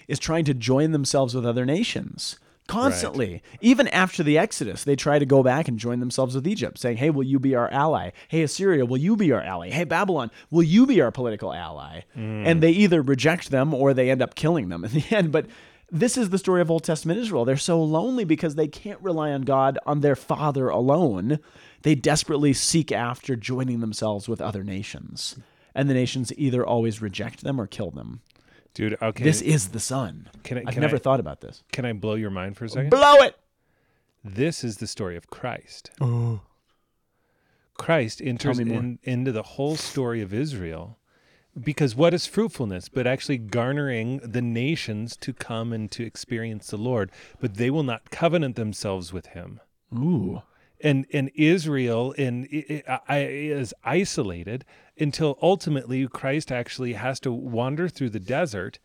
is 0.08 0.18
trying 0.18 0.46
to 0.46 0.54
join 0.54 0.92
themselves 0.92 1.34
with 1.34 1.44
other 1.44 1.66
nations. 1.66 2.38
Constantly. 2.66 3.42
Even 3.60 3.86
after 3.88 4.22
the 4.22 4.38
Exodus, 4.38 4.84
they 4.84 4.96
try 4.96 5.18
to 5.18 5.26
go 5.26 5.42
back 5.42 5.68
and 5.68 5.78
join 5.78 6.00
themselves 6.00 6.34
with 6.34 6.46
Egypt, 6.46 6.78
saying, 6.78 6.96
Hey, 6.96 7.10
will 7.10 7.22
you 7.22 7.38
be 7.38 7.54
our 7.54 7.70
ally? 7.70 8.10
Hey, 8.28 8.42
Assyria, 8.42 8.84
will 8.84 8.96
you 8.96 9.16
be 9.16 9.32
our 9.32 9.40
ally? 9.40 9.70
Hey, 9.70 9.84
Babylon, 9.84 10.30
will 10.50 10.62
you 10.62 10.86
be 10.86 11.00
our 11.00 11.12
political 11.12 11.52
ally? 11.52 12.02
Hmm. 12.14 12.44
And 12.46 12.62
they 12.62 12.70
either 12.70 13.02
reject 13.02 13.50
them 13.50 13.72
or 13.72 13.94
they 13.94 14.10
end 14.10 14.22
up 14.22 14.34
killing 14.34 14.68
them 14.68 14.84
in 14.84 14.92
the 14.92 15.04
end. 15.10 15.30
But 15.30 15.46
this 15.90 16.18
is 16.18 16.30
the 16.30 16.38
story 16.38 16.60
of 16.60 16.70
Old 16.70 16.84
Testament 16.84 17.20
Israel. 17.20 17.44
They're 17.44 17.56
so 17.56 17.80
lonely 17.82 18.24
because 18.24 18.56
they 18.56 18.68
can't 18.68 19.00
rely 19.00 19.30
on 19.30 19.42
God, 19.42 19.78
on 19.86 20.00
their 20.00 20.16
Father 20.16 20.68
alone. 20.68 21.38
They 21.82 21.94
desperately 21.94 22.52
seek 22.52 22.90
after 22.90 23.36
joining 23.36 23.80
themselves 23.80 24.28
with 24.28 24.40
other 24.40 24.64
nations. 24.64 25.36
And 25.74 25.88
the 25.88 25.94
nations 25.94 26.32
either 26.36 26.66
always 26.66 27.00
reject 27.02 27.44
them 27.44 27.60
or 27.60 27.66
kill 27.66 27.90
them. 27.92 28.20
Dude 28.76 28.98
okay 29.00 29.24
This 29.24 29.40
is 29.40 29.68
the 29.68 29.80
son. 29.80 30.28
Can 30.44 30.58
I- 30.58 30.64
I've 30.66 30.74
can 30.74 30.82
never 30.82 30.96
I- 30.96 30.98
thought 30.98 31.18
about 31.18 31.40
this. 31.40 31.64
can 31.72 31.86
i 31.86 31.94
blow 31.94 32.14
your 32.14 32.28
mind 32.30 32.58
for 32.58 32.66
a 32.66 32.68
second 32.68 32.90
Blow 32.90 33.14
it! 33.22 33.34
This 34.22 34.62
is 34.62 34.76
the 34.76 34.86
story 34.86 35.16
of 35.16 35.28
Christ. 35.28 35.90
Oh. 36.00 36.40
Christ 37.74 38.20
enters 38.22 38.58
in, 38.58 38.98
into 39.02 39.32
the 39.32 39.42
whole 39.42 39.76
story 39.76 40.20
of 40.20 40.34
Israel 40.34 40.98
because 41.58 41.94
what 41.94 42.12
is 42.12 42.26
fruitfulness 42.26 42.90
but 42.90 43.06
actually 43.06 43.38
garnering 43.38 44.18
the 44.22 44.42
nations 44.42 45.16
to 45.18 45.32
come 45.32 45.72
and 45.72 45.90
to 45.92 46.04
experience 46.04 46.66
the 46.66 46.76
Lord, 46.76 47.10
but 47.40 47.54
they 47.54 47.70
will 47.70 47.82
not 47.82 48.10
covenant 48.10 48.56
themselves 48.56 49.10
with 49.12 49.28
him. 49.28 49.60
Ooh. 49.94 50.42
And 50.80 51.06
and 51.12 51.30
Israel 51.34 52.12
in, 52.12 52.46
is 52.50 53.74
isolated 53.84 54.64
until 54.98 55.38
ultimately 55.40 56.06
Christ 56.06 56.52
actually 56.52 56.94
has 56.94 57.18
to 57.20 57.32
wander 57.32 57.88
through 57.88 58.10
the 58.10 58.20
desert, 58.20 58.78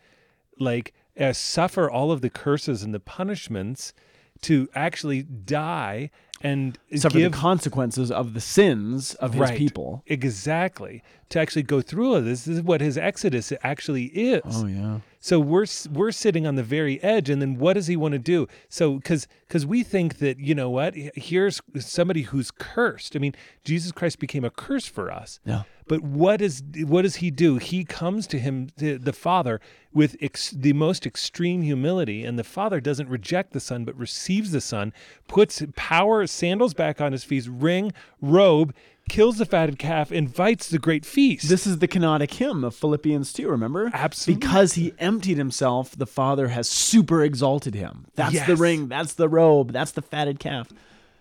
like 0.59 0.93
uh, 1.19 1.33
suffer 1.33 1.89
all 1.89 2.11
of 2.11 2.21
the 2.21 2.29
curses 2.29 2.83
and 2.83 2.93
the 2.93 2.99
punishments 2.99 3.93
to 4.41 4.69
actually 4.73 5.23
die 5.23 6.09
and 6.43 6.77
Suffer 6.95 7.17
give 7.17 7.31
the 7.31 7.37
consequences 7.37 8.11
of 8.11 8.33
the 8.33 8.41
sins 8.41 9.15
of 9.15 9.33
his 9.33 9.41
Right. 9.41 9.57
people. 9.57 10.03
Exactly. 10.07 11.03
To 11.29 11.39
actually 11.39 11.63
go 11.63 11.79
through 11.81 12.13
all 12.15 12.21
this, 12.21 12.43
this 12.43 12.57
is 12.57 12.61
what 12.61 12.81
his 12.81 12.97
exodus 12.97 13.53
actually 13.63 14.05
is. 14.07 14.41
Oh 14.45 14.65
yeah. 14.65 14.99
So 15.21 15.39
we're 15.39 15.67
we're 15.93 16.11
sitting 16.11 16.45
on 16.47 16.55
the 16.55 16.63
very 16.63 17.01
edge, 17.03 17.29
and 17.29 17.41
then 17.41 17.57
what 17.57 17.73
does 17.73 17.87
he 17.87 17.95
want 17.95 18.13
to 18.13 18.19
do? 18.19 18.47
So 18.67 18.95
because 18.95 19.27
because 19.47 19.65
we 19.65 19.83
think 19.83 20.17
that 20.17 20.39
you 20.39 20.53
know 20.55 20.69
what, 20.69 20.93
here's 20.95 21.61
somebody 21.79 22.23
who's 22.23 22.51
cursed. 22.51 23.15
I 23.15 23.19
mean, 23.19 23.33
Jesus 23.63 23.91
Christ 23.93 24.19
became 24.19 24.43
a 24.43 24.49
curse 24.49 24.87
for 24.87 25.09
us. 25.11 25.39
Yeah. 25.45 25.63
But 25.87 26.01
what 26.01 26.41
is 26.41 26.63
what 26.85 27.03
does 27.03 27.17
he 27.17 27.31
do? 27.31 27.57
He 27.57 27.85
comes 27.85 28.27
to 28.27 28.39
him, 28.39 28.69
the, 28.77 28.97
the 28.97 29.13
Father, 29.13 29.61
with 29.93 30.15
ex, 30.21 30.51
the 30.51 30.73
most 30.73 31.05
extreme 31.05 31.61
humility, 31.61 32.23
and 32.25 32.37
the 32.39 32.43
Father 32.43 32.79
doesn't 32.81 33.07
reject 33.09 33.53
the 33.53 33.59
Son, 33.59 33.85
but 33.85 33.95
receives 33.97 34.51
the 34.51 34.61
Son, 34.61 34.91
puts 35.27 35.61
power, 35.75 36.25
sandals 36.31 36.73
back 36.73 36.99
on 37.01 37.11
his 37.11 37.23
feet, 37.23 37.47
ring, 37.49 37.91
robe, 38.21 38.73
kills 39.09 39.37
the 39.37 39.45
fatted 39.45 39.77
calf, 39.77 40.11
invites 40.11 40.69
the 40.69 40.79
great 40.79 41.05
feast. 41.05 41.49
This 41.49 41.67
is 41.67 41.79
the 41.79 41.87
kenotic 41.87 42.31
hymn 42.33 42.63
of 42.63 42.73
Philippians 42.75 43.33
2, 43.33 43.49
remember? 43.49 43.91
Absolutely. 43.93 44.39
Because 44.39 44.73
he 44.73 44.93
emptied 44.99 45.37
himself, 45.37 45.97
the 45.97 46.05
Father 46.07 46.47
has 46.49 46.69
super 46.69 47.23
exalted 47.23 47.75
him. 47.75 48.05
That's 48.15 48.45
the 48.45 48.55
ring, 48.55 48.87
that's 48.87 49.13
the 49.13 49.27
robe, 49.27 49.71
that's 49.73 49.91
the 49.91 50.01
fatted 50.01 50.39
calf. 50.39 50.69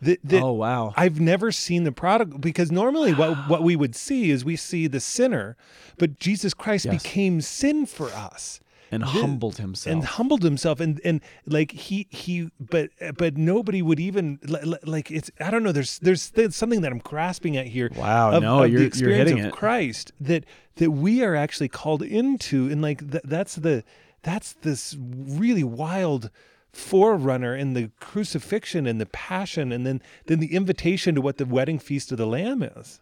that, 0.02 0.20
that 0.24 0.42
Oh, 0.42 0.52
wow. 0.52 0.94
I've 0.96 1.20
never 1.20 1.50
seen 1.52 1.84
the 1.84 1.92
prodigal 1.92 2.38
because 2.38 2.70
normally 2.70 3.12
what 3.12 3.48
what 3.48 3.62
we 3.62 3.76
would 3.76 3.94
see 3.96 4.30
is 4.30 4.44
we 4.44 4.56
see 4.56 4.86
the 4.86 5.00
sinner, 5.00 5.56
but 5.98 6.18
Jesus 6.18 6.54
Christ 6.54 6.86
Yes. 6.86 7.02
became 7.02 7.40
sin 7.40 7.86
for 7.86 8.06
us 8.10 8.60
And 8.92 9.04
humbled 9.04 9.56
himself. 9.58 9.92
and 9.94 10.04
humbled 10.04 10.42
himself 10.42 10.80
and 10.80 11.00
and 11.04 11.20
like 11.46 11.70
he 11.72 12.06
he 12.10 12.50
but 12.58 12.90
but 13.16 13.36
nobody 13.36 13.82
would 13.82 14.00
even 14.00 14.40
li- 14.42 14.60
li- 14.64 14.78
like 14.84 15.10
it's 15.12 15.30
I 15.40 15.50
don't 15.52 15.62
know 15.62 15.70
there's 15.72 15.98
there's, 16.00 16.30
there's 16.30 16.56
something 16.56 16.80
that 16.80 16.90
I'm 16.90 16.98
grasping 16.98 17.56
at 17.56 17.66
here 17.68 17.90
Wow, 17.96 18.32
of, 18.32 18.42
no, 18.42 18.64
of 18.64 18.70
you're- 18.70 18.76
the 18.76 18.80
you're 18.80 18.86
experience 18.88 19.28
hitting 19.30 19.40
of 19.44 19.46
it. 19.46 19.52
Christ 19.52 20.12
that 20.20 20.44
that 20.76 20.90
we 20.90 21.22
are 21.22 21.36
actually 21.36 21.68
called 21.68 22.02
into 22.02 22.68
and 22.68 22.82
like 22.82 23.08
th- 23.10 23.22
that's 23.24 23.54
the 23.54 23.84
that's 24.22 24.54
this 24.62 24.96
really 25.00 25.64
wild 25.64 26.30
forerunner 26.72 27.54
in 27.56 27.74
the 27.74 27.90
crucifixion 28.00 28.86
and 28.86 29.00
the 29.00 29.06
passion 29.06 29.70
and 29.72 29.86
then 29.86 30.00
then 30.26 30.40
the 30.40 30.54
invitation 30.54 31.14
to 31.14 31.20
what 31.20 31.36
the 31.36 31.44
wedding 31.46 31.78
feast 31.78 32.10
of 32.12 32.18
the 32.18 32.26
lamb 32.26 32.62
is 32.62 33.00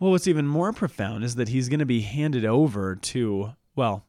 Well, 0.00 0.10
what's 0.12 0.26
even 0.28 0.46
more 0.46 0.72
profound 0.72 1.24
is 1.24 1.34
that 1.36 1.48
he's 1.48 1.68
going 1.68 1.80
to 1.80 1.86
be 1.86 2.00
handed 2.02 2.44
over 2.44 2.94
to, 2.96 3.54
well, 3.74 4.04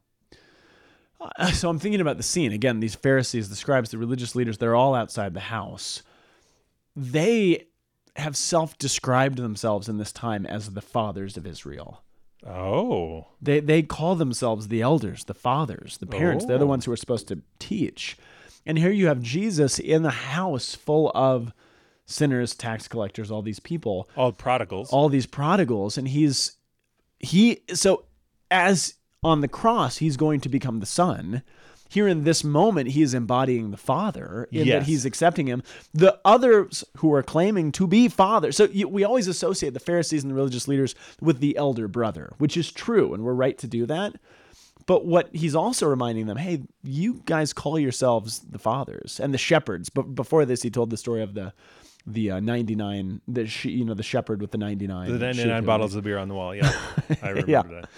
uh, 1.20 1.50
so 1.52 1.68
I'm 1.68 1.78
thinking 1.78 2.00
about 2.00 2.16
the 2.16 2.22
scene. 2.22 2.52
Again, 2.52 2.80
these 2.80 2.94
Pharisees, 2.94 3.48
the 3.48 3.56
scribes, 3.56 3.90
the 3.90 3.98
religious 3.98 4.34
leaders, 4.34 4.58
they're 4.58 4.74
all 4.74 4.94
outside 4.94 5.34
the 5.34 5.40
house. 5.40 6.02
They 6.96 7.66
have 8.16 8.36
self 8.36 8.76
described 8.78 9.38
themselves 9.38 9.88
in 9.88 9.98
this 9.98 10.12
time 10.12 10.44
as 10.46 10.70
the 10.70 10.80
fathers 10.80 11.36
of 11.36 11.46
Israel. 11.46 12.02
oh 12.46 13.26
They, 13.40 13.60
they 13.60 13.82
call 13.82 14.16
themselves 14.16 14.68
the 14.68 14.82
elders, 14.82 15.24
the 15.24 15.34
fathers, 15.34 15.98
the 15.98 16.06
parents. 16.06 16.44
They're 16.44 16.58
the 16.58 16.64
Oh. 16.64 16.68
ones 16.68 16.84
who 16.84 16.92
are 16.92 16.96
supposed 16.96 17.28
to 17.28 17.40
teach. 17.58 18.16
And 18.66 18.78
here 18.78 18.90
you 18.90 19.06
have 19.06 19.22
Jesus 19.22 19.78
in 19.78 20.04
a 20.04 20.10
house 20.10 20.74
full 20.74 21.10
of 21.14 21.52
sinners, 22.06 22.54
tax 22.54 22.88
collectors, 22.88 23.30
all 23.30 23.42
these 23.42 23.60
people 23.60 24.08
all 24.16 24.32
prodigals 24.32 24.90
all 24.90 25.08
these 25.08 25.26
prodigals 25.26 25.96
and 25.96 26.08
he's 26.08 26.56
he 27.20 27.60
so 27.72 28.04
as 28.50 28.94
on 29.22 29.40
the 29.40 29.48
cross 29.48 29.98
he's 29.98 30.16
going 30.16 30.40
to 30.40 30.48
become 30.48 30.80
the 30.80 30.86
son 30.86 31.42
here 31.90 32.06
in 32.08 32.24
this 32.24 32.42
moment 32.44 32.88
he 32.90 33.02
is 33.02 33.12
embodying 33.14 33.70
the 33.70 33.76
father 33.76 34.48
in 34.50 34.60
that 34.60 34.66
Yes. 34.66 34.86
he's 34.86 35.04
accepting 35.04 35.46
him 35.46 35.62
the 35.92 36.18
others 36.24 36.84
who 36.98 37.12
are 37.12 37.22
claiming 37.22 37.70
to 37.72 37.86
be 37.86 38.08
father 38.08 38.50
so 38.52 38.64
you, 38.72 38.88
we 38.88 39.04
always 39.04 39.28
associate 39.28 39.74
the 39.74 39.80
pharisees 39.80 40.22
and 40.22 40.30
the 40.30 40.34
religious 40.34 40.66
leaders 40.68 40.94
with 41.20 41.40
the 41.40 41.56
elder 41.58 41.86
brother 41.88 42.32
which 42.38 42.56
is 42.56 42.72
true 42.72 43.12
and 43.12 43.22
we're 43.22 43.34
right 43.34 43.58
to 43.58 43.66
do 43.66 43.84
that 43.86 44.14
but 44.86 45.04
what 45.04 45.28
he's 45.32 45.54
also 45.54 45.86
reminding 45.86 46.26
them, 46.26 46.36
hey, 46.36 46.62
you 46.82 47.22
guys 47.24 47.52
call 47.52 47.78
yourselves 47.78 48.40
the 48.40 48.58
fathers 48.58 49.20
and 49.20 49.32
the 49.32 49.38
shepherds. 49.38 49.88
But 49.88 50.14
before 50.16 50.44
this, 50.46 50.62
he 50.62 50.70
told 50.70 50.90
the 50.90 50.96
story 50.96 51.22
of 51.22 51.34
the 51.34 51.52
the 52.06 52.32
uh, 52.32 52.40
99, 52.40 53.20
the 53.28 53.46
she, 53.46 53.70
you 53.70 53.84
know, 53.84 53.94
the 53.94 54.02
shepherd 54.02 54.40
with 54.40 54.50
the 54.50 54.58
99. 54.58 55.12
the 55.12 55.18
99 55.18 55.64
bottles 55.64 55.94
of 55.94 56.02
beer 56.02 56.18
on 56.18 56.26
the 56.28 56.34
wall 56.34 56.54
yeah 56.56 56.72
I 57.22 57.28
remember 57.28 57.50
Yeah. 57.52 57.62
that 57.62 57.88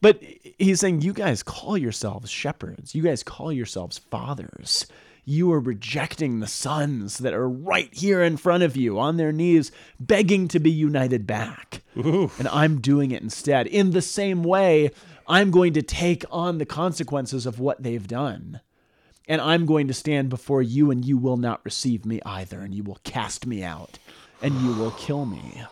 But 0.00 0.22
he's 0.58 0.80
saying, 0.80 1.00
you 1.00 1.12
guys 1.12 1.42
call 1.42 1.76
yourselves 1.78 2.30
shepherds. 2.30 2.94
You 2.94 3.02
guys 3.02 3.22
call 3.22 3.52
yourselves 3.52 3.98
fathers. 3.98 4.86
You 5.24 5.50
are 5.52 5.58
rejecting 5.58 6.38
the 6.38 6.46
sons 6.46 7.18
that 7.18 7.34
are 7.34 7.48
right 7.48 7.92
here 7.92 8.22
in 8.22 8.36
front 8.36 8.62
of 8.62 8.76
you 8.76 8.98
on 8.98 9.16
their 9.16 9.32
knees, 9.32 9.72
begging 9.98 10.46
to 10.48 10.60
be 10.60 10.70
united 10.70 11.26
back. 11.26 11.82
And 11.94 12.46
I'm 12.52 12.80
doing 12.80 13.10
it 13.10 13.22
instead. 13.22 13.66
In 13.66 13.90
the 13.90 14.02
same 14.02 14.44
way, 14.44 14.90
I'm 15.26 15.50
going 15.50 15.72
to 15.72 15.82
take 15.82 16.24
on 16.30 16.58
the 16.58 16.66
consequences 16.66 17.46
of 17.46 17.58
what 17.58 17.82
they've 17.82 18.06
done. 18.06 18.60
And 19.26 19.40
I'm 19.40 19.66
going 19.66 19.88
to 19.88 19.94
stand 19.94 20.28
before 20.28 20.62
you, 20.62 20.92
and 20.92 21.04
you 21.04 21.18
will 21.18 21.38
not 21.38 21.64
receive 21.64 22.06
me 22.06 22.20
either, 22.24 22.60
and 22.60 22.72
you 22.72 22.84
will 22.84 23.00
cast 23.02 23.44
me 23.44 23.64
out, 23.64 23.98
and 24.40 24.54
you 24.60 24.72
will 24.74 24.92
kill 24.92 25.26
me 25.26 25.64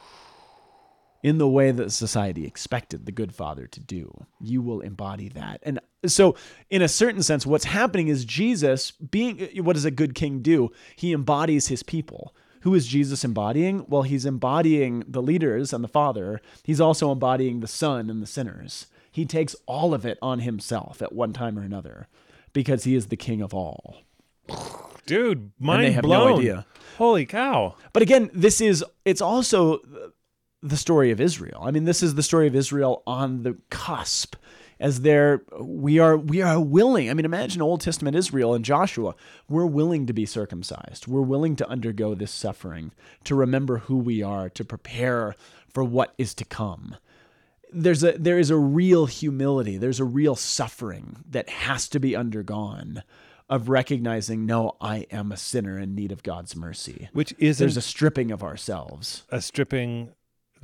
in 1.25 1.39
the 1.39 1.49
way 1.49 1.71
that 1.71 1.91
society 1.91 2.47
expected 2.47 3.07
the 3.07 3.11
good 3.11 3.35
father 3.35 3.67
to 3.67 3.81
do. 3.81 4.27
You 4.43 4.61
will 4.61 4.83
embody 4.83 5.31
that. 5.31 5.59
And 5.63 5.81
so, 6.05 6.37
in 6.69 6.83
a 6.83 6.89
certain 6.89 7.23
sense, 7.23 7.47
what's 7.47 7.65
happening 7.65 8.09
is 8.09 8.27
Jesus 8.27 8.91
being 8.91 9.49
what 9.65 9.73
does 9.73 9.87
a 9.87 9.91
good 9.91 10.15
king 10.15 10.43
do? 10.43 10.71
He 10.95 11.15
embodies 11.15 11.69
his 11.69 11.83
people. 11.83 12.37
Who 12.61 12.75
is 12.75 12.87
Jesus 12.87 13.25
embodying? 13.25 13.87
Well, 13.89 14.03
he's 14.03 14.27
embodying 14.27 15.03
the 15.09 15.23
leaders 15.23 15.73
and 15.73 15.83
the 15.83 15.89
father. 15.89 16.43
He's 16.63 16.81
also 16.81 17.11
embodying 17.11 17.61
the 17.61 17.69
son 17.69 18.11
and 18.11 18.23
the 18.23 18.27
sinners. 18.27 18.87
He 19.11 19.25
takes 19.25 19.57
all 19.65 19.95
of 19.95 20.05
it 20.05 20.19
on 20.21 20.41
himself 20.41 21.01
at 21.01 21.15
one 21.15 21.33
time 21.33 21.59
or 21.59 21.63
another 21.63 22.07
because 22.53 22.85
he 22.85 22.95
is 22.95 23.07
the 23.07 23.17
king 23.17 23.41
of 23.41 23.55
all. 23.55 24.03
dude 25.07 25.53
mind 25.59 25.85
they 25.85 25.93
have 25.93 26.05
no 26.05 26.37
idea. 26.37 26.67
holy 26.99 27.25
cow 27.25 27.75
But 27.95 28.03
again, 28.03 28.31
this 28.35 28.61
is 28.61 28.85
it's 29.07 29.23
also 29.23 29.81
the 30.65 30.77
story 30.79 31.11
of 31.11 31.21
Israel. 31.21 31.61
I 31.63 31.71
mean, 31.71 31.85
this 31.85 32.03
is 32.03 32.15
the 32.15 32.23
story 32.23 32.47
of 32.47 32.57
Israel 32.57 33.03
on 33.07 33.43
the 33.43 33.59
cusp 33.71 34.35
as 34.81 35.03
there 35.03 35.43
we 35.61 35.99
are 35.99 36.17
we 36.17 36.43
are 36.43 36.59
willing. 36.59 37.11
I 37.11 37.15
mean, 37.15 37.27
imagine 37.27 37.63
Old 37.63 37.83
Testament 37.83 38.17
Israel 38.17 38.55
and 38.55 38.65
Joshua. 38.65 39.15
We're 39.49 39.67
willing 39.67 40.07
to 40.07 40.13
be 40.13 40.27
circumcised. 40.27 41.07
We're 41.07 41.21
willing 41.21 41.55
to 41.57 41.69
undergo 41.69 42.15
this 42.15 42.33
suffering, 42.33 42.93
to 43.25 43.35
remember 43.35 43.79
who 43.79 43.99
we 43.99 44.23
are, 44.23 44.49
to 44.51 44.65
prepare 44.65 45.37
for 45.69 45.85
what 45.85 46.15
is 46.19 46.35
to 46.35 46.45
come. 46.45 46.97
There's 47.73 48.03
a 48.03 48.13
there 48.13 48.39
is 48.39 48.51
a 48.51 48.57
real 48.57 49.07
humility. 49.07 49.77
There's 49.77 50.01
a 50.01 50.05
real 50.05 50.35
suffering 50.35 51.25
that 51.31 51.49
has 51.49 51.89
to 51.89 52.01
be 52.01 52.17
undergone 52.17 53.03
of 53.51 53.69
recognizing, 53.69 54.47
no, 54.47 54.75
I 54.81 55.07
am 55.11 55.31
a 55.31 55.37
sinner 55.37 55.79
in 55.79 55.95
need 55.95 56.11
of 56.11 56.23
God's 56.23 56.57
mercy 56.57 57.11
which 57.13 57.35
isn't 57.39 57.63
there's 57.63 57.77
a 57.77 57.83
stripping 57.83 58.31
of 58.31 58.43
ourselves 58.43 59.25
a 59.29 59.43
stripping 59.43 60.15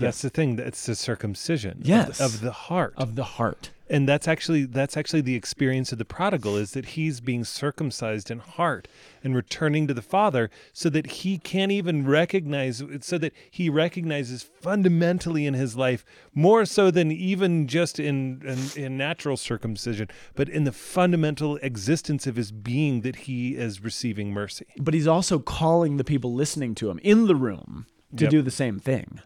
that's 0.00 0.22
the 0.22 0.30
thing 0.30 0.56
that's 0.56 0.86
the 0.86 0.94
circumcision 0.94 1.72
of 1.78 1.82
the- 1.82 1.88
Yes. 1.88 2.20
of, 2.20 2.40
the 2.40 2.52
heart 2.52 2.94
of 2.96 3.14
the 3.16 3.24
heart. 3.24 3.70
and 3.88 4.08
that's 4.08 4.28
actually 4.28 4.64
that's 4.64 4.96
actually 4.96 5.20
the 5.20 5.34
experience 5.34 5.90
of 5.92 5.98
the 5.98 6.04
prodigal 6.04 6.56
is 6.56 6.70
that 6.72 6.86
he's 6.94 7.20
being 7.20 7.44
circumcised 7.44 8.30
in 8.30 8.38
heart 8.38 8.86
and 9.24 9.34
returning 9.34 9.86
to 9.88 9.94
the 9.94 10.02
father 10.02 10.48
so 10.72 10.88
that 10.90 11.06
he 11.22 11.38
can't 11.38 11.72
even 11.72 12.06
recognize 12.06 12.82
so 13.00 13.18
that 13.18 13.32
he 13.50 13.68
recognizes 13.68 14.42
fundamentally 14.42 15.44
in 15.46 15.54
his 15.54 15.76
life 15.76 16.04
more 16.32 16.64
so 16.64 16.90
than 16.90 17.10
even 17.10 17.66
just 17.66 17.98
in, 17.98 18.40
in 18.76 18.82
in 18.84 18.96
natural 18.96 19.36
circumcision 19.36 20.08
but 20.34 20.48
in 20.48 20.64
the 20.64 20.72
fundamental 20.72 21.56
existence 21.56 22.26
of 22.26 22.36
his 22.36 22.52
being 22.52 23.00
that 23.02 23.16
he 23.26 23.56
is 23.56 23.82
receiving 23.82 24.32
mercy 24.32 24.66
But 24.78 24.94
he's 24.94 25.06
also 25.08 25.38
calling 25.40 25.96
the 25.96 26.04
people 26.04 26.32
listening 26.32 26.74
to 26.76 26.90
him 26.90 27.00
in 27.02 27.26
the 27.26 27.34
room 27.36 27.86
to 28.16 28.24
Yep. 28.24 28.30
do 28.30 28.42
the 28.42 28.50
same 28.50 28.80
thing. 28.80 29.20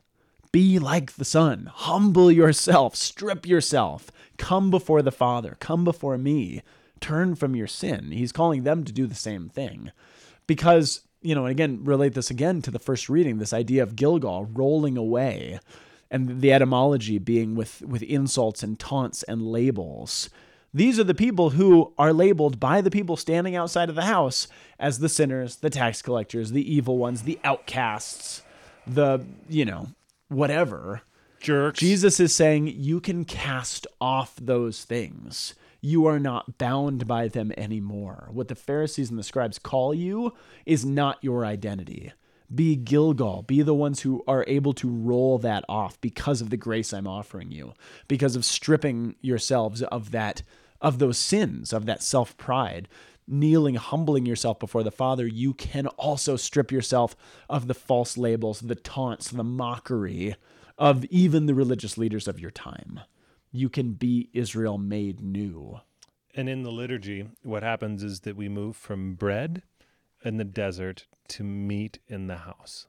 Be 0.55 0.79
like 0.79 1.15
the 1.15 1.25
Son. 1.25 1.69
Humble 1.75 2.31
yourself. 2.31 2.95
Strip 2.95 3.45
yourself. 3.45 4.13
Come 4.39 4.71
before 4.71 5.03
the 5.03 5.11
Father. 5.11 5.57
Come 5.59 5.83
before 5.83 6.17
me. 6.17 6.63
Turn 7.01 7.35
from 7.35 7.57
your 7.57 7.67
sin. 7.67 8.13
He's 8.13 8.31
calling 8.31 8.63
them 8.63 8.85
to 8.85 8.93
do 8.93 9.09
the 9.09 9.17
same 9.17 9.49
thing. 9.49 9.91
Because 10.47 11.01
you 11.23 11.35
know, 11.35 11.47
and 11.47 11.51
again, 11.51 11.81
relate 11.83 12.15
this 12.15 12.31
again 12.31 12.63
to 12.63 12.71
the 12.71 12.79
first 12.79 13.09
reading, 13.09 13.39
this 13.39 13.53
idea 13.53 13.83
of 13.83 13.97
Gilgal 13.97 14.45
rolling 14.45 14.97
away 14.97 15.59
and 16.09 16.41
the 16.41 16.53
etymology 16.53 17.19
being 17.19 17.57
with, 17.57 17.83
with 17.83 18.05
insults 18.05 18.63
and 18.63 18.79
taunts 18.79 19.25
and 19.25 19.43
labels. 19.43 20.31
These 20.73 21.01
are 21.01 21.05
the 21.05 21.15
people 21.15 21.51
who 21.51 21.93
are 21.99 22.13
labeled 22.13 22.61
by 22.61 22.81
the 22.81 22.93
people 22.93 23.17
standing 23.17 23.57
outside 23.57 23.89
of 23.89 23.97
the 23.97 24.03
house 24.03 24.47
as 24.79 25.01
the 25.01 25.09
sinners, 25.09 25.57
the 25.57 25.71
tax 25.71 26.01
collectors, 26.01 26.53
the 26.53 26.73
evil 26.73 26.97
ones, 26.97 27.23
the 27.23 27.41
outcasts, 27.43 28.43
the, 28.87 29.27
you 29.49 29.65
know, 29.65 29.89
whatever. 30.29 31.03
Jerks. 31.41 31.79
Jesus 31.79 32.21
is 32.21 32.35
saying 32.35 32.69
you 32.69 33.01
can 33.01 33.25
cast 33.25 33.87
off 34.01 34.35
those 34.41 34.85
things. 34.85 35.55
You 35.81 36.07
are 36.07 36.19
not 36.19 36.57
bound 36.57 37.07
by 37.07 37.29
them 37.29 37.53
anymore. 37.59 38.29
What 38.33 38.49
the 38.49 38.55
Pharisees 38.55 39.11
and 39.11 39.19
the 39.19 39.23
scribes 39.23 39.59
call 39.59 39.93
you 39.93 40.33
is 40.65 40.87
not 40.87 41.19
your 41.23 41.45
identity. 41.45 42.13
Be 42.53 42.77
Gilgal. 42.77 43.43
Be 43.43 43.61
the 43.61 43.75
ones 43.75 44.01
who 44.01 44.25
are 44.27 44.45
able 44.47 44.73
to 44.75 44.89
roll 44.89 45.39
that 45.39 45.65
off 45.69 46.01
because 46.01 46.41
of 46.41 46.51
the 46.51 46.57
grace 46.57 46.93
I'm 46.93 47.07
offering 47.07 47.51
you, 47.51 47.75
because 48.09 48.37
of 48.37 48.45
stripping 48.45 49.17
yourselves 49.21 49.83
of 49.83 50.11
that, 50.13 50.43
of 50.81 50.99
those 50.99 51.19
sins, 51.19 51.73
of 51.73 51.85
that 51.87 52.03
self 52.03 52.37
pride. 52.39 52.89
Kneeling, 53.27 53.77
humbling 53.77 54.27
yourself 54.27 54.59
before 54.59 54.83
the 54.83 54.91
Father, 54.91 55.27
you 55.27 55.55
can 55.55 55.87
also 55.87 56.37
strip 56.37 56.71
yourself 56.71 57.17
of 57.49 57.67
the 57.67 57.75
false 57.75 58.19
labels, 58.19 58.61
the 58.61 58.75
taunts, 58.75 59.31
the 59.31 59.45
mockery 59.45 60.37
of 60.77 61.05
even 61.07 61.47
the 61.47 61.55
religious 61.55 61.97
leaders 61.97 62.29
of 62.29 62.39
your 62.39 62.51
time. 62.51 63.01
You 63.51 63.69
can 63.69 63.93
be 63.93 64.29
Israel 64.33 64.79
made 64.79 65.21
new. 65.21 65.81
And 66.35 66.49
in 66.49 66.65
the 66.65 66.73
liturgy, 66.73 67.29
what 67.43 67.63
happens 67.63 68.03
is 68.03 68.21
that 68.21 68.37
we 68.37 68.49
move 68.49 68.77
from 68.77 69.15
bread 69.15 69.63
in 70.25 70.37
the 70.37 70.45
desert 70.45 71.07
to 71.29 71.45
meat 71.45 71.99
in 72.09 72.27
the 72.27 72.39
house. 72.39 72.87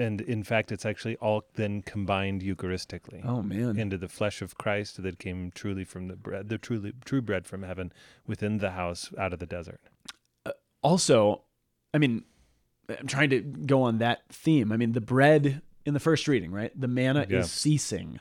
And 0.00 0.20
in 0.22 0.42
fact, 0.42 0.72
it's 0.72 0.86
actually 0.86 1.16
all 1.16 1.44
then 1.54 1.82
combined 1.82 2.40
Eucharistically 2.42 3.20
Oh 3.24 3.42
man. 3.42 3.78
into 3.78 3.98
the 3.98 4.08
flesh 4.08 4.40
of 4.40 4.56
Christ 4.56 5.02
that 5.02 5.18
came 5.18 5.50
truly 5.54 5.84
from 5.84 6.08
the 6.08 6.16
bread, 6.16 6.48
the 6.48 6.58
truly 6.58 6.92
true 7.04 7.20
bread 7.20 7.46
from 7.46 7.62
heaven 7.62 7.92
within 8.26 8.58
the 8.58 8.70
house 8.70 9.10
out 9.18 9.32
of 9.32 9.38
the 9.38 9.46
desert. 9.46 9.80
Uh, 10.46 10.52
also, 10.82 11.42
I 11.92 11.98
mean, 11.98 12.24
I'm 12.88 13.06
trying 13.06 13.30
to 13.30 13.40
go 13.40 13.82
on 13.82 13.98
that 13.98 14.22
theme. 14.30 14.72
I 14.72 14.76
mean, 14.76 14.92
the 14.92 15.00
bread 15.00 15.60
in 15.84 15.94
the 15.94 16.00
first 16.00 16.26
reading, 16.28 16.50
right? 16.50 16.72
The 16.78 16.88
manna 16.88 17.26
Yeah. 17.28 17.38
is 17.40 17.50
ceasing. 17.52 18.20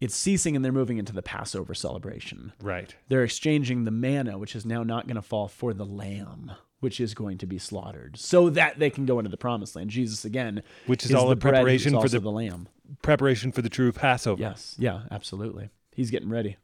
It's 0.00 0.14
ceasing 0.16 0.56
and 0.56 0.64
they're 0.64 0.72
moving 0.72 0.98
into 0.98 1.12
the 1.12 1.20
Passover 1.22 1.74
celebration. 1.74 2.52
Right. 2.62 2.94
They're 3.08 3.24
exchanging 3.24 3.84
the 3.84 3.90
manna, 3.90 4.38
which 4.38 4.56
is 4.56 4.64
now 4.64 4.82
not 4.82 5.06
going 5.06 5.16
to 5.16 5.22
fall, 5.22 5.46
for 5.48 5.74
the 5.74 5.84
lamb, 5.84 6.52
which 6.80 7.00
is 7.00 7.14
going 7.14 7.38
to 7.38 7.46
be 7.46 7.58
slaughtered, 7.58 8.16
so 8.18 8.50
that 8.50 8.78
they 8.78 8.90
can 8.90 9.06
go 9.06 9.18
into 9.18 9.30
the 9.30 9.36
promised 9.36 9.76
land. 9.76 9.90
Jesus, 9.90 10.24
again, 10.24 10.62
Which 10.86 11.04
is 11.04 11.10
is 11.10 11.16
all 11.16 11.26
the 11.26 11.32
a 11.32 11.36
bread, 11.36 11.54
preparation 11.54 11.98
for 12.00 12.08
the, 12.08 12.18
the 12.20 12.30
lamb. 12.30 12.68
preparation 13.02 13.52
for 13.52 13.62
the 13.62 13.68
true 13.68 13.92
Passover. 13.92 14.40
Yes. 14.40 14.74
Yeah, 14.78 15.02
absolutely. 15.10 15.70
He's 15.94 16.10
getting 16.10 16.30
ready. 16.30 16.56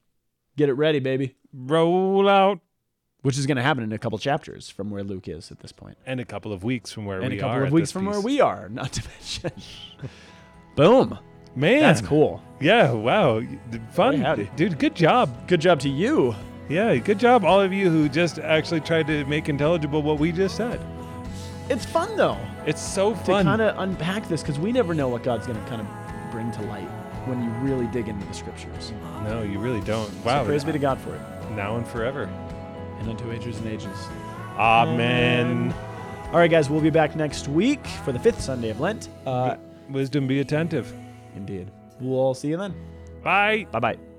Get 0.56 0.68
it 0.68 0.74
ready, 0.74 0.98
baby. 1.00 1.36
Roll 1.52 2.28
out 2.28 2.60
Which 3.22 3.36
is 3.38 3.46
going 3.46 3.56
to 3.58 3.62
happen 3.62 3.82
in 3.84 3.92
a 3.92 3.98
couple 3.98 4.18
chapters 4.18 4.68
from 4.70 4.90
where 4.90 5.02
Luke 5.04 5.28
is 5.28 5.50
at 5.50 5.60
this 5.60 5.72
point. 5.72 5.98
and 6.06 6.18
a 6.20 6.24
couple 6.24 6.52
of 6.52 6.64
weeks 6.64 6.92
from 6.92 7.04
where 7.04 7.20
and 7.20 7.30
we 7.30 7.36
a 7.38 7.40
couple 7.40 7.56
are 7.56 7.64
of 7.64 7.72
weeks 7.72 7.90
from 7.92 8.06
where 8.06 8.20
we 8.20 8.40
are, 8.40 8.68
not 8.70 8.92
to 8.94 9.02
mention. 9.18 9.52
Boom. 10.76 11.18
Man, 11.54 11.80
That's 11.80 12.02
cool. 12.02 12.42
Yeah, 12.60 12.92
wow, 12.92 13.40
fun, 13.92 14.22
Boy, 14.22 14.48
dude. 14.56 14.78
Good 14.78 14.94
job. 14.94 15.48
Good 15.48 15.60
job 15.62 15.80
to 15.80 15.88
you. 15.88 16.34
Yeah, 16.68 16.96
good 16.96 17.18
job, 17.18 17.44
all 17.44 17.60
of 17.60 17.72
you 17.72 17.90
who 17.90 18.08
just 18.08 18.38
actually 18.38 18.80
tried 18.80 19.06
to 19.06 19.24
make 19.26 19.48
intelligible 19.48 20.02
what 20.02 20.18
we 20.18 20.32
just 20.32 20.56
said. 20.56 20.80
It's 21.68 21.84
fun 21.84 22.16
though 22.16 22.38
It's 22.64 22.80
so 22.80 23.14
fun 23.14 23.44
to 23.44 23.50
kind 23.50 23.62
of 23.62 23.78
unpack 23.78 24.28
this 24.28 24.40
because 24.42 24.58
we 24.58 24.70
never 24.72 24.94
know 24.94 25.08
what 25.08 25.22
God's 25.24 25.46
going 25.46 25.60
to 25.60 25.68
kind 25.68 25.80
of 25.80 25.86
bring 26.30 26.50
to 26.52 26.62
light 26.62 26.88
when 27.26 27.42
you 27.42 27.50
really 27.60 27.86
dig 27.88 28.08
into 28.08 28.24
the 28.26 28.34
scriptures. 28.34 28.92
no, 29.24 29.42
you 29.42 29.58
really 29.58 29.80
don't. 29.80 30.08
So 30.10 30.18
Wow, 30.24 30.44
praise 30.44 30.62
be 30.64 30.72
to 30.72 30.78
God 30.78 30.98
for 31.00 31.14
it. 31.14 31.20
now 31.56 31.76
and 31.76 31.86
forever. 31.86 32.24
And 33.00 33.08
unto 33.10 33.30
ages 33.32 33.58
and 33.58 33.66
ages. 33.68 33.96
Amen. 34.56 35.74
All 36.32 36.38
right, 36.38 36.50
guys, 36.50 36.70
we'll 36.70 36.80
be 36.80 36.90
back 36.90 37.14
next 37.14 37.46
week 37.48 37.84
for 38.04 38.10
the 38.12 38.18
fifth 38.18 38.40
Sunday 38.40 38.70
of 38.70 38.80
Lent. 38.80 39.08
Uh, 39.26 39.56
Wisdom 39.90 40.26
be 40.26 40.40
attentive. 40.40 40.92
indeed. 41.36 41.70
We'll 42.00 42.18
all 42.18 42.34
see 42.34 42.48
you 42.48 42.56
then. 42.56 42.74
Bye. 43.22 43.66
Bye 43.70 43.80
bye. 43.80 44.15